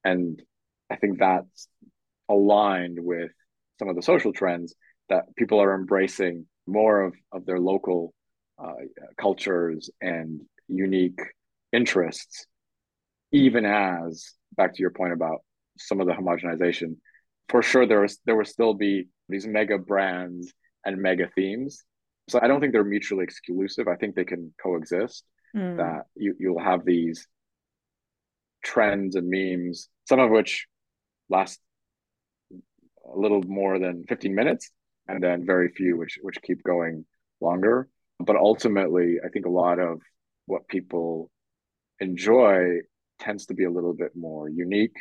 And 0.04 0.40
I 0.90 0.96
think 0.96 1.18
that's 1.18 1.68
aligned 2.28 2.98
with 3.00 3.30
some 3.78 3.88
of 3.88 3.96
the 3.96 4.02
social 4.02 4.32
trends 4.32 4.74
that 5.08 5.24
people 5.36 5.60
are 5.60 5.74
embracing 5.74 6.46
more 6.66 7.02
of, 7.02 7.14
of 7.32 7.44
their 7.44 7.58
local 7.58 8.14
uh, 8.62 8.72
cultures 9.20 9.90
and 10.00 10.40
unique 10.68 11.20
interests, 11.72 12.46
even 13.32 13.66
as, 13.66 14.32
back 14.56 14.74
to 14.74 14.80
your 14.80 14.90
point 14.90 15.12
about 15.12 15.38
some 15.78 16.00
of 16.00 16.06
the 16.06 16.12
homogenization, 16.12 16.96
for 17.48 17.62
sure 17.62 17.86
there 17.86 18.00
was 18.00 18.18
there 18.24 18.36
will 18.36 18.44
still 18.44 18.74
be 18.74 19.08
these 19.28 19.46
mega 19.46 19.78
brands 19.78 20.52
and 20.84 21.00
mega 21.00 21.28
themes. 21.34 21.84
So 22.28 22.40
I 22.42 22.46
don't 22.46 22.60
think 22.60 22.72
they're 22.72 22.84
mutually 22.84 23.24
exclusive. 23.24 23.86
I 23.88 23.96
think 23.96 24.14
they 24.14 24.24
can 24.24 24.52
coexist. 24.62 25.24
Mm. 25.56 25.76
That 25.76 26.06
you 26.16 26.34
you'll 26.38 26.62
have 26.62 26.84
these 26.84 27.26
trends 28.64 29.14
and 29.14 29.28
memes, 29.28 29.88
some 30.08 30.18
of 30.18 30.30
which 30.30 30.66
last 31.28 31.60
a 32.52 33.18
little 33.18 33.42
more 33.42 33.78
than 33.78 34.04
15 34.08 34.34
minutes, 34.34 34.70
and 35.06 35.22
then 35.22 35.46
very 35.46 35.68
few 35.68 35.96
which 35.96 36.18
which 36.22 36.42
keep 36.42 36.62
going 36.64 37.04
longer. 37.40 37.88
But 38.18 38.36
ultimately, 38.36 39.18
I 39.24 39.28
think 39.28 39.46
a 39.46 39.50
lot 39.50 39.78
of 39.78 40.00
what 40.46 40.68
people 40.68 41.30
enjoy 42.00 42.80
tends 43.18 43.46
to 43.46 43.54
be 43.54 43.64
a 43.64 43.70
little 43.70 43.94
bit 43.94 44.12
more 44.16 44.48
unique 44.48 44.96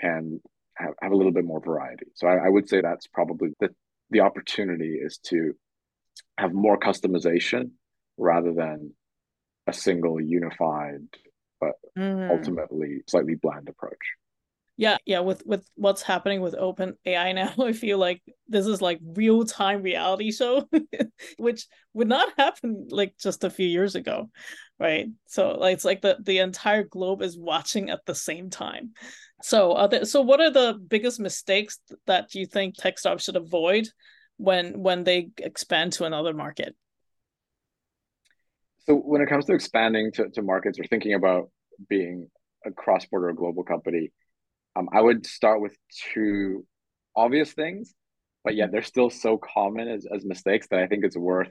and 0.00 0.40
have, 0.76 0.94
have 1.00 1.12
a 1.12 1.16
little 1.16 1.32
bit 1.32 1.44
more 1.44 1.60
variety. 1.60 2.06
So 2.14 2.26
I, 2.26 2.46
I 2.46 2.48
would 2.48 2.68
say 2.68 2.80
that's 2.80 3.06
probably 3.06 3.50
the 3.60 3.70
the 4.10 4.20
opportunity 4.20 4.98
is 5.02 5.18
to 5.18 5.52
have 6.38 6.52
more 6.52 6.78
customization 6.78 7.70
rather 8.16 8.52
than 8.52 8.92
a 9.66 9.72
single 9.72 10.20
unified 10.20 11.02
but 11.60 11.72
mm. 11.98 12.30
ultimately 12.30 13.02
slightly 13.08 13.34
bland 13.34 13.68
approach 13.68 14.14
yeah 14.76 14.96
yeah 15.04 15.20
with 15.20 15.42
with 15.44 15.68
what's 15.74 16.02
happening 16.02 16.40
with 16.40 16.54
open 16.54 16.94
ai 17.04 17.32
now 17.32 17.52
i 17.58 17.72
feel 17.72 17.98
like 17.98 18.22
this 18.48 18.66
is 18.66 18.80
like 18.80 19.00
real 19.14 19.44
time 19.44 19.82
reality 19.82 20.30
show 20.30 20.68
which 21.38 21.66
would 21.94 22.08
not 22.08 22.32
happen 22.38 22.86
like 22.90 23.14
just 23.18 23.44
a 23.44 23.50
few 23.50 23.66
years 23.66 23.94
ago 23.94 24.30
right? 24.78 25.06
So 25.26 25.52
like 25.52 25.74
it's 25.74 25.84
like 25.84 26.02
the 26.02 26.16
the 26.22 26.38
entire 26.38 26.84
globe 26.84 27.22
is 27.22 27.38
watching 27.38 27.90
at 27.90 28.04
the 28.06 28.14
same 28.14 28.50
time. 28.50 28.92
So 29.42 29.74
are 29.74 29.88
there, 29.88 30.04
so 30.04 30.22
what 30.22 30.40
are 30.40 30.50
the 30.50 30.78
biggest 30.88 31.20
mistakes 31.20 31.78
that 32.06 32.34
you 32.34 32.46
think 32.46 32.74
tech 32.76 32.98
startups 32.98 33.24
should 33.24 33.36
avoid 33.36 33.88
when 34.38 34.80
when 34.80 35.04
they 35.04 35.28
expand 35.38 35.92
to 35.94 36.04
another 36.04 36.34
market? 36.34 36.74
So 38.86 38.94
when 38.94 39.20
it 39.20 39.28
comes 39.28 39.46
to 39.46 39.52
expanding 39.52 40.12
to, 40.12 40.28
to 40.30 40.42
markets 40.42 40.78
or 40.78 40.84
thinking 40.84 41.14
about 41.14 41.50
being 41.88 42.28
a 42.64 42.70
cross-border 42.70 43.32
global 43.32 43.64
company 43.64 44.12
um, 44.76 44.88
I 44.92 45.00
would 45.00 45.26
start 45.26 45.60
with 45.60 45.74
two 46.12 46.66
obvious 47.16 47.52
things, 47.52 47.94
but 48.44 48.54
yeah, 48.54 48.66
they're 48.70 48.82
still 48.82 49.08
so 49.08 49.38
common 49.38 49.88
as, 49.88 50.06
as 50.14 50.24
mistakes 50.24 50.68
that 50.68 50.80
I 50.80 50.86
think 50.86 51.04
it's 51.04 51.16
worth 51.16 51.50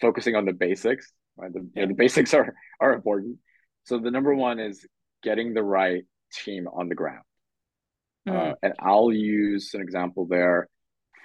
focusing 0.00 0.34
on 0.34 0.44
the 0.44 0.52
basics. 0.52 1.12
Right? 1.36 1.52
The, 1.52 1.68
know, 1.74 1.88
the 1.88 1.94
basics 1.94 2.34
are 2.34 2.54
are 2.80 2.94
important. 2.94 3.38
So 3.84 3.98
the 3.98 4.10
number 4.10 4.34
one 4.34 4.58
is 4.58 4.86
getting 5.22 5.54
the 5.54 5.62
right 5.62 6.04
team 6.32 6.66
on 6.66 6.88
the 6.88 6.94
ground. 6.94 7.24
Mm. 8.28 8.52
Uh, 8.52 8.54
and 8.62 8.72
I'll 8.80 9.12
use 9.12 9.72
an 9.74 9.80
example 9.80 10.26
there 10.26 10.68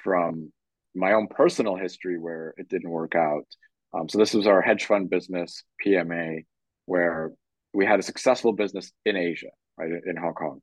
from 0.03 0.51
my 0.95 1.13
own 1.13 1.27
personal 1.27 1.75
history 1.75 2.19
where 2.19 2.53
it 2.57 2.69
didn't 2.69 2.89
work 2.89 3.15
out. 3.15 3.45
Um, 3.93 4.09
so 4.09 4.17
this 4.17 4.33
was 4.33 4.47
our 4.47 4.61
hedge 4.61 4.85
fund 4.85 5.09
business, 5.09 5.63
PMA, 5.85 6.45
where 6.85 7.31
we 7.73 7.85
had 7.85 7.99
a 7.99 8.03
successful 8.03 8.53
business 8.53 8.91
in 9.05 9.15
Asia, 9.15 9.49
right, 9.77 9.89
in 10.05 10.17
Hong 10.17 10.33
Kong. 10.33 10.61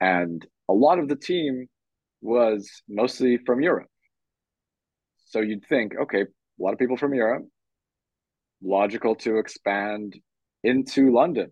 And 0.00 0.44
a 0.68 0.72
lot 0.72 0.98
of 0.98 1.08
the 1.08 1.16
team 1.16 1.66
was 2.20 2.70
mostly 2.88 3.38
from 3.38 3.60
Europe. 3.60 3.88
So 5.26 5.40
you'd 5.40 5.66
think, 5.66 5.92
okay, 6.02 6.22
a 6.22 6.62
lot 6.62 6.72
of 6.72 6.78
people 6.78 6.96
from 6.96 7.14
Europe, 7.14 7.46
logical 8.62 9.14
to 9.16 9.38
expand 9.38 10.18
into 10.64 11.12
London 11.12 11.50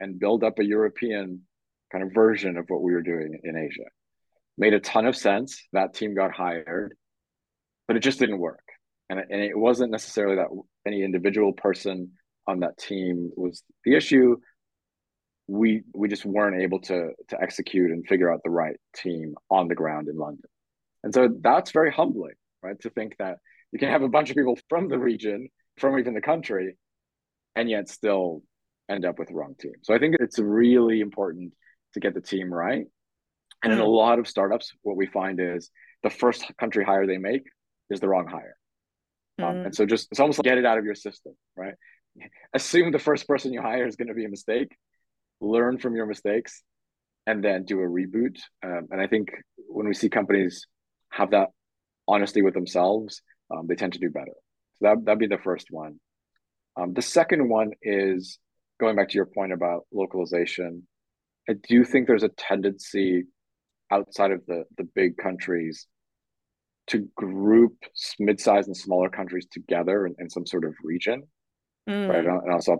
and 0.00 0.18
build 0.18 0.44
up 0.44 0.58
a 0.58 0.64
European 0.64 1.42
kind 1.90 2.04
of 2.04 2.12
version 2.12 2.56
of 2.56 2.66
what 2.68 2.82
we 2.82 2.92
were 2.92 3.02
doing 3.02 3.40
in 3.42 3.56
Asia. 3.56 3.88
Made 4.56 4.74
a 4.74 4.80
ton 4.80 5.06
of 5.06 5.16
sense. 5.16 5.62
That 5.72 5.94
team 5.94 6.14
got 6.14 6.32
hired, 6.32 6.94
but 7.86 7.96
it 7.96 8.00
just 8.00 8.18
didn't 8.18 8.38
work. 8.38 8.64
And, 9.08 9.18
and 9.18 9.40
it 9.40 9.56
wasn't 9.56 9.92
necessarily 9.92 10.36
that 10.36 10.48
any 10.86 11.02
individual 11.02 11.52
person 11.52 12.12
on 12.46 12.60
that 12.60 12.78
team 12.78 13.30
was 13.36 13.62
the 13.84 13.94
issue 13.94 14.36
we 15.48 15.82
we 15.94 16.08
just 16.08 16.26
weren't 16.26 16.60
able 16.60 16.78
to 16.78 17.10
to 17.28 17.40
execute 17.40 17.90
and 17.90 18.06
figure 18.06 18.32
out 18.32 18.40
the 18.44 18.50
right 18.50 18.76
team 18.94 19.34
on 19.50 19.66
the 19.66 19.74
ground 19.74 20.08
in 20.08 20.16
London. 20.16 20.44
And 21.02 21.12
so 21.12 21.28
that's 21.40 21.70
very 21.70 21.90
humbling, 21.90 22.34
right? 22.62 22.78
To 22.80 22.90
think 22.90 23.16
that 23.18 23.38
you 23.72 23.78
can 23.78 23.88
have 23.88 24.02
a 24.02 24.08
bunch 24.08 24.30
of 24.30 24.36
people 24.36 24.58
from 24.68 24.88
the 24.88 24.98
region, 24.98 25.48
from 25.78 25.98
even 25.98 26.14
the 26.14 26.20
country, 26.20 26.76
and 27.54 27.68
yet 27.68 27.88
still 27.88 28.42
end 28.88 29.04
up 29.04 29.18
with 29.18 29.28
the 29.28 29.34
wrong 29.34 29.54
team. 29.58 29.74
So 29.82 29.94
I 29.94 29.98
think 29.98 30.16
it's 30.20 30.38
really 30.38 31.00
important 31.00 31.52
to 31.94 32.00
get 32.00 32.14
the 32.14 32.20
team 32.20 32.52
right. 32.52 32.84
And 33.62 33.72
in 33.72 33.80
a 33.80 33.84
mm. 33.84 33.96
lot 33.96 34.18
of 34.18 34.28
startups, 34.28 34.72
what 34.82 34.96
we 34.96 35.06
find 35.06 35.40
is 35.40 35.70
the 36.02 36.10
first 36.10 36.44
country 36.58 36.84
hire 36.84 37.06
they 37.06 37.18
make 37.18 37.42
is 37.90 38.00
the 38.00 38.08
wrong 38.08 38.26
hire. 38.28 38.56
Um, 39.40 39.56
mm. 39.56 39.66
and 39.66 39.74
so 39.74 39.84
just 39.84 40.08
it's 40.10 40.20
almost 40.20 40.38
like 40.38 40.44
get 40.44 40.58
it 40.58 40.64
out 40.64 40.78
of 40.78 40.84
your 40.84 40.94
system, 40.94 41.34
right? 41.56 41.74
Assume 42.54 42.92
the 42.92 42.98
first 42.98 43.26
person 43.26 43.52
you 43.52 43.62
hire 43.62 43.86
is 43.86 43.96
going 43.96 44.08
to 44.08 44.14
be 44.14 44.24
a 44.24 44.28
mistake 44.28 44.72
learn 45.40 45.78
from 45.78 45.94
your 45.94 46.06
mistakes, 46.06 46.62
and 47.26 47.44
then 47.44 47.64
do 47.64 47.80
a 47.80 47.86
reboot. 47.86 48.38
Um, 48.64 48.88
and 48.90 49.00
I 49.00 49.06
think 49.06 49.30
when 49.68 49.86
we 49.86 49.94
see 49.94 50.08
companies 50.08 50.66
have 51.10 51.30
that 51.30 51.48
honesty 52.06 52.42
with 52.42 52.54
themselves, 52.54 53.22
um, 53.50 53.66
they 53.66 53.74
tend 53.74 53.92
to 53.94 53.98
do 53.98 54.10
better. 54.10 54.32
So 54.78 54.88
that 54.88 55.04
that'd 55.04 55.18
be 55.18 55.26
the 55.26 55.38
first 55.38 55.68
one. 55.70 56.00
Um, 56.76 56.94
the 56.94 57.02
second 57.02 57.48
one 57.48 57.72
is 57.82 58.38
going 58.80 58.96
back 58.96 59.08
to 59.08 59.14
your 59.14 59.26
point 59.26 59.52
about 59.52 59.86
localization. 59.92 60.86
I 61.48 61.54
do 61.68 61.84
think 61.84 62.06
there's 62.06 62.22
a 62.22 62.28
tendency 62.28 63.24
outside 63.90 64.30
of 64.30 64.44
the 64.46 64.64
the 64.76 64.84
big 64.84 65.16
countries 65.16 65.86
to 66.88 67.08
group 67.16 67.74
mid-sized 68.18 68.66
and 68.66 68.76
smaller 68.76 69.10
countries 69.10 69.46
together 69.50 70.06
in, 70.06 70.14
in 70.18 70.30
some 70.30 70.46
sort 70.46 70.64
of 70.64 70.74
region, 70.82 71.22
mm. 71.88 72.08
right? 72.08 72.24
And 72.24 72.52
also 72.52 72.78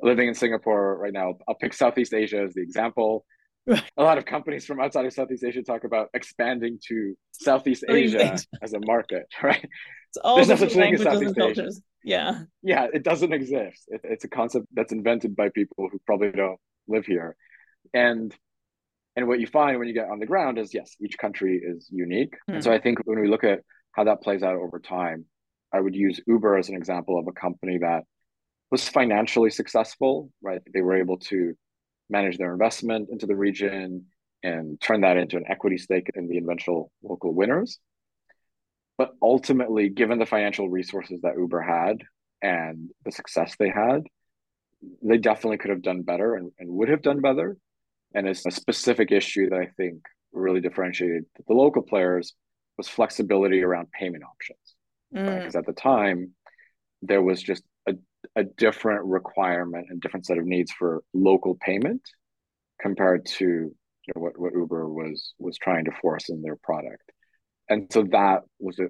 living 0.00 0.28
in 0.28 0.34
Singapore 0.34 0.96
right 0.96 1.12
now, 1.12 1.34
I'll 1.48 1.56
pick 1.56 1.74
Southeast 1.74 2.14
Asia 2.14 2.42
as 2.42 2.54
the 2.54 2.62
example. 2.62 3.24
a 3.96 4.02
lot 4.02 4.18
of 4.18 4.24
companies 4.24 4.64
from 4.64 4.80
outside 4.80 5.06
of 5.06 5.12
Southeast 5.12 5.44
Asia 5.44 5.62
talk 5.62 5.84
about 5.84 6.08
expanding 6.14 6.78
to 6.88 7.14
Southeast 7.32 7.84
Asia 7.88 8.36
as 8.62 8.72
a 8.72 8.80
market, 8.80 9.26
right? 9.42 9.64
It's 10.08 10.18
all 10.22 10.36
There's 10.36 10.48
no 10.48 10.56
such 10.56 10.72
thing 10.72 10.94
as 10.94 11.02
Southeast 11.02 11.38
Asia. 11.38 11.70
Yeah. 12.04 12.42
Yeah, 12.62 12.86
it 12.92 13.02
doesn't 13.02 13.32
exist. 13.32 13.84
It, 13.88 14.00
it's 14.04 14.24
a 14.24 14.28
concept 14.28 14.66
that's 14.72 14.92
invented 14.92 15.36
by 15.36 15.50
people 15.50 15.88
who 15.90 16.00
probably 16.06 16.30
don't 16.30 16.58
live 16.86 17.06
here. 17.06 17.36
And 17.92 18.34
and 19.16 19.26
what 19.26 19.40
you 19.40 19.46
find 19.46 19.78
when 19.78 19.88
you 19.88 19.94
get 19.94 20.08
on 20.08 20.20
the 20.20 20.26
ground 20.26 20.58
is 20.58 20.72
yes, 20.72 20.94
each 21.00 21.18
country 21.18 21.60
is 21.62 21.88
unique. 21.90 22.34
Mm. 22.48 22.54
And 22.54 22.64
so 22.64 22.72
I 22.72 22.78
think 22.78 23.00
when 23.04 23.20
we 23.20 23.28
look 23.28 23.44
at 23.44 23.60
how 23.92 24.04
that 24.04 24.22
plays 24.22 24.42
out 24.42 24.56
over 24.56 24.78
time, 24.78 25.26
I 25.72 25.80
would 25.80 25.94
use 25.94 26.20
Uber 26.26 26.56
as 26.56 26.68
an 26.68 26.76
example 26.76 27.18
of 27.18 27.26
a 27.26 27.32
company 27.32 27.78
that 27.78 28.04
was 28.70 28.88
financially 28.88 29.50
successful, 29.50 30.30
right? 30.42 30.60
They 30.72 30.82
were 30.82 30.96
able 30.96 31.18
to 31.18 31.54
manage 32.10 32.38
their 32.38 32.52
investment 32.52 33.08
into 33.10 33.26
the 33.26 33.36
region 33.36 34.06
and 34.42 34.80
turn 34.80 35.00
that 35.02 35.16
into 35.16 35.36
an 35.36 35.44
equity 35.48 35.78
stake 35.78 36.10
in 36.14 36.28
the 36.28 36.38
eventual 36.38 36.92
local 37.02 37.34
winners. 37.34 37.78
But 38.96 39.12
ultimately, 39.22 39.88
given 39.88 40.18
the 40.18 40.26
financial 40.26 40.68
resources 40.68 41.20
that 41.22 41.36
Uber 41.36 41.60
had 41.60 42.02
and 42.42 42.90
the 43.04 43.12
success 43.12 43.54
they 43.58 43.68
had, 43.68 44.02
they 45.02 45.18
definitely 45.18 45.58
could 45.58 45.70
have 45.70 45.82
done 45.82 46.02
better 46.02 46.34
and, 46.34 46.50
and 46.58 46.68
would 46.70 46.88
have 46.88 47.02
done 47.02 47.20
better. 47.20 47.56
And 48.14 48.26
it's 48.26 48.46
a 48.46 48.50
specific 48.50 49.12
issue 49.12 49.50
that 49.50 49.58
I 49.58 49.66
think 49.76 50.02
really 50.32 50.60
differentiated 50.60 51.24
the 51.46 51.54
local 51.54 51.82
players 51.82 52.34
was 52.76 52.88
flexibility 52.88 53.62
around 53.62 53.90
payment 53.90 54.24
options. 54.24 54.58
Because 55.12 55.28
mm. 55.28 55.44
right? 55.44 55.54
at 55.54 55.66
the 55.66 55.72
time, 55.72 56.32
there 57.02 57.22
was 57.22 57.42
just 57.42 57.62
a, 58.36 58.44
different 58.44 59.04
requirement 59.04 59.86
and 59.90 60.00
different 60.00 60.26
set 60.26 60.38
of 60.38 60.44
needs 60.44 60.72
for 60.72 61.02
local 61.14 61.56
payment 61.60 62.02
compared 62.80 63.26
to 63.26 63.44
you 63.44 64.12
know, 64.14 64.22
what, 64.22 64.38
what 64.38 64.52
Uber 64.54 64.88
was 64.88 65.34
was 65.38 65.58
trying 65.58 65.84
to 65.84 65.92
force 66.00 66.28
in 66.28 66.42
their 66.42 66.56
product. 66.56 67.12
And 67.68 67.86
so 67.92 68.04
that 68.10 68.42
was 68.58 68.78
a, 68.78 68.86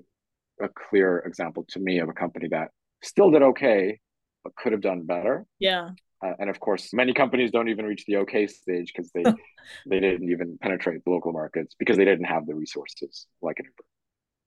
a 0.64 0.68
clear 0.68 1.18
example 1.18 1.64
to 1.70 1.80
me 1.80 1.98
of 1.98 2.08
a 2.08 2.12
company 2.12 2.48
that 2.50 2.70
still 3.02 3.30
did 3.30 3.42
okay, 3.42 3.98
but 4.44 4.54
could 4.54 4.72
have 4.72 4.80
done 4.80 5.04
better. 5.04 5.44
Yeah. 5.58 5.90
Uh, 6.24 6.32
and 6.38 6.50
of 6.50 6.58
course, 6.58 6.92
many 6.92 7.12
companies 7.12 7.50
don't 7.50 7.68
even 7.68 7.84
reach 7.84 8.04
the 8.06 8.16
okay 8.18 8.46
stage 8.46 8.92
because 8.94 9.10
they 9.12 9.22
they 9.86 10.00
didn't 10.00 10.30
even 10.30 10.58
penetrate 10.60 11.04
the 11.04 11.10
local 11.10 11.32
markets 11.32 11.74
because 11.78 11.96
they 11.96 12.04
didn't 12.04 12.24
have 12.24 12.46
the 12.46 12.54
resources 12.54 13.26
like 13.40 13.58
an 13.58 13.66
Uber. 13.66 13.87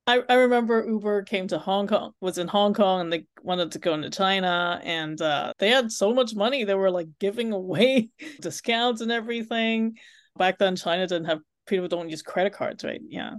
I, 0.08 0.22
I 0.28 0.34
remember 0.36 0.86
Uber 0.86 1.24
came 1.24 1.48
to 1.50 1.60
Hong 1.60 1.88
Kong, 1.88 2.14
was 2.20 2.38
in 2.38 2.48
Hong 2.48 2.74
Kong, 2.74 3.02
and 3.02 3.14
they 3.14 3.26
wanted 3.44 3.72
to 3.74 3.80
go 3.80 3.94
into 3.94 4.10
China, 4.10 4.82
and 4.84 5.22
uh, 5.22 5.54
they 5.60 5.70
had 5.70 5.92
so 5.92 6.14
much 6.14 6.34
money 6.36 6.64
they 6.64 6.74
were 6.74 6.92
like 6.92 7.08
giving 7.20 7.52
away 7.52 8.10
discounts 8.40 9.02
and 9.02 9.12
everything. 9.12 9.98
Back 10.38 10.58
then, 10.58 10.76
China 10.76 11.08
didn't 11.08 11.26
have 11.28 11.40
people 11.68 11.88
don't 11.88 12.10
use 12.10 12.22
credit 12.22 12.54
cards, 12.54 12.84
right? 12.84 13.02
Yeah, 13.08 13.36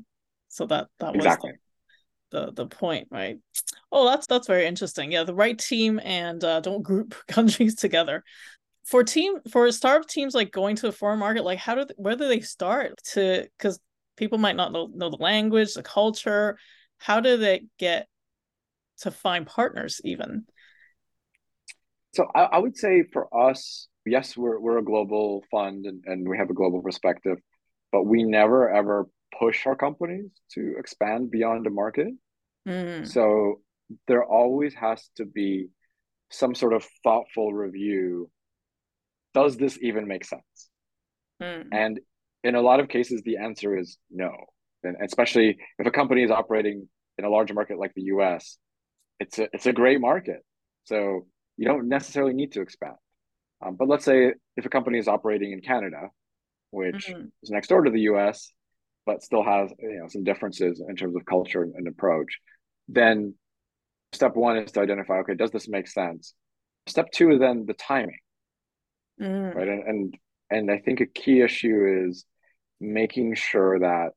so 0.49 0.67
that 0.67 0.89
that 1.01 1.15
exactly. 1.15 1.53
was 1.53 1.59
the, 2.31 2.47
the 2.47 2.53
the 2.53 2.67
point, 2.67 3.09
right? 3.11 3.39
Oh, 3.91 4.09
that's 4.09 4.27
that's 4.27 4.47
very 4.47 4.67
interesting. 4.67 5.11
Yeah, 5.11 5.25
the 5.25 5.35
right 5.35 5.59
team 5.59 6.01
and 6.03 6.43
uh, 6.45 6.61
don't 6.61 6.83
group 6.83 7.15
countries 7.29 7.75
together 7.75 8.23
for 8.85 9.05
team 9.05 9.39
for 9.51 9.71
startup 9.71 10.09
teams 10.09 10.35
like 10.35 10.51
going 10.51 10.75
to 10.75 10.89
a 10.89 10.93
foreign 10.93 11.19
market 11.19 11.45
like 11.45 11.59
how 11.59 11.77
do 11.77 11.85
they, 11.85 11.95
where 11.97 12.17
do 12.17 12.27
they 12.27 12.41
start 12.41 12.93
to 13.05 13.47
because 13.57 13.79
people 14.17 14.39
might 14.39 14.57
not 14.57 14.73
know, 14.73 14.89
know 14.93 15.11
the 15.11 15.17
language 15.17 15.75
the 15.75 15.83
culture. 15.83 16.59
How 16.99 17.21
do 17.21 17.37
they 17.37 17.67
get 17.79 18.07
to 18.99 19.11
find 19.11 19.47
partners 19.47 20.01
even? 20.05 20.47
So 22.15 22.27
I, 22.35 22.43
I, 22.43 22.59
would 22.59 22.77
say 22.77 23.05
for 23.13 23.27
us 23.37 23.89
yes 24.05 24.37
we're, 24.37 24.61
we're 24.61 24.79
a 24.79 24.85
global 24.85 25.43
fund 25.51 25.87
and, 25.87 26.03
and 26.07 26.29
we 26.29 26.37
have 26.37 26.51
a 26.51 26.55
global 26.55 26.83
perspective 26.83 27.39
but 27.91 28.05
we 28.05 28.23
never 28.23 28.71
ever 28.71 29.09
push 29.39 29.67
our 29.67 29.77
companies 29.77 30.31
to 30.55 30.75
expand 30.79 31.31
beyond 31.31 31.65
the 31.67 31.71
market. 31.71 32.09
Mm. 32.69 33.05
so 33.07 33.61
there 34.07 34.25
always 34.25 34.73
has 34.75 35.11
to 35.17 35.25
be 35.25 35.67
some 36.31 36.55
sort 36.55 36.73
of 36.73 36.87
thoughtful 37.03 37.53
review. 37.53 38.31
Does 39.35 39.57
this 39.57 39.77
even 39.83 40.07
make 40.07 40.25
sense? 40.25 40.71
Mm. 41.43 41.67
and 41.73 42.01
in 42.45 42.55
a 42.55 42.61
lot 42.61 42.81
of 42.81 42.89
cases, 42.89 43.23
the 43.25 43.39
answer 43.39 43.77
is 43.77 43.99
no. 44.11 44.33
And 44.83 44.97
especially 45.03 45.59
if 45.79 45.87
a 45.87 45.91
company 45.91 46.23
is 46.23 46.31
operating 46.31 46.89
in 47.19 47.25
a 47.25 47.29
large 47.29 47.53
market 47.53 47.79
like 47.79 47.93
the 47.95 48.03
US, 48.15 48.59
it's 49.21 49.39
a, 49.39 49.49
it's 49.53 49.67
a 49.67 49.73
great 49.73 50.01
market. 50.01 50.45
So 50.85 51.27
you 51.57 51.67
don't 51.67 51.89
necessarily 51.89 52.35
need 52.35 52.53
to 52.53 52.63
expand. 52.63 52.97
Um, 53.65 53.77
but 53.77 53.89
let's 53.89 54.05
say 54.05 54.33
if 54.57 54.67
a 54.67 54.69
company 54.69 54.99
is 54.99 55.07
operating 55.07 55.53
in 55.53 55.61
Canada, 55.61 56.09
which 56.71 57.09
mm-hmm. 57.09 57.27
is 57.43 57.51
next 57.51 57.69
door 57.69 57.83
to 57.83 57.91
the 57.91 58.01
US, 58.13 58.51
but 59.07 59.23
still 59.23 59.45
has 59.45 59.71
you 59.79 60.01
know 60.01 60.09
some 60.09 60.25
differences 60.25 60.83
in 60.87 60.97
terms 60.97 61.15
of 61.15 61.25
culture 61.25 61.63
and 61.63 61.87
approach, 61.87 62.39
then 62.89 63.35
step 64.13 64.35
one 64.35 64.57
is 64.57 64.73
to 64.73 64.81
identify 64.81 65.19
okay, 65.19 65.35
does 65.35 65.51
this 65.51 65.69
make 65.69 65.87
sense? 65.87 66.35
Step 66.87 67.11
two 67.13 67.31
is 67.31 67.39
then 67.39 67.65
the 67.67 67.75
timing, 67.75 68.19
mm. 69.21 69.55
right? 69.55 69.69
And, 69.69 69.83
and 69.87 70.17
and 70.51 70.71
I 70.71 70.79
think 70.79 71.01
a 71.01 71.07
key 71.07 71.41
issue 71.41 72.07
is 72.09 72.25
making 72.83 73.35
sure 73.35 73.79
that 73.79 74.11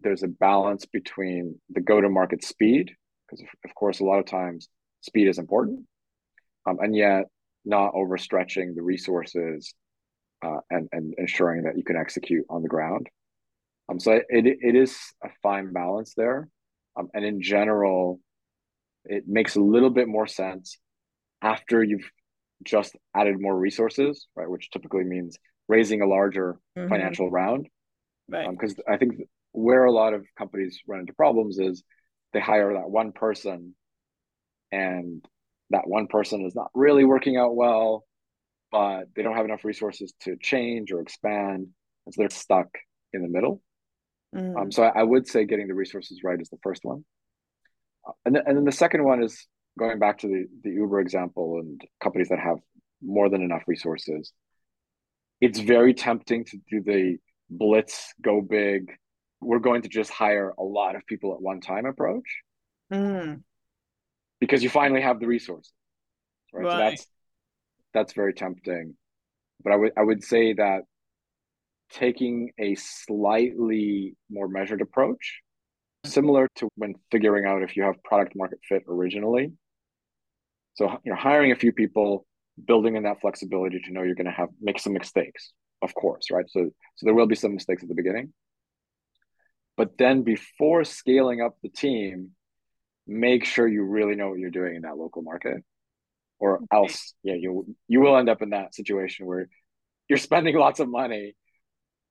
there's 0.00 0.22
a 0.22 0.28
balance 0.28 0.86
between 0.86 1.60
the 1.70 1.80
go 1.80 2.00
to 2.00 2.08
market 2.08 2.44
speed, 2.44 2.92
because 3.26 3.44
of 3.64 3.74
course, 3.74 4.00
a 4.00 4.04
lot 4.04 4.18
of 4.18 4.26
times 4.26 4.68
speed 5.00 5.28
is 5.28 5.38
important, 5.38 5.86
um, 6.66 6.78
and 6.80 6.94
yet 6.94 7.24
not 7.64 7.92
overstretching 7.94 8.74
the 8.74 8.82
resources 8.82 9.74
uh, 10.44 10.58
and, 10.70 10.88
and 10.92 11.14
ensuring 11.18 11.64
that 11.64 11.76
you 11.76 11.82
can 11.82 11.96
execute 11.96 12.44
on 12.48 12.62
the 12.62 12.68
ground. 12.68 13.08
Um, 13.88 13.98
so 13.98 14.12
it, 14.12 14.24
it 14.28 14.76
is 14.76 14.96
a 15.24 15.28
fine 15.42 15.72
balance 15.72 16.14
there. 16.16 16.48
Um, 16.96 17.08
and 17.12 17.24
in 17.24 17.42
general, 17.42 18.20
it 19.04 19.24
makes 19.26 19.56
a 19.56 19.60
little 19.60 19.90
bit 19.90 20.08
more 20.08 20.26
sense 20.26 20.78
after 21.42 21.82
you've 21.82 22.08
just 22.64 22.96
added 23.14 23.40
more 23.40 23.56
resources, 23.56 24.26
right? 24.34 24.48
Which 24.48 24.70
typically 24.70 25.04
means 25.04 25.38
raising 25.68 26.02
a 26.02 26.06
larger 26.06 26.58
mm-hmm. 26.76 26.88
financial 26.88 27.30
round 27.30 27.68
Right. 28.28 28.48
Because 28.50 28.72
um, 28.72 28.94
I 28.94 28.96
think 28.96 29.14
where 29.52 29.84
a 29.84 29.92
lot 29.92 30.14
of 30.14 30.26
companies 30.36 30.80
run 30.86 31.00
into 31.00 31.12
problems 31.12 31.58
is 31.58 31.82
they 32.32 32.40
hire 32.40 32.74
that 32.74 32.90
one 32.90 33.12
person 33.12 33.74
and 34.72 35.24
that 35.70 35.86
one 35.86 36.06
person 36.06 36.44
is 36.44 36.54
not 36.54 36.70
really 36.74 37.04
working 37.04 37.36
out 37.36 37.56
well, 37.56 38.04
but 38.70 39.04
they 39.14 39.22
don't 39.22 39.36
have 39.36 39.44
enough 39.44 39.64
resources 39.64 40.12
to 40.20 40.36
change 40.40 40.92
or 40.92 41.00
expand. 41.00 41.68
And 42.04 42.14
so 42.14 42.20
they're 42.22 42.30
stuck 42.30 42.68
in 43.12 43.22
the 43.22 43.28
middle. 43.28 43.62
Mm. 44.34 44.60
Um, 44.60 44.72
so 44.72 44.82
I, 44.82 45.00
I, 45.00 45.02
would 45.02 45.26
say 45.26 45.44
getting 45.44 45.68
the 45.68 45.74
resources 45.74 46.20
right 46.22 46.40
is 46.40 46.50
the 46.50 46.58
first 46.62 46.84
one. 46.84 47.04
Uh, 48.06 48.12
and, 48.24 48.34
th- 48.34 48.44
and 48.46 48.56
then 48.56 48.64
the 48.64 48.72
second 48.72 49.04
one 49.04 49.22
is 49.22 49.46
going 49.78 49.98
back 49.98 50.18
to 50.18 50.26
the, 50.26 50.46
the 50.62 50.70
Uber 50.70 51.00
example 51.00 51.58
and 51.60 51.80
companies 52.02 52.28
that 52.28 52.38
have 52.38 52.58
more 53.02 53.28
than 53.28 53.42
enough 53.42 53.62
resources. 53.66 54.32
It's 55.40 55.58
very 55.58 55.94
tempting 55.94 56.44
to 56.46 56.58
do 56.70 56.82
the 56.82 57.18
blitz, 57.50 58.14
go 58.20 58.40
big. 58.40 58.92
We're 59.40 59.58
going 59.58 59.82
to 59.82 59.88
just 59.88 60.10
hire 60.10 60.52
a 60.58 60.62
lot 60.62 60.96
of 60.96 61.06
people 61.06 61.34
at 61.34 61.40
one 61.40 61.60
time 61.60 61.86
approach 61.86 62.42
mm. 62.92 63.42
because 64.40 64.62
you 64.62 64.70
finally 64.70 65.02
have 65.02 65.20
the 65.20 65.26
resources. 65.26 65.72
Right? 66.52 66.64
right. 66.64 66.72
So 66.72 66.78
that's 66.78 67.06
that's 67.92 68.12
very 68.14 68.34
tempting. 68.34 68.94
But 69.62 69.72
I 69.72 69.76
would 69.76 69.92
I 69.96 70.02
would 70.02 70.24
say 70.24 70.54
that 70.54 70.82
taking 71.90 72.50
a 72.58 72.74
slightly 72.74 74.16
more 74.30 74.48
measured 74.48 74.80
approach, 74.80 75.40
similar 76.04 76.48
to 76.56 76.68
when 76.76 76.94
figuring 77.10 77.44
out 77.44 77.62
if 77.62 77.76
you 77.76 77.82
have 77.84 78.02
product 78.02 78.32
market 78.36 78.58
fit 78.68 78.82
originally. 78.88 79.52
So 80.74 80.90
you 81.04 81.12
know, 81.12 81.16
hiring 81.16 81.52
a 81.52 81.56
few 81.56 81.72
people, 81.72 82.26
building 82.66 82.96
in 82.96 83.04
that 83.04 83.20
flexibility 83.20 83.80
to 83.80 83.92
know 83.92 84.02
you're 84.02 84.14
going 84.14 84.26
to 84.26 84.32
have 84.32 84.48
make 84.60 84.78
some 84.78 84.92
mistakes, 84.92 85.52
of 85.82 85.94
course, 85.94 86.30
right? 86.30 86.48
So 86.48 86.70
so 86.96 87.06
there 87.06 87.14
will 87.14 87.26
be 87.26 87.36
some 87.36 87.54
mistakes 87.54 87.82
at 87.82 87.88
the 87.88 87.94
beginning. 87.94 88.32
But 89.76 89.98
then 89.98 90.22
before 90.22 90.84
scaling 90.84 91.42
up 91.42 91.56
the 91.62 91.68
team, 91.68 92.30
make 93.06 93.44
sure 93.44 93.68
you 93.68 93.84
really 93.84 94.14
know 94.14 94.30
what 94.30 94.38
you're 94.38 94.50
doing 94.50 94.76
in 94.76 94.82
that 94.82 94.96
local 94.96 95.22
market. 95.22 95.62
Or 96.38 96.56
okay. 96.56 96.66
else, 96.72 97.14
yeah, 97.22 97.34
you 97.34 97.74
you 97.88 98.00
will 98.00 98.16
end 98.16 98.28
up 98.28 98.42
in 98.42 98.50
that 98.50 98.74
situation 98.74 99.26
where 99.26 99.48
you're 100.08 100.18
spending 100.18 100.56
lots 100.66 100.80
of 100.80 100.88
money 100.88 101.34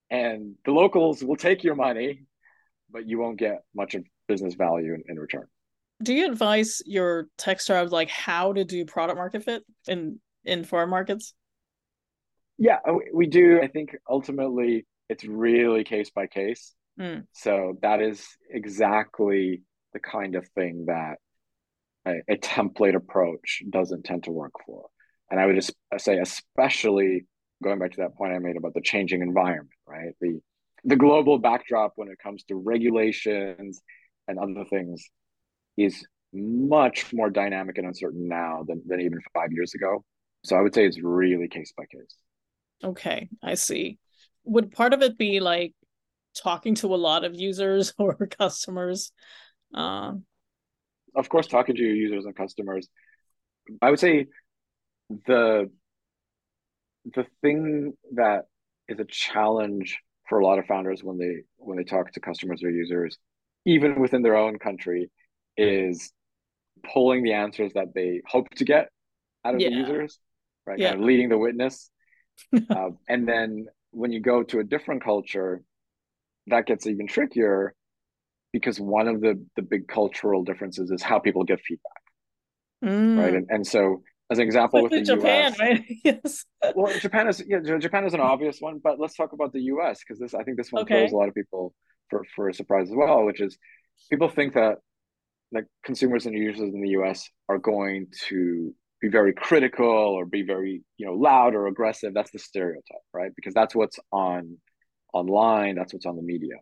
and 0.09 0.55
the 0.65 0.71
locals 0.71 1.23
will 1.23 1.35
take 1.35 1.63
your 1.63 1.75
money, 1.75 2.23
but 2.91 3.07
you 3.07 3.19
won't 3.19 3.37
get 3.37 3.63
much 3.75 3.95
of 3.95 4.03
business 4.27 4.55
value 4.55 4.93
in, 4.93 5.03
in 5.07 5.19
return. 5.19 5.47
Do 6.03 6.13
you 6.13 6.25
advise 6.25 6.81
your 6.85 7.27
tech 7.37 7.61
startups 7.61 7.91
like 7.91 8.09
how 8.09 8.53
to 8.53 8.63
do 8.65 8.85
product 8.85 9.17
market 9.17 9.43
fit 9.43 9.63
in 9.87 10.19
in 10.43 10.63
foreign 10.63 10.89
markets? 10.89 11.33
Yeah, 12.57 12.77
uh, 12.87 12.95
we 13.13 13.27
do. 13.27 13.61
I 13.61 13.67
think 13.67 13.95
ultimately 14.09 14.85
it's 15.09 15.23
really 15.23 15.83
case 15.83 16.09
by 16.09 16.27
case. 16.27 16.73
Mm. 16.99 17.25
So 17.33 17.77
that 17.81 18.01
is 18.01 18.25
exactly 18.49 19.61
the 19.93 19.99
kind 19.99 20.35
of 20.35 20.47
thing 20.49 20.85
that 20.87 21.15
a, 22.07 22.33
a, 22.33 22.37
template 22.37 22.95
approach 22.95 23.61
doesn't 23.69 24.03
tend 24.03 24.23
to 24.25 24.31
work 24.31 24.53
for. 24.65 24.85
And 25.29 25.39
I 25.39 25.45
would 25.45 25.55
just 25.55 25.73
say, 25.97 26.17
especially 26.19 27.25
going 27.63 27.79
back 27.79 27.91
to 27.91 28.01
that 28.01 28.15
point 28.15 28.33
I 28.33 28.39
made 28.39 28.57
about 28.57 28.73
the 28.73 28.81
changing 28.81 29.21
environment, 29.21 29.69
right? 29.87 30.13
The 30.21 30.39
the 30.85 30.95
global 30.95 31.39
backdrop 31.39 31.93
when 31.95 32.09
it 32.09 32.19
comes 32.23 32.43
to 32.43 32.55
regulations 32.55 33.81
and 34.27 34.37
other 34.37 34.65
things 34.69 35.03
is 35.77 36.05
much 36.31 37.11
more 37.11 37.29
dynamic 37.29 37.77
and 37.77 37.87
uncertain 37.87 38.27
now 38.27 38.63
than, 38.67 38.83
than 38.85 39.01
even 39.01 39.19
five 39.33 39.51
years 39.51 39.73
ago. 39.73 40.03
So 40.43 40.55
I 40.55 40.61
would 40.61 40.75
say 40.75 40.85
it's 40.85 41.01
really 41.01 41.47
case 41.47 41.73
by 41.75 41.85
case. 41.85 42.15
Okay, 42.83 43.29
I 43.41 43.55
see. 43.55 43.97
Would 44.43 44.71
part 44.71 44.93
of 44.93 45.01
it 45.01 45.17
be 45.17 45.39
like 45.39 45.73
talking 46.35 46.75
to 46.75 46.93
a 46.93 46.97
lot 46.97 47.23
of 47.23 47.35
users 47.35 47.93
or 47.97 48.15
customers? 48.15 49.11
Uh... 49.73 50.13
Of 51.15 51.29
course, 51.29 51.47
talking 51.47 51.75
to 51.75 51.81
your 51.81 51.95
users 51.95 52.25
and 52.25 52.35
customers. 52.35 52.89
I 53.81 53.89
would 53.89 53.99
say 53.99 54.27
the 55.27 55.71
the 57.13 57.25
thing 57.41 57.93
that 58.13 58.45
is 58.87 58.99
a 58.99 59.05
challenge 59.05 59.99
for 60.27 60.39
a 60.39 60.45
lot 60.45 60.59
of 60.59 60.65
founders 60.65 61.03
when 61.03 61.17
they 61.17 61.43
when 61.57 61.77
they 61.77 61.83
talk 61.83 62.11
to 62.11 62.19
customers 62.19 62.63
or 62.63 62.69
users, 62.69 63.17
even 63.65 63.99
within 63.99 64.21
their 64.21 64.35
own 64.35 64.57
country, 64.59 65.09
is 65.57 66.11
pulling 66.93 67.23
the 67.23 67.33
answers 67.33 67.73
that 67.73 67.93
they 67.93 68.21
hope 68.27 68.49
to 68.55 68.65
get 68.65 68.89
out 69.43 69.55
of 69.55 69.61
yeah. 69.61 69.69
the 69.69 69.75
users, 69.75 70.19
right? 70.65 70.79
Yeah. 70.79 70.89
Kind 70.89 71.01
of 71.01 71.07
leading 71.07 71.29
the 71.29 71.37
witness. 71.37 71.89
Uh, 72.69 72.89
and 73.09 73.27
then 73.27 73.67
when 73.91 74.11
you 74.11 74.21
go 74.21 74.43
to 74.43 74.59
a 74.59 74.63
different 74.63 75.03
culture, 75.03 75.63
that 76.47 76.65
gets 76.65 76.85
even 76.85 77.07
trickier 77.07 77.73
because 78.51 78.79
one 78.79 79.07
of 79.07 79.21
the 79.21 79.43
the 79.55 79.61
big 79.61 79.87
cultural 79.87 80.43
differences 80.43 80.91
is 80.91 81.01
how 81.01 81.19
people 81.19 81.43
give 81.43 81.59
feedback, 81.61 82.03
mm. 82.83 83.17
right? 83.17 83.33
And 83.33 83.47
and 83.49 83.65
so 83.65 84.03
as 84.31 84.39
an 84.39 84.45
example 84.45 84.81
with 84.81 84.91
the 84.91 85.01
Japan, 85.01 85.51
US, 85.51 85.59
right? 85.59 85.83
yes. 86.03 86.45
well, 86.75 86.97
Japan 86.99 87.27
is 87.27 87.43
yeah, 87.47 87.59
Japan 87.59 88.05
is 88.05 88.13
an 88.13 88.21
obvious 88.21 88.57
one, 88.59 88.79
but 88.83 88.99
let's 88.99 89.15
talk 89.15 89.33
about 89.33 89.53
the 89.53 89.61
US 89.73 89.99
because 89.99 90.19
this 90.19 90.33
I 90.33 90.43
think 90.43 90.57
this 90.57 90.71
one 90.71 90.83
okay. 90.83 91.01
throws 91.01 91.11
a 91.11 91.15
lot 91.15 91.27
of 91.27 91.35
people 91.35 91.73
for 92.09 92.23
for 92.35 92.49
a 92.49 92.53
surprise 92.53 92.89
as 92.89 92.95
well, 92.95 93.23
which 93.25 93.41
is 93.41 93.57
people 94.09 94.29
think 94.29 94.53
that 94.53 94.77
like 95.51 95.65
consumers 95.83 96.25
and 96.25 96.35
users 96.35 96.73
in 96.73 96.81
the 96.81 96.89
US 96.89 97.29
are 97.49 97.57
going 97.57 98.07
to 98.27 98.73
be 99.05 99.11
very 99.11 99.33
critical 99.33 99.85
or 99.85 100.25
be 100.25 100.41
very 100.41 100.81
you 100.97 101.05
know 101.05 101.13
loud 101.13 101.53
or 101.53 101.67
aggressive. 101.67 102.13
That's 102.13 102.31
the 102.31 102.39
stereotype, 102.39 103.05
right? 103.13 103.31
Because 103.35 103.53
that's 103.53 103.75
what's 103.75 103.99
on 104.11 104.57
online, 105.13 105.75
that's 105.75 105.93
what's 105.93 106.05
on 106.05 106.15
the 106.15 106.23
media. 106.23 106.55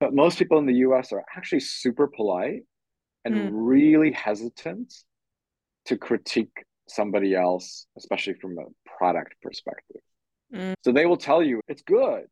But 0.00 0.14
most 0.14 0.38
people 0.38 0.58
in 0.58 0.66
the 0.66 0.78
US 0.86 1.12
are 1.12 1.24
actually 1.36 1.60
super 1.60 2.06
polite 2.06 2.62
and 3.24 3.34
mm. 3.34 3.50
really 3.52 4.12
hesitant 4.12 4.92
to 5.86 5.96
critique 5.96 6.64
somebody 6.88 7.34
else, 7.34 7.86
especially 7.98 8.34
from 8.34 8.56
a 8.58 8.64
product 8.98 9.34
perspective. 9.42 10.00
Mm. 10.54 10.74
So 10.84 10.92
they 10.92 11.04
will 11.04 11.16
tell 11.16 11.42
you 11.42 11.60
it's 11.68 11.82
good. 11.82 12.24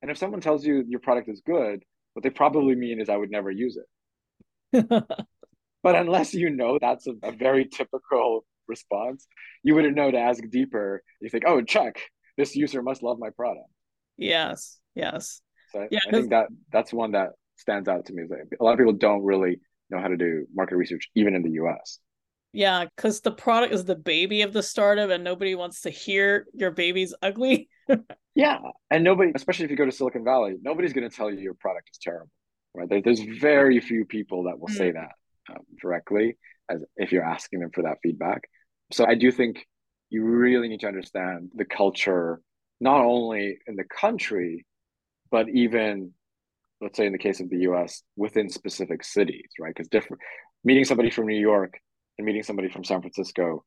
And 0.00 0.10
if 0.10 0.16
someone 0.16 0.40
tells 0.40 0.64
you 0.64 0.84
your 0.88 1.00
product 1.00 1.28
is 1.28 1.42
good, 1.44 1.82
what 2.14 2.22
they 2.22 2.30
probably 2.30 2.74
mean 2.74 3.00
is 3.00 3.08
I 3.08 3.16
would 3.16 3.30
never 3.30 3.50
use 3.50 3.76
it. 4.72 4.86
but 5.82 5.94
unless 5.94 6.34
you 6.34 6.50
know 6.50 6.78
that's 6.80 7.06
a, 7.06 7.12
a, 7.22 7.32
very 7.32 7.66
typical 7.66 8.44
response, 8.66 9.26
you 9.62 9.74
wouldn't 9.74 9.96
know 9.96 10.10
to 10.10 10.18
ask 10.18 10.42
deeper. 10.50 11.02
You 11.20 11.28
think, 11.28 11.44
oh, 11.46 11.62
check, 11.62 12.00
this 12.36 12.56
user 12.56 12.82
must 12.82 13.02
love 13.02 13.18
my 13.18 13.30
product. 13.30 13.68
Yes, 14.16 14.78
yes. 14.94 15.40
So 15.72 15.80
I, 15.80 15.88
yeah, 15.90 16.00
I 16.08 16.10
think 16.10 16.30
that 16.30 16.46
that's 16.72 16.92
one 16.92 17.12
that 17.12 17.30
stands 17.56 17.88
out 17.88 18.06
to 18.06 18.12
me. 18.12 18.24
Is 18.24 18.30
that 18.30 18.56
a 18.60 18.64
lot 18.64 18.72
of 18.72 18.78
people 18.78 18.94
don't 18.94 19.22
really 19.22 19.60
know 19.90 20.00
how 20.00 20.08
to 20.08 20.16
do 20.16 20.46
market 20.54 20.76
research, 20.76 21.08
even 21.14 21.34
in 21.34 21.42
the 21.42 21.52
US. 21.62 21.98
Yeah, 22.52 22.86
because 22.96 23.20
the 23.20 23.30
product 23.30 23.74
is 23.74 23.84
the 23.84 23.94
baby 23.94 24.42
of 24.42 24.52
the 24.52 24.62
startup, 24.62 25.10
and 25.10 25.22
nobody 25.22 25.54
wants 25.54 25.82
to 25.82 25.90
hear 25.90 26.46
your 26.54 26.70
baby's 26.70 27.14
ugly. 27.22 27.68
yeah, 28.34 28.58
and 28.90 29.04
nobody, 29.04 29.32
especially 29.34 29.66
if 29.66 29.70
you 29.70 29.76
go 29.76 29.84
to 29.84 29.92
Silicon 29.92 30.24
Valley, 30.24 30.54
nobody's 30.60 30.92
going 30.92 31.08
to 31.08 31.14
tell 31.14 31.30
you 31.30 31.38
your 31.38 31.54
product 31.54 31.90
is 31.92 31.98
terrible, 31.98 32.30
right? 32.74 32.88
There, 32.88 33.02
there's 33.02 33.20
very 33.20 33.80
few 33.80 34.06
people 34.06 34.44
that 34.44 34.58
will 34.58 34.68
mm. 34.68 34.76
say 34.76 34.92
that 34.92 35.12
um, 35.50 35.62
directly, 35.80 36.36
as 36.68 36.82
if 36.96 37.12
you're 37.12 37.24
asking 37.24 37.60
them 37.60 37.70
for 37.72 37.82
that 37.82 37.98
feedback. 38.02 38.42
So 38.92 39.06
I 39.06 39.14
do 39.14 39.30
think 39.30 39.66
you 40.10 40.24
really 40.24 40.68
need 40.68 40.80
to 40.80 40.88
understand 40.88 41.50
the 41.54 41.64
culture, 41.64 42.40
not 42.80 43.00
only 43.00 43.58
in 43.66 43.76
the 43.76 43.84
country, 43.84 44.66
but 45.30 45.48
even 45.48 46.12
let's 46.80 46.96
say 46.96 47.06
in 47.06 47.12
the 47.12 47.18
case 47.18 47.40
of 47.40 47.50
the 47.50 47.58
US 47.60 48.02
within 48.16 48.48
specific 48.48 49.04
cities, 49.04 49.48
right? 49.58 49.74
Because 49.74 49.88
different 49.88 50.22
meeting 50.64 50.84
somebody 50.84 51.10
from 51.10 51.26
New 51.26 51.38
York 51.38 51.74
and 52.16 52.26
meeting 52.26 52.42
somebody 52.42 52.68
from 52.68 52.84
San 52.84 53.00
Francisco, 53.00 53.64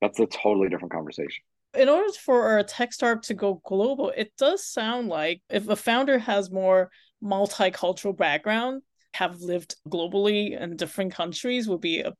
that's 0.00 0.18
a 0.18 0.26
totally 0.26 0.68
different 0.68 0.92
conversation. 0.92 1.44
In 1.74 1.88
order 1.88 2.12
for 2.12 2.58
a 2.58 2.64
tech 2.64 2.92
startup 2.92 3.22
to 3.24 3.34
go 3.34 3.60
global, 3.64 4.10
it 4.16 4.32
does 4.38 4.64
sound 4.64 5.08
like 5.08 5.42
if 5.50 5.68
a 5.68 5.76
founder 5.76 6.18
has 6.18 6.50
more 6.50 6.90
multicultural 7.22 8.16
background, 8.16 8.82
have 9.18 9.40
lived 9.40 9.76
globally 9.88 10.60
in 10.60 10.76
different 10.76 11.12
countries 11.14 11.68
would 11.68 11.80
be 11.80 12.00
a, 12.00 12.12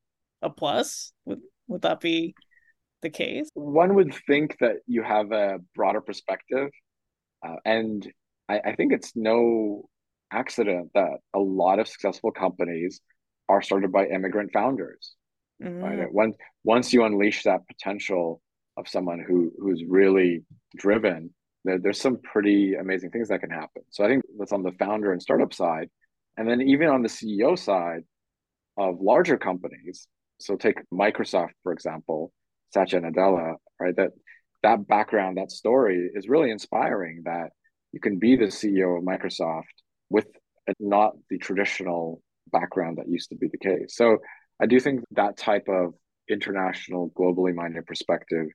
a 0.43 0.51
plus. 0.51 1.13
Would 1.27 1.41
would 1.69 1.83
that 1.83 2.01
be 2.01 2.35
the 3.03 3.11
case? 3.11 3.49
One 3.55 3.95
would 3.95 4.15
think 4.27 4.57
that 4.61 4.77
you 4.87 5.03
have 5.03 5.33
a 5.33 5.59
broader 5.75 6.01
perspective. 6.01 6.71
Uh, 7.45 7.57
and 7.65 7.99
I, 8.49 8.61
I 8.71 8.75
think 8.77 8.93
it's 8.93 9.13
no 9.15 9.89
accident 10.33 10.91
that 10.95 11.19
a 11.35 11.39
lot 11.39 11.79
of 11.79 11.89
successful 11.89 12.31
companies 12.31 13.01
are 13.49 13.63
started 13.63 13.93
by 13.93 14.07
immigrant 14.07 14.53
founders. 14.53 15.15
Mm-hmm. 15.63 15.83
Right? 15.83 16.13
Once 16.13 16.37
once 16.65 16.93
you 16.93 17.05
unleash 17.05 17.43
that 17.45 17.67
potential 17.67 18.41
of 18.77 18.89
someone 18.89 19.25
who 19.27 19.53
who's 19.59 19.83
really 19.89 20.45
driven, 20.77 21.31
there, 21.65 21.79
there's 21.79 22.01
some 22.01 22.19
pretty 22.33 22.75
amazing 22.75 23.11
things 23.11 23.29
that 23.29 23.41
can 23.41 23.51
happen. 23.51 23.83
So 23.91 24.05
I 24.05 24.09
think 24.09 24.23
that's 24.39 24.53
on 24.53 24.63
the 24.63 24.73
founder 24.73 25.13
and 25.13 25.23
startup 25.23 25.53
side, 25.55 25.89
and 26.37 26.49
then 26.49 26.63
even 26.63 26.89
on 26.89 27.03
the 27.03 27.09
CEO 27.09 27.59
side 27.59 28.03
of 28.77 29.01
larger 29.01 29.39
companies. 29.39 30.07
So 30.39 30.57
take 30.57 30.77
Microsoft 30.93 31.53
for 31.63 31.73
example, 31.73 32.33
Satya 32.73 33.01
Nadella, 33.01 33.55
right? 33.81 33.97
That 33.97 34.11
that 34.63 34.87
background, 34.87 35.39
that 35.39 35.51
story 35.51 36.11
is 36.15 36.29
really 36.29 36.51
inspiring. 36.51 37.23
That 37.25 37.51
you 37.93 38.01
can 38.01 38.19
be 38.19 38.37
the 38.37 38.47
CEO 38.47 38.99
of 38.99 39.05
Microsoft 39.05 39.65
with 40.11 40.27
not 40.79 41.13
the 41.31 41.39
traditional 41.39 42.21
background 42.53 42.99
that 42.99 43.09
used 43.09 43.31
to 43.31 43.37
be 43.37 43.49
the 43.49 43.59
case. 43.59 43.97
So 43.97 44.19
I 44.61 44.67
do 44.67 44.81
think 44.81 45.05
that 45.13 45.37
type 45.37 45.69
of 45.69 45.95
international, 46.29 47.11
globally 47.11 47.55
minded 47.55 47.87
perspective 47.87 48.47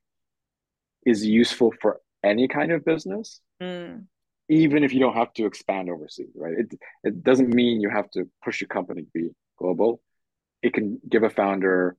is 1.06 1.26
useful 1.26 1.74
for 1.82 2.00
any 2.24 2.48
kind 2.48 2.72
of 2.72 2.86
business, 2.86 3.42
mm. 3.62 4.06
Even 4.52 4.84
if 4.84 4.94
you 4.94 5.00
don't 5.00 5.16
have 5.16 5.32
to 5.34 5.46
expand 5.46 5.90
overseas, 5.90 6.28
right? 6.36 6.54
It, 6.58 6.74
it 7.06 7.24
doesn't 7.24 7.54
mean 7.54 7.80
you 7.80 7.90
have 7.90 8.12
to 8.12 8.26
push 8.44 8.60
your 8.60 8.68
company 8.68 9.04
to 9.04 9.08
be 9.14 9.30
global. 9.58 10.02
It 10.62 10.74
can 10.74 11.00
give 11.10 11.24
a 11.24 11.30
founder 11.30 11.96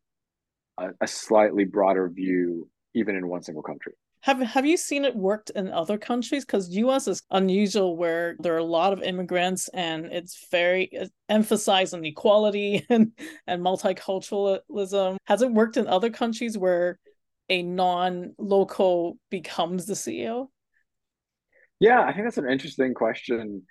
a, 0.76 0.90
a 1.00 1.06
slightly 1.06 1.64
broader 1.64 2.10
view, 2.10 2.68
even 2.94 3.16
in 3.16 3.26
one 3.26 3.42
single 3.42 3.62
country. 3.62 3.94
Have 4.20 4.38
have 4.40 4.66
you 4.66 4.76
seen 4.76 5.06
it 5.06 5.16
worked 5.16 5.50
in 5.50 5.72
other 5.72 5.96
countries? 5.96 6.44
Because 6.44 6.68
U.S. 6.76 7.08
is 7.08 7.22
unusual, 7.30 7.96
where 7.96 8.36
there 8.38 8.54
are 8.54 8.58
a 8.58 8.64
lot 8.64 8.92
of 8.92 9.02
immigrants, 9.02 9.68
and 9.68 10.06
it's 10.06 10.46
very 10.50 10.92
emphasized 11.30 11.94
on 11.94 12.04
equality 12.04 12.86
and 12.90 13.12
and 13.46 13.62
multiculturalism. 13.62 15.16
Has 15.24 15.40
it 15.40 15.50
worked 15.50 15.78
in 15.78 15.86
other 15.86 16.10
countries 16.10 16.58
where 16.58 16.98
a 17.48 17.62
non-local 17.62 19.16
becomes 19.30 19.86
the 19.86 19.94
CEO? 19.94 20.48
Yeah, 21.82 22.00
I 22.00 22.12
think 22.12 22.26
that's 22.26 22.38
an 22.38 22.48
interesting 22.48 22.94
question. 22.94 23.62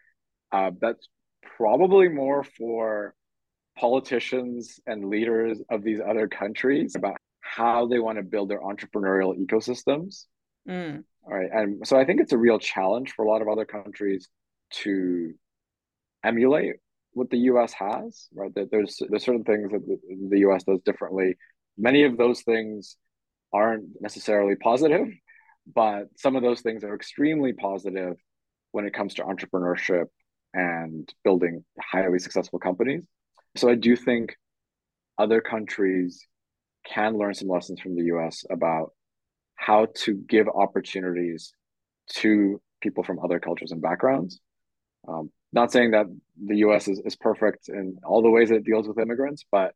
Uh, 0.51 0.72
that's 0.82 1.07
probably 1.55 2.09
more 2.09 2.43
for 2.43 3.16
politicians 3.80 4.82
and 4.86 5.05
leaders 5.05 5.62
of 5.70 5.82
these 5.82 6.01
other 6.05 6.28
countries 6.28 6.95
about 6.95 7.16
how 7.39 7.88
they 7.88 7.99
want 7.99 8.18
to 8.18 8.24
build 8.24 8.49
their 8.49 8.59
entrepreneurial 8.59 9.34
ecosystems. 9.39 10.26
Mm. 10.68 11.05
All 11.24 11.34
right. 11.34 11.49
And 11.53 11.88
so 11.88 11.97
I 11.97 12.03
think 12.03 12.20
it's 12.20 12.34
a 12.34 12.38
real 12.38 12.59
challenge 12.59 13.14
for 13.14 13.24
a 13.24 13.30
lot 13.30 13.41
of 13.41 13.47
other 13.47 13.64
countries 13.64 14.28
to 14.82 15.34
emulate 16.22 16.76
what 17.14 17.30
the 17.30 17.38
US 17.38 17.72
has, 17.72 18.28
right? 18.36 18.53
That 18.55 18.72
there's 18.72 19.01
there's 19.09 19.24
certain 19.24 19.45
things 19.45 19.72
that 19.72 19.88
the, 19.88 19.97
the 20.30 20.39
US 20.49 20.66
does 20.66 20.82
differently. 20.84 21.38
Many 21.78 22.03
of 22.03 22.18
those 22.18 22.41
things 22.41 22.97
aren't 23.53 23.86
necessarily 24.01 24.57
positive, 24.57 25.07
but 25.74 26.07
some 26.18 26.36
of 26.36 26.43
those 26.43 26.62
things 26.62 26.84
are 26.84 26.95
extremely 26.95 27.53
positive 27.53 28.16
when 28.72 28.86
it 28.86 28.93
comes 28.93 29.16
to 29.16 29.24
entrepreneurship 29.24 30.05
and 30.53 31.12
building 31.24 31.64
highly 31.80 32.20
successful 32.20 32.59
companies. 32.59 33.05
So 33.57 33.70
I 33.70 33.76
do 33.76 33.95
think 33.95 34.36
other 35.18 35.41
countries 35.41 36.26
can 36.86 37.18
learn 37.18 37.34
some 37.34 37.47
lessons 37.47 37.80
from 37.80 37.95
the 37.95 38.05
US 38.05 38.43
about 38.49 38.91
how 39.55 39.88
to 40.03 40.16
give 40.16 40.47
opportunities 40.47 41.53
to 42.14 42.59
people 42.82 43.03
from 43.03 43.20
other 43.20 43.39
cultures 43.39 43.72
and 43.72 43.82
backgrounds. 43.82 44.39
Um, 45.07 45.32
not 45.53 45.72
saying 45.72 45.91
that 45.91 46.07
the 46.43 46.57
US 46.57 46.88
is, 46.88 47.01
is 47.05 47.16
perfect 47.16 47.70
in 47.70 47.97
all 48.03 48.22
the 48.22 48.30
ways 48.30 48.51
it 48.51 48.64
deals 48.64 48.88
with 48.88 48.97
immigrants, 48.97 49.45
but 49.51 49.74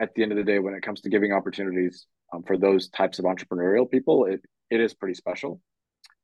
at 0.00 0.14
the 0.14 0.22
end 0.22 0.32
of 0.32 0.38
the 0.38 0.44
day, 0.44 0.58
when 0.58 0.74
it 0.74 0.82
comes 0.82 1.00
to 1.02 1.10
giving 1.10 1.32
opportunities 1.32 2.06
um, 2.32 2.42
for 2.42 2.56
those 2.56 2.88
types 2.88 3.18
of 3.18 3.24
entrepreneurial 3.24 3.88
people, 3.88 4.24
it, 4.24 4.40
it 4.72 4.80
is 4.80 4.94
pretty 4.94 5.14
special. 5.14 5.60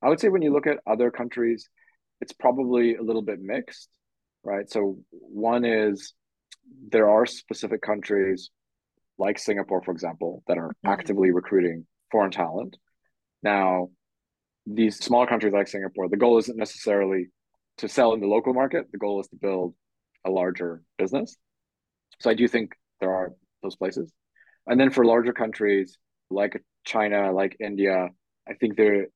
I 0.03 0.09
would 0.09 0.21
say 0.21 0.31
when 0.31 0.43
you 0.43 0.53
look 0.53 0.67
at 0.67 0.79
other 0.87 1.11
countries, 1.11 1.69
it's 2.23 2.33
probably 2.33 2.97
a 2.97 3.03
little 3.03 3.21
bit 3.21 3.41
mixed, 3.41 3.91
right? 4.43 4.69
So 4.71 4.99
one 5.11 5.67
is 5.67 6.15
there 6.91 7.11
are 7.11 7.27
specific 7.27 7.83
countries 7.83 8.51
like 9.19 9.39
Singapore, 9.39 9.83
for 9.83 9.91
example, 9.91 10.43
that 10.47 10.57
are 10.57 10.69
mm-hmm. 10.69 10.89
actively 10.89 11.31
recruiting 11.31 11.87
foreign 12.11 12.31
talent. 12.31 12.79
Now, 13.43 13.91
these 14.67 14.97
smaller 14.97 15.27
countries 15.27 15.53
like 15.53 15.69
Singapore, 15.69 16.09
the 16.09 16.17
goal 16.17 16.39
isn't 16.39 16.57
necessarily 16.57 17.27
to 17.79 17.89
sell 17.89 18.15
in 18.15 18.21
the 18.21 18.27
local 18.27 18.55
market. 18.55 18.91
The 18.91 18.99
goal 18.99 19.21
is 19.21 19.29
to 19.29 19.37
build 19.37 19.75
a 20.25 20.31
larger 20.31 20.83
business. 20.97 21.37
So 22.21 22.31
I 22.31 22.35
do 22.35 22.49
think 22.49 22.73
there 23.01 23.13
are 23.13 23.33
those 23.63 23.77
places. 23.77 24.11
And 24.67 24.81
then 24.81 24.91
for 24.91 25.05
larger 25.05 25.35
countries 25.35 25.99
like 26.31 26.63
China, 26.85 27.33
like 27.33 27.57
India, 27.61 28.09
I 28.49 28.55
think 28.55 28.77
they're 28.77 29.09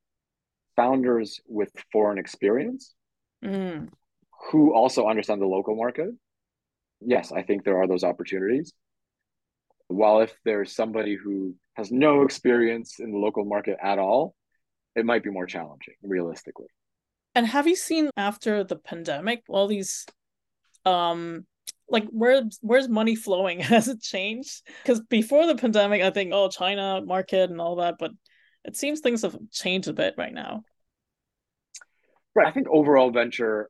founders 0.76 1.40
with 1.46 1.70
foreign 1.92 2.18
experience 2.18 2.94
mm. 3.44 3.88
who 4.50 4.74
also 4.74 5.06
understand 5.06 5.40
the 5.40 5.46
local 5.46 5.76
market. 5.76 6.10
Yes, 7.00 7.32
I 7.32 7.42
think 7.42 7.64
there 7.64 7.78
are 7.78 7.86
those 7.86 8.04
opportunities. 8.04 8.72
While 9.88 10.20
if 10.20 10.34
there's 10.44 10.74
somebody 10.74 11.16
who 11.16 11.54
has 11.74 11.90
no 11.90 12.22
experience 12.22 12.98
in 12.98 13.12
the 13.12 13.18
local 13.18 13.44
market 13.44 13.76
at 13.82 13.98
all, 13.98 14.34
it 14.94 15.04
might 15.04 15.22
be 15.22 15.30
more 15.30 15.46
challenging 15.46 15.94
realistically. 16.02 16.66
And 17.34 17.46
have 17.46 17.66
you 17.66 17.76
seen 17.76 18.10
after 18.16 18.62
the 18.62 18.76
pandemic 18.76 19.42
all 19.48 19.66
these 19.66 20.06
um 20.84 21.46
like 21.88 22.06
where 22.08 22.42
where's 22.60 22.88
money 22.88 23.14
flowing 23.14 23.60
has 23.74 23.88
it 23.88 24.00
changed 24.00 24.66
because 24.82 25.00
before 25.08 25.46
the 25.46 25.54
pandemic 25.54 26.02
i 26.02 26.10
think 26.10 26.32
oh 26.34 26.48
china 26.48 27.00
market 27.04 27.50
and 27.50 27.60
all 27.60 27.76
that 27.76 27.96
but 27.98 28.10
it 28.64 28.76
seems 28.76 29.00
things 29.00 29.22
have 29.22 29.36
changed 29.50 29.88
a 29.88 29.92
bit 29.92 30.14
right 30.16 30.32
now 30.32 30.62
right 32.34 32.46
i 32.46 32.50
think 32.50 32.66
overall 32.70 33.10
venture 33.10 33.68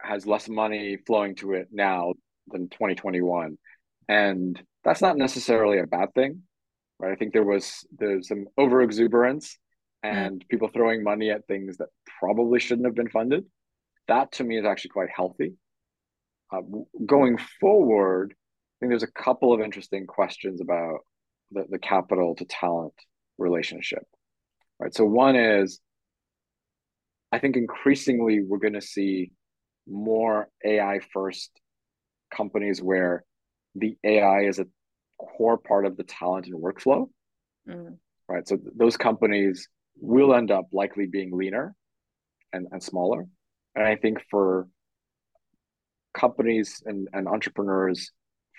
has 0.00 0.26
less 0.26 0.48
money 0.48 0.98
flowing 1.06 1.34
to 1.34 1.52
it 1.52 1.68
now 1.72 2.12
than 2.48 2.68
2021 2.68 3.56
and 4.08 4.62
that's 4.82 5.00
not 5.00 5.16
necessarily 5.16 5.78
a 5.78 5.86
bad 5.86 6.12
thing 6.14 6.42
right 6.98 7.12
i 7.12 7.16
think 7.16 7.32
there 7.32 7.44
was 7.44 7.86
there's 7.98 8.28
some 8.28 8.46
over 8.58 8.82
exuberance 8.82 9.58
and 10.02 10.40
mm. 10.44 10.48
people 10.48 10.68
throwing 10.68 11.02
money 11.02 11.30
at 11.30 11.46
things 11.46 11.78
that 11.78 11.88
probably 12.20 12.60
shouldn't 12.60 12.86
have 12.86 12.94
been 12.94 13.08
funded 13.08 13.44
that 14.08 14.30
to 14.32 14.44
me 14.44 14.58
is 14.58 14.66
actually 14.66 14.90
quite 14.90 15.08
healthy 15.14 15.54
uh, 16.54 16.60
going 17.06 17.38
forward, 17.60 18.32
I 18.32 18.74
think 18.80 18.90
there's 18.90 19.02
a 19.02 19.22
couple 19.22 19.52
of 19.52 19.60
interesting 19.60 20.06
questions 20.06 20.60
about 20.60 21.00
the, 21.50 21.64
the 21.68 21.78
capital 21.78 22.34
to 22.36 22.44
talent 22.44 22.94
relationship. 23.38 24.04
Right. 24.78 24.94
So 24.94 25.04
one 25.04 25.36
is 25.36 25.80
I 27.32 27.38
think 27.38 27.56
increasingly 27.56 28.42
we're 28.42 28.58
going 28.58 28.74
to 28.74 28.80
see 28.80 29.32
more 29.88 30.48
AI 30.64 31.00
first 31.12 31.50
companies 32.34 32.80
where 32.80 33.24
the 33.74 33.96
AI 34.04 34.42
is 34.42 34.58
a 34.58 34.66
core 35.18 35.58
part 35.58 35.84
of 35.84 35.96
the 35.96 36.04
talent 36.04 36.46
and 36.46 36.62
workflow. 36.62 37.08
Mm. 37.68 37.98
Right. 38.28 38.46
So 38.46 38.56
th- 38.56 38.68
those 38.76 38.96
companies 38.96 39.68
will 40.00 40.34
end 40.34 40.50
up 40.50 40.66
likely 40.72 41.06
being 41.06 41.36
leaner 41.36 41.74
and, 42.52 42.68
and 42.70 42.82
smaller. 42.82 43.26
And 43.74 43.84
I 43.84 43.96
think 43.96 44.22
for 44.30 44.68
companies 46.16 46.82
and, 46.86 47.08
and 47.12 47.26
entrepreneurs 47.26 48.12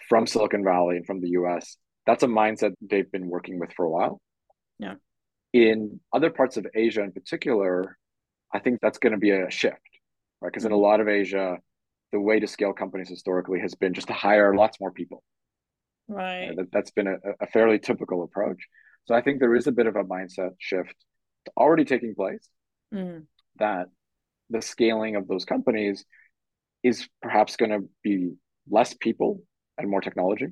from 0.10 0.28
Silicon 0.28 0.64
Valley 0.64 0.98
and 0.98 1.06
from 1.06 1.22
the 1.22 1.30
US, 1.30 1.78
that's 2.06 2.24
a 2.24 2.28
mindset 2.28 2.74
they've 2.82 3.12
been 3.12 3.28
working 3.28 3.60
with 3.60 3.72
for 3.74 3.86
a 3.86 3.90
while. 3.90 4.22
Yeah. 4.78 4.96
In 5.56 6.02
other 6.12 6.32
parts 6.32 6.58
of 6.58 6.68
Asia 6.76 7.02
in 7.02 7.14
particular, 7.14 7.98
I 8.54 8.60
think 8.60 8.82
that's 8.82 8.98
going 8.98 9.14
to 9.14 9.18
be 9.18 9.32
a 9.32 9.50
shift, 9.50 9.80
right? 10.42 10.52
Because 10.52 10.66
in 10.66 10.74
a 10.74 10.78
lot 10.78 11.00
of 11.00 11.08
Asia, 11.08 11.60
the 12.12 12.20
way 12.20 12.42
to 12.42 12.48
scale 12.48 12.74
companies 12.74 13.08
historically 13.08 13.62
has 13.62 13.74
been 13.74 13.94
just 13.94 14.08
to 14.08 14.14
hire 14.14 14.54
lots 14.54 14.82
more 14.82 14.92
people. 14.92 15.24
Right. 16.10 16.52
that, 16.58 16.68
that's 16.74 16.92
been 16.92 17.08
a, 17.08 17.16
a 17.40 17.48
fairly 17.48 17.80
typical 17.80 18.24
approach. 18.24 18.68
So 19.06 19.16
I 19.16 19.22
think 19.22 19.40
there 19.40 19.56
is 19.56 19.66
a 19.66 19.72
bit 19.72 19.88
of 19.88 19.96
a 19.96 20.04
mindset 20.04 20.52
shift 20.60 20.94
already 21.56 21.86
taking 21.86 22.16
place 22.16 22.50
mm. 22.94 23.24
that 23.58 23.88
the 24.50 24.62
scaling 24.62 25.16
of 25.16 25.28
those 25.30 25.46
companies 25.46 26.04
is 26.84 27.08
perhaps 27.22 27.56
going 27.56 27.72
to 27.72 27.90
be 28.04 28.34
less 28.70 28.94
people 28.94 29.42
and 29.78 29.90
more 29.90 30.02
technology. 30.02 30.48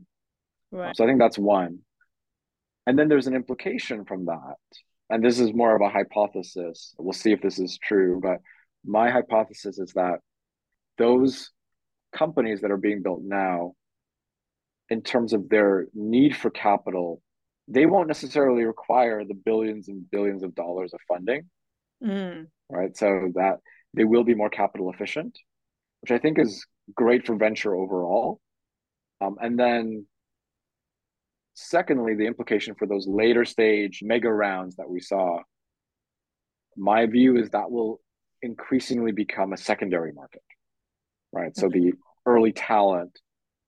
Right. 0.72 0.96
So 0.96 1.04
I 1.04 1.08
think 1.08 1.20
that's 1.20 1.38
one. 1.38 1.80
And 2.88 2.98
then 2.98 3.10
there's 3.10 3.28
an 3.28 3.36
implication 3.36 4.06
from 4.06 4.28
that. 4.28 4.56
And 5.10 5.24
this 5.24 5.40
is 5.40 5.54
more 5.54 5.76
of 5.76 5.82
a 5.82 5.90
hypothesis. 5.90 6.96
We'll 6.98 7.14
see 7.14 7.32
if 7.32 7.42
this 7.42 7.60
is 7.60 7.78
true. 7.78 8.20
But 8.22 8.40
my 8.86 9.12
hypothesis 9.12 9.78
is 9.78 9.94
that 9.94 10.20
those 10.98 11.52
companies 12.16 12.62
that 12.62 12.72
are 12.72 12.78
being 12.78 13.04
built 13.04 13.22
now, 13.24 13.74
in 14.90 15.02
terms 15.02 15.34
of 15.34 15.50
their 15.50 15.88
need 15.94 16.36
for 16.36 16.50
capital, 16.50 17.22
they 17.68 17.86
won't 17.86 18.08
necessarily 18.08 18.64
require 18.64 19.24
the 19.24 19.34
billions 19.34 19.88
and 19.88 20.10
billions 20.10 20.44
of 20.44 20.56
dollars 20.56 20.94
of 20.94 21.00
funding. 21.08 21.50
Mm. 22.04 22.48
Right. 22.70 22.96
So 22.96 23.32
that 23.36 23.58
they 23.94 24.04
will 24.04 24.24
be 24.24 24.36
more 24.36 24.50
capital 24.50 24.92
efficient 24.92 25.38
which 26.04 26.12
I 26.12 26.20
think 26.20 26.38
is 26.38 26.66
great 26.94 27.26
for 27.26 27.38
venture 27.38 27.74
overall. 27.74 28.42
Um, 29.22 29.38
and 29.42 29.58
then, 29.58 30.06
secondly, 31.54 32.16
the 32.16 32.28
implication 32.28 32.76
for 32.76 32.88
those 32.88 33.08
later 33.08 33.46
stage 33.46 34.02
mega 34.04 34.32
rounds 34.32 34.76
that 34.78 34.90
we 34.90 35.00
saw. 35.00 35.40
My 36.76 37.06
view 37.06 37.38
is 37.38 37.52
that 37.52 37.72
will 37.72 38.02
increasingly 38.42 39.12
become 39.12 39.54
a 39.54 39.58
secondary 39.58 40.12
market, 40.12 40.42
right? 41.32 41.56
So 41.56 41.70
the 41.70 41.80
mm-hmm. 41.80 42.00
early 42.26 42.52
talent 42.52 43.18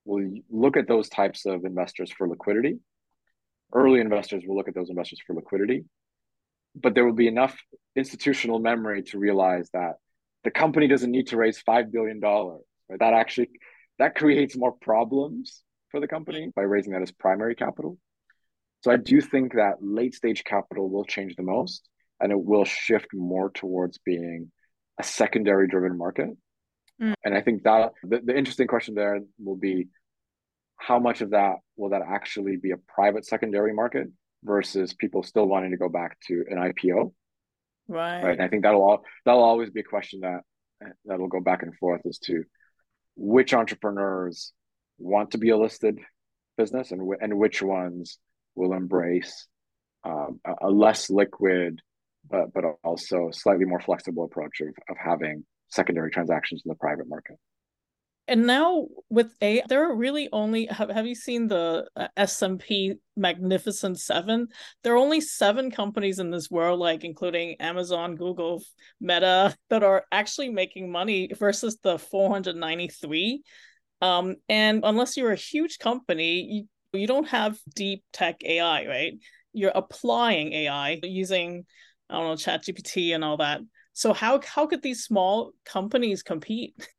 will 0.05 0.29
look 0.49 0.77
at 0.77 0.87
those 0.87 1.09
types 1.09 1.45
of 1.45 1.65
investors 1.65 2.11
for 2.11 2.27
liquidity. 2.27 2.79
Early 3.73 3.99
investors 3.99 4.43
will 4.45 4.55
look 4.55 4.67
at 4.67 4.75
those 4.75 4.89
investors 4.89 5.19
for 5.25 5.35
liquidity, 5.35 5.85
but 6.75 6.95
there 6.95 7.05
will 7.05 7.13
be 7.13 7.27
enough 7.27 7.57
institutional 7.95 8.59
memory 8.59 9.03
to 9.03 9.19
realize 9.19 9.69
that 9.73 9.93
the 10.43 10.51
company 10.51 10.87
doesn't 10.87 11.11
need 11.11 11.27
to 11.27 11.37
raise 11.37 11.59
five 11.59 11.91
billion 11.91 12.19
dollars. 12.19 12.61
Right? 12.89 12.99
That 12.99 13.13
actually 13.13 13.49
that 13.97 14.15
creates 14.15 14.55
more 14.55 14.71
problems 14.71 15.63
for 15.95 16.01
the 16.01 16.07
company 16.07 16.51
by 16.55 16.63
raising 16.63 16.91
that 16.93 17.01
as 17.01 17.11
primary 17.11 17.55
capital. 17.55 17.97
So 18.81 18.91
I 18.91 18.97
do 18.97 19.21
think 19.21 19.53
that 19.53 19.75
late 19.81 20.13
stage 20.13 20.43
capital 20.43 20.89
will 20.89 21.05
change 21.05 21.35
the 21.35 21.43
most, 21.43 21.87
and 22.19 22.31
it 22.31 22.39
will 22.39 22.65
shift 22.65 23.07
more 23.13 23.49
towards 23.49 23.97
being 23.99 24.51
a 24.99 25.03
secondary 25.03 25.67
driven 25.67 25.97
market. 25.97 26.29
Mm. 27.01 27.13
And 27.23 27.33
I 27.33 27.41
think 27.41 27.63
that 27.63 27.93
the, 28.03 28.19
the 28.23 28.37
interesting 28.37 28.67
question 28.67 28.93
there 28.93 29.21
will 29.43 29.55
be 29.55 29.87
how 30.77 30.99
much 30.99 31.21
of 31.21 31.29
that 31.29 31.55
will 31.77 31.91
that 31.91 32.01
actually 32.05 32.57
be 32.57 32.71
a 32.71 32.77
private 32.93 33.25
secondary 33.25 33.73
market 33.73 34.07
versus 34.43 34.93
people 34.93 35.23
still 35.23 35.45
wanting 35.45 35.71
to 35.71 35.77
go 35.77 35.89
back 35.89 36.17
to 36.27 36.43
an 36.49 36.57
IPO 36.57 37.11
Right. 37.87 38.23
Right. 38.23 38.31
And 38.33 38.41
I 38.41 38.47
think 38.47 38.63
that'll 38.63 38.81
all 38.81 39.03
that'll 39.25 39.43
always 39.43 39.69
be 39.69 39.81
a 39.81 39.83
question 39.83 40.21
that 40.21 40.41
that'll 41.05 41.27
go 41.27 41.39
back 41.39 41.63
and 41.63 41.75
forth 41.75 42.01
as 42.07 42.17
to 42.19 42.43
which 43.15 43.53
entrepreneurs 43.53 44.51
want 44.97 45.31
to 45.31 45.37
be 45.37 45.49
a 45.49 45.57
listed 45.57 45.99
business 46.57 46.91
and 46.91 47.01
and 47.21 47.37
which 47.37 47.61
ones 47.61 48.19
will 48.55 48.73
embrace 48.73 49.47
um, 50.03 50.39
a, 50.45 50.67
a, 50.67 50.69
less 50.69 51.09
liquid 51.09 51.81
but 52.29 52.53
but 52.53 52.63
also 52.83 53.29
slightly 53.31 53.65
more 53.65 53.79
flexible 53.79 54.23
approach 54.25 54.61
of, 54.61 54.69
of 54.89 54.97
having 54.97 55.43
secondary 55.69 56.11
transactions 56.11 56.61
in 56.65 56.69
the 56.69 56.75
private 56.75 57.07
market. 57.07 57.37
And 58.27 58.47
now 58.47 58.87
with 59.09 59.31
a 59.41 59.61
there 59.69 59.87
are 59.87 59.95
really 59.95 60.29
only 60.31 60.65
have, 60.65 60.89
have 60.89 61.05
you 61.05 61.13
seen 61.13 61.47
the 61.47 61.87
uh, 61.95 62.07
s&p 62.17 62.95
magnificent 63.15 63.99
seven? 63.99 64.47
There 64.83 64.93
are 64.93 64.97
only 64.97 65.21
seven 65.21 65.69
companies 65.69 66.17
in 66.17 66.31
this 66.31 66.49
world 66.49 66.79
like 66.79 67.03
including 67.03 67.55
amazon 67.59 68.15
google 68.15 68.63
meta 68.99 69.55
that 69.69 69.83
are 69.83 70.05
actually 70.11 70.49
making 70.49 70.91
money 70.91 71.29
versus 71.37 71.77
the 71.83 71.99
493 71.99 73.43
um 74.01 74.35
and 74.49 74.81
unless 74.83 75.17
you're 75.17 75.31
a 75.31 75.35
huge 75.35 75.79
company 75.79 76.67
you, 76.91 76.99
you 76.99 77.07
don't 77.07 77.27
have 77.27 77.57
deep 77.75 78.03
tech 78.13 78.37
ai 78.43 78.85
right 78.87 79.13
you're 79.53 79.71
applying 79.75 80.53
ai 80.53 80.99
using 81.03 81.65
i 82.09 82.15
don't 82.15 82.27
know 82.27 82.35
chat 82.35 82.63
gpt 82.63 83.15
and 83.15 83.23
all 83.23 83.37
that 83.37 83.61
so 83.93 84.13
how 84.13 84.39
how 84.45 84.65
could 84.67 84.81
these 84.81 85.03
small 85.03 85.51
companies 85.65 86.23
compete 86.23 86.75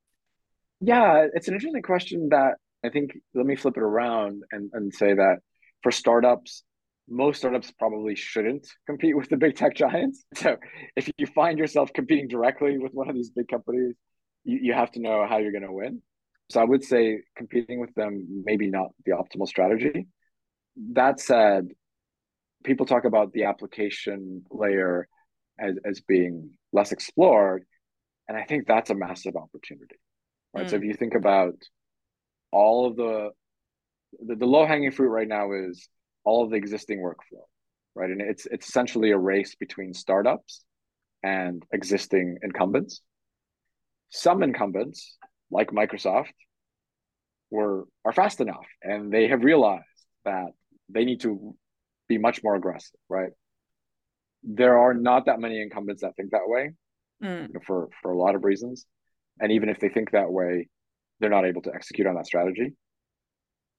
Yeah, 0.81 1.27
it's 1.33 1.49
an 1.49 1.55
interesting 1.55 1.83
question 1.83 2.29
that 2.31 2.55
I 2.85 2.91
think 2.91 3.13
let 3.35 3.47
me 3.47 3.57
flip 3.57 3.77
it 3.77 3.83
around 3.83 4.43
and, 4.53 4.71
and 4.73 4.93
say 4.93 5.15
that 5.15 5.39
for 5.83 5.91
startups, 5.91 6.65
most 7.09 7.39
startups 7.39 7.73
probably 7.79 8.15
shouldn't 8.15 8.67
compete 8.87 9.17
with 9.17 9.29
the 9.29 9.37
big 9.37 9.57
tech 9.57 9.75
giants. 9.75 10.25
So 10.37 10.57
if 10.95 11.11
you 11.17 11.27
find 11.27 11.59
yourself 11.59 11.93
competing 11.95 12.29
directly 12.29 12.79
with 12.79 12.93
one 12.93 13.09
of 13.09 13.15
these 13.15 13.31
big 13.31 13.49
companies, 13.49 13.95
you, 14.45 14.59
you 14.63 14.73
have 14.75 14.91
to 14.93 15.01
know 15.01 15.27
how 15.27 15.39
you're 15.39 15.53
to 15.53 15.73
win. 15.73 16.03
So 16.51 16.61
I 16.61 16.65
would 16.65 16.85
say 16.85 17.21
competing 17.37 17.81
with 17.81 17.95
them 17.95 18.43
maybe 18.45 18.69
not 18.69 18.91
the 19.05 19.13
optimal 19.13 19.49
strategy. 19.49 20.07
That 20.93 21.21
said, 21.21 21.69
people 22.65 22.87
talk 22.87 23.05
about 23.05 23.33
the 23.33 23.45
application 23.45 24.45
layer 24.51 25.09
as, 25.59 25.77
as 25.85 26.01
being 26.01 26.51
less 26.73 26.93
explored. 26.93 27.65
And 28.29 28.37
I 28.37 28.45
think 28.45 28.67
that's 28.67 28.91
a 28.91 28.95
massive 28.95 29.37
opportunity, 29.37 29.97
right? 30.55 30.67
Mm. 30.67 30.71
So 30.71 30.77
if 30.77 30.85
you 30.85 30.95
think 30.95 31.15
about 31.15 31.55
all 32.53 32.87
of 32.87 32.97
the, 32.97 33.31
the, 34.25 34.37
the 34.37 34.47
low 34.47 34.67
hanging 34.67 34.91
fruit 34.91 35.09
right 35.09 35.29
now 35.29 35.53
is 35.53 35.89
all 36.25 36.45
of 36.45 36.51
the 36.51 36.57
existing 36.57 36.99
workflow, 36.99 37.45
right? 37.95 38.11
And 38.11 38.21
it's, 38.21 38.47
it's 38.47 38.69
essentially 38.69 39.11
a 39.11 39.19
race 39.19 39.55
between 39.55 39.95
startups 39.95 40.65
and 41.23 41.65
existing 41.73 42.39
incumbents. 42.43 43.01
Some 44.11 44.43
incumbents, 44.43 45.17
like 45.51 45.71
Microsoft, 45.71 46.33
were 47.51 47.85
are 48.05 48.13
fast 48.13 48.41
enough 48.41 48.67
and 48.83 49.13
they 49.13 49.29
have 49.29 49.45
realized 49.45 49.85
that 50.25 50.49
they 50.89 51.05
need 51.05 51.21
to 51.21 51.55
be 52.09 52.19
much 52.19 52.43
more 52.43 52.57
aggressive, 52.57 52.99
right? 53.09 53.31
There 54.43 54.79
are 54.79 54.95
not 54.95 55.27
that 55.27 55.41
many 55.41 55.61
incumbents 55.61 56.03
that 56.03 56.17
think 56.17 56.31
that 56.33 56.47
way 56.47 56.73
mm. 57.23 57.49
you 57.49 57.55
know, 57.55 57.61
for, 57.67 57.89
for 58.03 58.13
a 58.13 58.19
lot 58.19 58.35
of 58.35 58.45
reasons. 58.45 58.87
And 59.41 59.53
even 59.53 59.69
if 59.69 59.81
they 59.81 59.89
think 59.89 60.13
that 60.13 60.31
way, 60.31 60.69
they're 61.21 61.31
not 61.31 61.47
able 61.47 61.63
to 61.63 61.75
execute 61.75 62.07
on 62.07 62.15
that 62.15 62.27
strategy. 62.27 62.75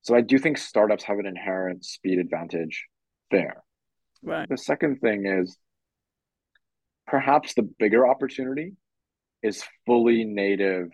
So 0.02 0.16
I 0.16 0.22
do 0.22 0.38
think 0.38 0.58
startups 0.58 1.04
have 1.04 1.20
an 1.20 1.26
inherent 1.26 1.84
speed 1.84 2.20
advantage 2.20 2.86
there. 3.32 3.64
Right. 4.24 4.48
The 4.48 4.58
second 4.58 5.00
thing 5.00 5.26
is 5.26 5.58
perhaps 7.06 7.54
the 7.54 7.70
bigger 7.80 8.08
opportunity 8.08 8.74
is 9.44 9.64
fully 9.86 10.24
native 10.24 10.90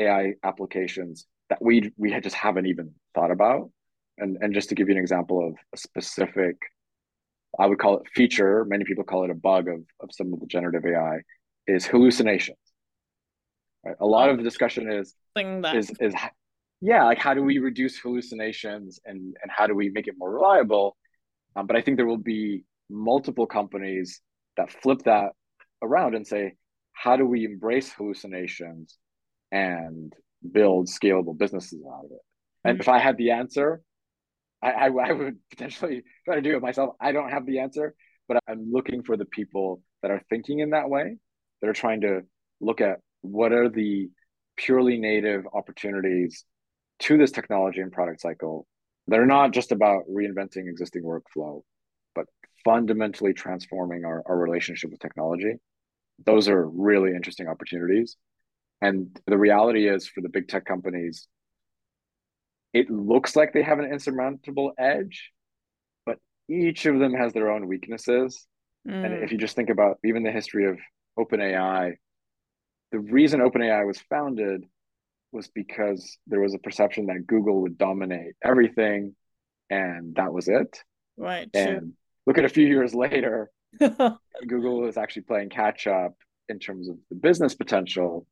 AI 0.00 0.34
applications 0.42 1.26
that 1.48 1.60
we 1.60 1.92
we 1.96 2.18
just 2.20 2.36
haven't 2.36 2.66
even 2.66 2.92
thought 3.14 3.30
about. 3.30 3.70
And 4.18 4.38
and 4.40 4.54
just 4.54 4.68
to 4.70 4.74
give 4.74 4.88
you 4.88 4.94
an 4.94 5.00
example 5.00 5.46
of 5.46 5.54
a 5.74 5.76
specific, 5.76 6.56
I 7.58 7.66
would 7.66 7.78
call 7.78 7.98
it 7.98 8.08
feature. 8.14 8.64
Many 8.64 8.84
people 8.84 9.04
call 9.04 9.24
it 9.24 9.30
a 9.30 9.34
bug 9.34 9.68
of 9.68 9.80
of 10.00 10.10
some 10.12 10.32
of 10.32 10.40
the 10.40 10.46
generative 10.46 10.84
AI 10.86 11.20
is 11.66 11.86
hallucinations. 11.86 12.58
Right? 13.84 13.96
A 14.00 14.06
lot 14.06 14.28
of 14.28 14.36
the 14.36 14.42
discussion 14.42 14.90
is 14.90 15.14
is 15.74 15.90
is 16.00 16.14
yeah, 16.80 17.04
like 17.04 17.18
how 17.18 17.34
do 17.34 17.42
we 17.42 17.58
reduce 17.58 17.98
hallucinations 17.98 19.00
and 19.04 19.36
and 19.42 19.50
how 19.50 19.66
do 19.66 19.74
we 19.74 19.90
make 19.90 20.06
it 20.06 20.14
more 20.18 20.32
reliable? 20.32 20.96
Um, 21.56 21.66
but 21.66 21.76
I 21.76 21.82
think 21.82 21.96
there 21.96 22.06
will 22.06 22.16
be 22.16 22.64
multiple 22.88 23.46
companies 23.46 24.20
that 24.56 24.70
flip 24.70 25.02
that 25.04 25.32
around 25.82 26.14
and 26.14 26.26
say, 26.26 26.54
how 26.92 27.16
do 27.16 27.24
we 27.24 27.44
embrace 27.44 27.90
hallucinations 27.92 28.98
and 29.52 30.12
build 30.52 30.88
scalable 30.88 31.36
businesses 31.36 31.82
out 31.86 32.04
of 32.04 32.10
it? 32.12 32.18
And 32.64 32.74
mm-hmm. 32.74 32.82
if 32.82 32.88
I 32.88 32.98
had 32.98 33.16
the 33.16 33.32
answer, 33.32 33.82
I, 34.62 34.70
I, 34.70 34.86
I 34.86 35.12
would 35.12 35.38
potentially 35.50 36.02
try 36.24 36.36
to 36.36 36.42
do 36.42 36.56
it 36.56 36.62
myself. 36.62 36.94
I 37.00 37.12
don't 37.12 37.30
have 37.30 37.46
the 37.46 37.60
answer, 37.60 37.94
but 38.28 38.38
I'm 38.48 38.70
looking 38.70 39.02
for 39.02 39.16
the 39.16 39.24
people 39.24 39.82
that 40.02 40.10
are 40.10 40.22
thinking 40.30 40.60
in 40.60 40.70
that 40.70 40.88
way, 40.88 41.16
that 41.60 41.68
are 41.68 41.74
trying 41.74 42.02
to 42.02 42.22
look 42.60 42.80
at 42.80 43.00
what 43.22 43.52
are 43.52 43.68
the 43.68 44.10
purely 44.56 44.98
native 44.98 45.44
opportunities 45.52 46.44
to 47.00 47.16
this 47.16 47.30
technology 47.32 47.80
and 47.80 47.92
product 47.92 48.20
cycle 48.20 48.66
that 49.08 49.18
are 49.18 49.26
not 49.26 49.52
just 49.52 49.72
about 49.72 50.02
reinventing 50.08 50.68
existing 50.68 51.02
workflow, 51.02 51.62
but 52.14 52.26
fundamentally 52.64 53.32
transforming 53.32 54.04
our, 54.04 54.22
our 54.26 54.36
relationship 54.36 54.90
with 54.90 55.00
technology. 55.00 55.54
Those 56.24 56.48
are 56.48 56.68
really 56.68 57.10
interesting 57.10 57.48
opportunities. 57.48 58.16
And 58.80 59.18
the 59.26 59.38
reality 59.38 59.88
is 59.88 60.06
for 60.06 60.20
the 60.20 60.28
big 60.28 60.48
tech 60.48 60.64
companies, 60.64 61.28
it 62.72 62.90
looks 62.90 63.36
like 63.36 63.52
they 63.52 63.62
have 63.62 63.78
an 63.78 63.92
insurmountable 63.92 64.72
edge, 64.78 65.30
but 66.06 66.18
each 66.48 66.86
of 66.86 66.98
them 66.98 67.14
has 67.14 67.32
their 67.32 67.50
own 67.50 67.66
weaknesses. 67.66 68.46
Mm. 68.88 69.04
And 69.04 69.24
if 69.24 69.32
you 69.32 69.38
just 69.38 69.56
think 69.56 69.70
about 69.70 69.98
even 70.04 70.22
the 70.22 70.30
history 70.30 70.66
of 70.66 70.78
OpenAI, 71.18 71.96
the 72.92 72.98
reason 72.98 73.40
OpenAI 73.40 73.86
was 73.86 74.00
founded 74.08 74.64
was 75.32 75.48
because 75.48 76.18
there 76.26 76.40
was 76.40 76.54
a 76.54 76.58
perception 76.58 77.06
that 77.06 77.26
Google 77.26 77.62
would 77.62 77.78
dominate 77.78 78.34
everything, 78.42 79.14
and 79.68 80.14
that 80.16 80.32
was 80.32 80.48
it. 80.48 80.82
Right. 81.16 81.48
And 81.54 81.92
look 82.26 82.38
at 82.38 82.44
a 82.44 82.48
few 82.48 82.66
years 82.66 82.94
later, 82.94 83.50
Google 83.78 84.86
is 84.86 84.96
actually 84.96 85.22
playing 85.22 85.50
catch 85.50 85.86
up 85.86 86.14
in 86.48 86.58
terms 86.58 86.88
of 86.88 86.96
the 87.10 87.16
business 87.16 87.54
potential 87.54 88.26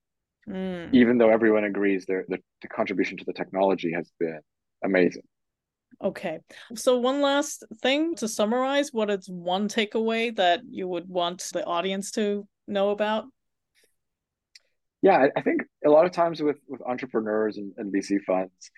mm. 0.49 0.89
even 0.93 1.19
though 1.19 1.31
everyone 1.31 1.65
agrees 1.65 2.07
their 2.07 2.25
the, 2.29 2.39
the 2.63 2.69
contribution 2.69 3.17
to 3.19 3.25
the 3.25 3.33
technology 3.33 3.93
has 3.93 4.11
been 4.19 4.41
amazing. 4.85 5.23
Okay. 6.03 6.39
So 6.75 6.99
one 6.99 7.21
last 7.21 7.65
thing 7.83 8.15
to 8.17 8.29
summarize, 8.29 8.93
what 8.93 9.11
is 9.11 9.29
one 9.29 9.69
takeaway 9.69 10.35
that 10.37 10.61
you 10.71 10.87
would 10.87 11.09
want 11.09 11.49
the 11.53 11.65
audience 11.65 12.13
to 12.13 12.47
know 12.67 12.91
about? 12.91 13.25
Yeah, 15.03 15.29
I 15.37 15.43
think 15.43 15.63
a 15.85 15.91
lot 15.91 16.07
of 16.07 16.13
times 16.13 16.43
with 16.43 16.59
with 16.69 16.83
entrepreneurs 16.83 17.57
and, 17.57 17.73
and 17.77 17.93
VC 17.93 18.21
funds, 18.25 18.71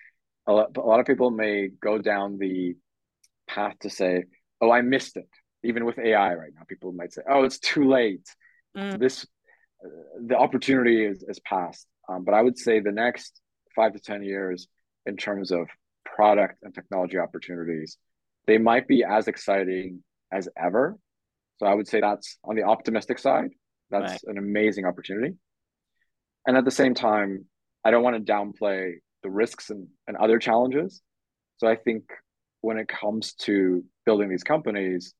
a 0.47 0.53
lot, 0.53 0.77
a 0.77 0.81
lot 0.81 0.99
of 0.99 1.05
people 1.05 1.31
may 1.31 1.69
go 1.81 1.97
down 1.97 2.37
the 2.37 2.75
path 3.47 3.73
to 3.79 3.89
say, 3.89 4.25
"Oh, 4.59 4.71
I 4.71 4.81
missed 4.81 5.17
it." 5.17 5.27
Even 5.63 5.83
with 5.85 5.97
AI 5.97 6.35
right 6.35 6.51
now, 6.53 6.61
people 6.67 6.91
might 6.91 7.13
say, 7.13 7.23
"Oh, 7.27 7.43
it's 7.43 7.57
too 7.57 7.89
late. 7.89 8.27
Mm. 8.77 8.99
This 8.99 9.25
the 10.25 10.37
opportunity 10.37 11.05
is, 11.05 11.23
is 11.27 11.39
past. 11.39 11.87
Um, 12.09 12.23
but 12.23 12.33
I 12.33 12.41
would 12.41 12.57
say 12.57 12.79
the 12.79 12.91
next 12.91 13.39
five 13.75 13.93
to 13.93 13.99
10 13.99 14.23
years, 14.23 14.67
in 15.05 15.17
terms 15.17 15.51
of 15.51 15.67
product 16.05 16.59
and 16.63 16.73
technology 16.73 17.17
opportunities, 17.17 17.97
they 18.47 18.57
might 18.57 18.87
be 18.87 19.03
as 19.03 19.27
exciting 19.27 20.03
as 20.31 20.47
ever. 20.61 20.97
So 21.57 21.65
I 21.65 21.73
would 21.73 21.87
say 21.87 22.01
that's 22.01 22.37
on 22.43 22.55
the 22.55 22.63
optimistic 22.63 23.19
side. 23.19 23.49
That's 23.89 24.11
right. 24.11 24.21
an 24.25 24.37
amazing 24.37 24.85
opportunity. 24.85 25.35
And 26.47 26.57
at 26.57 26.65
the 26.65 26.71
same 26.71 26.93
time, 26.93 27.45
I 27.83 27.91
don't 27.91 28.03
want 28.03 28.25
to 28.25 28.31
downplay 28.31 28.93
the 29.23 29.29
risks 29.29 29.69
and, 29.69 29.87
and 30.07 30.17
other 30.17 30.39
challenges. 30.39 31.01
So 31.57 31.67
I 31.67 31.75
think 31.75 32.03
when 32.61 32.77
it 32.77 32.87
comes 32.87 33.33
to 33.33 33.83
building 34.05 34.29
these 34.29 34.43
companies, 34.43 35.13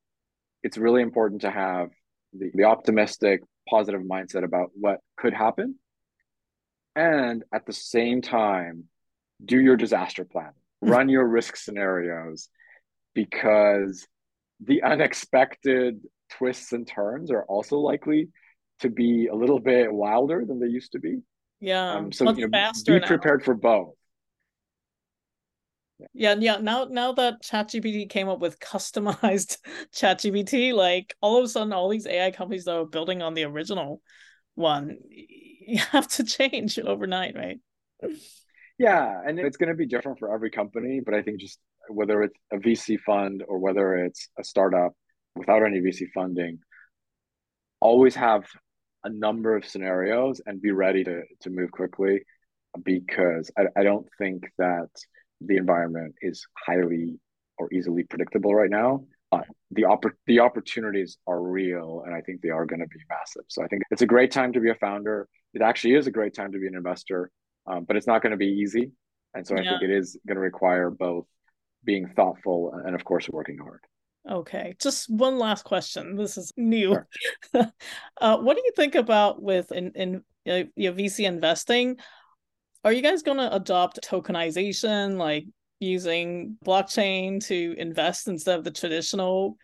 it's 0.64 0.78
really 0.78 1.02
important 1.02 1.42
to 1.42 1.52
have 1.52 1.90
the, 2.34 2.52
the 2.54 2.64
optimistic 2.64 3.42
positive 3.72 4.02
mindset 4.02 4.44
about 4.44 4.70
what 4.74 5.00
could 5.18 5.34
happen. 5.34 5.76
And 6.96 7.44
at 7.54 7.66
the 7.66 7.74
same 7.74 8.22
time 8.22 8.86
do 9.44 9.60
your 9.60 9.78
disaster 9.78 10.26
plan. 10.26 10.52
Run 10.82 11.10
your 11.10 11.28
risk 11.28 11.56
scenarios 11.56 12.50
because 13.16 14.08
the 14.64 14.84
unexpected 14.84 16.02
twists 16.32 16.74
and 16.74 16.88
turns 16.88 17.32
are 17.32 17.44
also 17.44 17.78
likely 17.78 18.30
to 18.82 18.90
be 18.90 19.28
a 19.28 19.36
little 19.36 19.60
bit 19.60 19.92
wilder 19.92 20.44
than 20.46 20.60
they 20.60 20.68
used 20.68 20.92
to 20.92 21.00
be. 21.00 21.20
Yeah. 21.60 21.94
Um, 21.94 22.12
so 22.12 22.26
you 22.32 22.48
know, 22.48 22.72
be 22.86 23.00
now. 23.00 23.08
prepared 23.08 23.44
for 23.44 23.54
both 23.54 23.94
yeah, 26.14 26.36
yeah. 26.38 26.58
Now, 26.58 26.86
now 26.86 27.14
that 27.14 27.44
ChatGPT 27.44 28.10
came 28.10 28.30
up 28.30 28.40
with 28.40 28.60
customized 28.60 29.58
ChatGPT, 29.96 30.74
like 30.74 31.16
all 31.22 31.38
of 31.38 31.46
a 31.46 31.48
sudden, 31.48 31.74
all 31.74 31.90
these 31.90 32.08
AI 32.08 32.32
companies 32.32 32.66
that 32.66 32.76
are 32.76 32.86
building 32.86 33.22
on 33.22 33.34
the 33.34 33.44
original 33.44 34.02
one, 34.56 34.98
you 35.10 35.80
have 35.92 36.08
to 36.10 36.24
change 36.24 36.80
overnight, 36.80 37.36
right? 37.36 37.60
Yeah, 38.78 39.22
and 39.26 39.40
it's 39.40 39.58
going 39.58 39.70
to 39.70 39.76
be 39.76 39.86
different 39.86 40.20
for 40.20 40.34
every 40.34 40.50
company, 40.50 41.02
but 41.04 41.14
I 41.14 41.22
think 41.22 41.40
just 41.40 41.60
whether 41.90 42.24
it's 42.24 42.38
a 42.52 42.58
VC 42.58 43.00
fund 43.00 43.44
or 43.48 43.60
whether 43.60 43.96
it's 43.96 44.30
a 44.40 44.44
startup 44.44 44.94
without 45.36 45.64
any 45.64 45.80
VC 45.82 46.08
funding, 46.14 46.60
always 47.80 48.16
have 48.16 48.44
a 49.04 49.10
number 49.10 49.56
of 49.56 49.66
scenarios 49.66 50.42
and 50.46 50.62
be 50.62 50.72
ready 50.72 51.04
to 51.04 51.22
to 51.42 51.50
move 51.50 51.72
quickly 51.72 52.22
because 52.84 53.52
I, 53.58 53.64
I 53.80 53.84
don't 53.84 54.08
think 54.18 54.44
that 54.58 54.90
the 55.46 55.58
environment 55.58 56.16
is 56.22 56.46
highly 56.66 57.20
or 57.58 57.72
easily 57.74 58.04
predictable 58.04 58.54
right 58.54 58.70
now. 58.70 59.04
Uh, 59.32 59.42
the 59.72 59.84
oppor- 59.84 60.18
the 60.28 60.40
opportunities 60.40 61.18
are 61.26 61.42
real, 61.42 62.04
and 62.06 62.14
I 62.14 62.22
think 62.22 62.42
they 62.42 62.50
are 62.50 62.66
going 62.66 62.82
to 62.82 62.88
be 62.88 63.00
massive. 63.10 63.44
So 63.48 63.64
I 63.64 63.68
think 63.68 63.84
it's 63.90 64.02
a 64.02 64.08
great 64.08 64.32
time 64.32 64.52
to 64.54 64.60
be 64.60 64.70
a 64.70 64.76
founder. 64.76 65.28
It 65.54 65.62
actually 65.62 65.96
is 65.96 66.08
a 66.08 66.12
great 66.12 66.34
time 66.34 66.52
to 66.52 66.60
be 66.60 66.68
an 66.68 66.76
investor, 66.76 67.32
um, 67.66 67.86
but 67.86 67.96
it's 67.96 68.08
not 68.08 68.22
going 68.22 68.32
to 68.32 68.38
be 68.38 68.48
easy. 68.48 68.92
And 69.34 69.48
so 69.48 69.56
I 69.56 69.60
think 69.60 69.82
it 69.82 69.90
is 69.90 70.18
going 70.28 70.36
to 70.36 70.42
require 70.42 70.90
both 70.90 71.26
being 71.86 72.08
thoughtful 72.08 72.74
and, 72.86 72.94
of 72.94 73.06
course, 73.06 73.30
working 73.30 73.58
hard. 73.58 73.80
Okay, 74.30 74.76
just 74.80 75.10
one 75.10 75.40
last 75.40 75.64
question. 75.64 76.16
This 76.16 76.38
is 76.38 76.52
new. 76.58 76.98
Sure. 77.54 77.72
uh, 78.22 78.38
what 78.38 78.56
do 78.56 78.62
you 78.64 78.74
think 78.76 78.96
about 78.96 79.42
with 79.42 79.72
in 79.72 79.92
in 79.96 80.24
uh, 80.48 80.68
your 80.76 80.94
VC 80.94 81.26
investing? 81.26 81.98
Are 82.84 82.92
you 82.92 83.02
guys 83.02 83.22
going 83.22 83.38
to 83.38 83.54
adopt 83.54 84.00
tokenization, 84.02 85.18
like 85.18 85.46
using 85.80 86.58
blockchain 86.66 87.46
to 87.46 87.76
invest 87.78 88.28
instead 88.28 88.58
of 88.58 88.64
the 88.64 88.72
traditional 88.72 89.58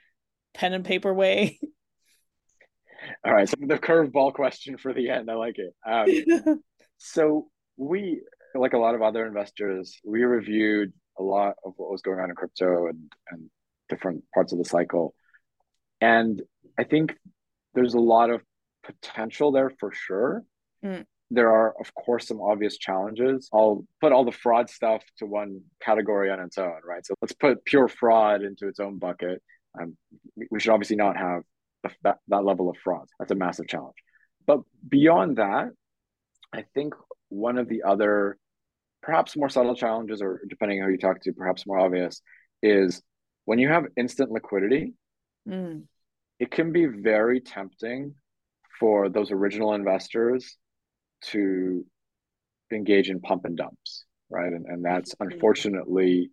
pen 0.53 0.73
and 0.73 0.85
paper 0.85 1.13
way? 1.13 1.59
All 3.25 3.33
right, 3.33 3.47
so 3.47 3.55
the 3.59 3.77
curveball 3.77 4.33
question 4.33 4.77
for 4.77 4.93
the 4.93 5.09
end, 5.09 5.31
I 5.31 5.35
like 5.35 5.57
it. 5.57 5.73
Um, 5.85 6.61
so 6.97 7.47
we, 7.77 8.21
like 8.53 8.73
a 8.73 8.77
lot 8.77 8.95
of 8.95 9.01
other 9.01 9.25
investors, 9.25 9.99
we 10.03 10.23
reviewed 10.23 10.93
a 11.17 11.23
lot 11.23 11.55
of 11.63 11.73
what 11.77 11.89
was 11.89 12.01
going 12.01 12.19
on 12.19 12.29
in 12.29 12.35
crypto 12.35 12.87
and 12.87 13.11
and 13.29 13.49
different 13.89 14.23
parts 14.33 14.51
of 14.51 14.59
the 14.59 14.65
cycle. 14.65 15.13
And 16.01 16.41
I 16.77 16.83
think 16.83 17.15
there's 17.73 17.93
a 17.93 17.99
lot 17.99 18.29
of 18.29 18.41
potential 18.83 19.51
there 19.51 19.71
for 19.79 19.91
sure. 19.93 20.43
Mm. 20.83 21.05
There 21.29 21.51
are, 21.51 21.73
of 21.79 21.93
course, 21.93 22.27
some 22.27 22.41
obvious 22.41 22.77
challenges. 22.77 23.49
I'll 23.53 23.85
put 23.99 24.13
all 24.13 24.23
the 24.23 24.31
fraud 24.31 24.69
stuff 24.69 25.03
to 25.17 25.25
one 25.25 25.61
category 25.81 26.31
on 26.31 26.39
its 26.39 26.57
own, 26.57 26.79
right? 26.87 27.05
So 27.05 27.15
let's 27.21 27.33
put 27.33 27.65
pure 27.65 27.87
fraud 27.89 28.43
into 28.43 28.67
its 28.67 28.79
own 28.79 28.97
bucket. 28.97 29.41
Um, 29.79 29.97
we 30.49 30.59
should 30.59 30.71
obviously 30.71 30.95
not 30.95 31.17
have 31.17 31.43
that, 32.03 32.19
that 32.29 32.45
level 32.45 32.69
of 32.69 32.77
fraud. 32.83 33.07
That's 33.19 33.31
a 33.31 33.35
massive 33.35 33.67
challenge. 33.67 33.97
But 34.45 34.61
beyond 34.87 35.37
that, 35.37 35.71
I 36.53 36.63
think 36.73 36.93
one 37.29 37.57
of 37.57 37.67
the 37.67 37.83
other, 37.83 38.37
perhaps 39.03 39.35
more 39.35 39.49
subtle 39.49 39.75
challenges, 39.75 40.21
or 40.21 40.41
depending 40.49 40.81
on 40.81 40.85
who 40.85 40.93
you 40.93 40.97
talk 40.97 41.21
to, 41.23 41.33
perhaps 41.33 41.67
more 41.67 41.79
obvious, 41.79 42.21
is 42.63 43.01
when 43.45 43.59
you 43.59 43.67
have 43.67 43.85
instant 43.97 44.31
liquidity, 44.31 44.93
mm. 45.47 45.83
it 46.39 46.51
can 46.51 46.71
be 46.71 46.85
very 46.85 47.41
tempting 47.41 48.15
for 48.79 49.09
those 49.09 49.31
original 49.31 49.73
investors 49.73 50.55
to 51.21 51.85
engage 52.71 53.09
in 53.09 53.19
pump 53.19 53.45
and 53.45 53.57
dumps, 53.57 54.05
right? 54.29 54.51
And, 54.51 54.65
and 54.65 54.83
that's 54.83 55.15
unfortunately 55.19 56.31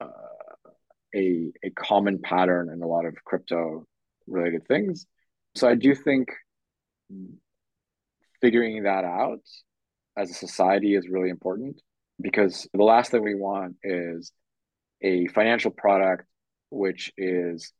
uh, 0.00 0.06
a, 1.14 1.50
a 1.64 1.70
common 1.70 2.20
pattern 2.20 2.70
in 2.72 2.82
a 2.82 2.86
lot 2.86 3.04
of 3.04 3.14
crypto 3.24 3.86
related 4.26 4.66
things. 4.66 5.06
So 5.54 5.68
I 5.68 5.74
do 5.74 5.94
think 5.94 6.28
figuring 8.40 8.84
that 8.84 9.04
out 9.04 9.40
as 10.16 10.30
a 10.30 10.34
society 10.34 10.94
is 10.94 11.08
really 11.08 11.30
important 11.30 11.80
because 12.20 12.68
the 12.74 12.82
last 12.82 13.10
thing 13.10 13.22
we 13.22 13.34
want 13.34 13.76
is 13.82 14.32
a 15.02 15.26
financial 15.28 15.70
product 15.70 16.24
which 16.70 17.12
is 17.16 17.72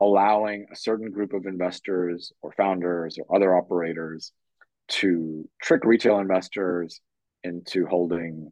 allowing 0.00 0.66
a 0.72 0.76
certain 0.76 1.10
group 1.10 1.32
of 1.32 1.46
investors 1.46 2.32
or 2.40 2.52
founders 2.52 3.18
or 3.18 3.36
other 3.36 3.56
operators 3.56 4.32
to 4.88 5.48
trick 5.60 5.84
retail 5.84 6.18
investors 6.18 7.00
into 7.44 7.86
holding 7.86 8.50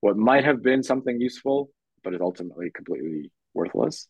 what 0.00 0.16
might 0.16 0.44
have 0.44 0.62
been 0.62 0.82
something 0.82 1.20
useful 1.20 1.70
but 2.04 2.14
is 2.14 2.20
ultimately 2.20 2.70
completely 2.70 3.32
worthless. 3.54 4.06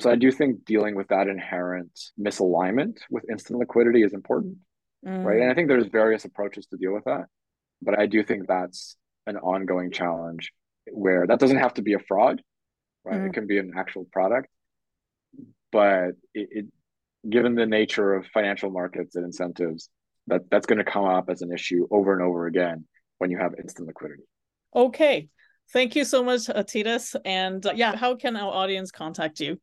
So 0.00 0.10
I 0.10 0.16
do 0.16 0.32
think 0.32 0.64
dealing 0.64 0.94
with 0.94 1.08
that 1.08 1.28
inherent 1.28 1.92
misalignment 2.18 2.96
with 3.10 3.28
instant 3.30 3.58
liquidity 3.58 4.02
is 4.02 4.14
important, 4.14 4.56
mm. 5.06 5.24
right? 5.24 5.42
And 5.42 5.50
I 5.50 5.54
think 5.54 5.68
there's 5.68 5.86
various 5.86 6.24
approaches 6.24 6.66
to 6.68 6.78
deal 6.78 6.94
with 6.94 7.04
that, 7.04 7.26
but 7.82 7.98
I 7.98 8.06
do 8.06 8.24
think 8.24 8.48
that's 8.48 8.96
an 9.26 9.36
ongoing 9.36 9.92
challenge 9.92 10.52
where 10.90 11.26
that 11.26 11.38
doesn't 11.38 11.58
have 11.58 11.74
to 11.74 11.82
be 11.82 11.92
a 11.92 11.98
fraud, 11.98 12.40
right? 13.04 13.20
Mm. 13.20 13.28
It 13.28 13.34
can 13.34 13.46
be 13.46 13.58
an 13.58 13.72
actual 13.76 14.06
product, 14.10 14.48
but 15.70 16.12
it, 16.32 16.48
it, 16.50 16.66
given 17.28 17.54
the 17.54 17.66
nature 17.66 18.14
of 18.14 18.26
financial 18.28 18.70
markets 18.70 19.16
and 19.16 19.26
incentives, 19.26 19.90
that 20.30 20.42
that's 20.50 20.66
going 20.66 20.78
to 20.78 20.84
come 20.84 21.04
up 21.04 21.28
as 21.28 21.42
an 21.42 21.52
issue 21.52 21.86
over 21.90 22.12
and 22.12 22.22
over 22.22 22.46
again 22.46 22.86
when 23.18 23.30
you 23.30 23.38
have 23.38 23.54
instant 23.58 23.86
liquidity. 23.86 24.22
Okay. 24.74 25.28
Thank 25.72 25.94
you 25.94 26.04
so 26.04 26.24
much, 26.24 26.42
Tytus. 26.42 27.14
And 27.24 27.64
uh, 27.64 27.72
yeah, 27.74 27.94
how 27.94 28.16
can 28.16 28.36
our 28.36 28.52
audience 28.52 28.90
contact 28.90 29.40
you? 29.40 29.60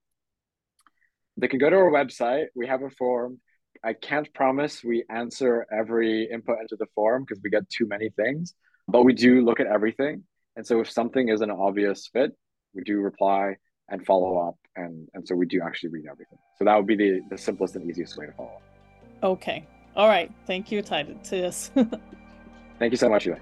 They 1.36 1.48
can 1.48 1.60
go 1.60 1.70
to 1.70 1.76
our 1.76 1.92
website. 1.92 2.46
We 2.56 2.68
have 2.68 2.82
a 2.82 2.90
form. 2.90 3.40
I 3.84 3.94
can't 3.94 4.32
promise 4.34 4.84
we 4.84 5.04
answer 5.10 5.66
every 5.72 6.30
input 6.32 6.60
into 6.62 6.76
the 6.78 6.88
form 6.96 7.26
because 7.28 7.42
we 7.44 7.50
get 7.50 7.70
too 7.70 7.88
many 7.88 8.10
things, 8.10 8.56
but 8.88 9.04
we 9.04 9.14
do 9.14 9.42
look 9.42 9.60
at 9.60 9.68
everything. 9.68 10.24
And 10.56 10.66
so 10.66 10.80
if 10.80 10.90
something 10.90 11.30
is 11.30 11.42
an 11.42 11.52
obvious 11.52 12.10
fit, 12.12 12.32
we 12.74 12.84
do 12.84 13.00
reply 13.02 13.58
and 13.90 14.06
follow 14.06 14.38
up. 14.38 14.56
And, 14.76 15.08
and 15.14 15.28
so 15.28 15.36
we 15.36 15.46
do 15.46 15.62
actually 15.64 15.90
read 15.90 16.06
everything. 16.10 16.40
So 16.58 16.66
that 16.66 16.76
would 16.76 16.88
be 16.88 16.96
the, 16.96 17.22
the 17.30 17.38
simplest 17.38 17.76
and 17.76 17.90
easiest 17.90 18.18
way 18.18 18.26
to 18.26 18.32
follow 18.34 18.50
up. 18.50 18.62
Okay. 19.24 19.68
All 19.98 20.08
right. 20.08 20.32
Thank 20.46 20.72
you, 20.72 20.84
Tytus. 20.84 21.72
Thank 22.80 22.92
you 22.92 22.98
so 22.98 23.10
much, 23.10 23.26
Eli. 23.26 23.40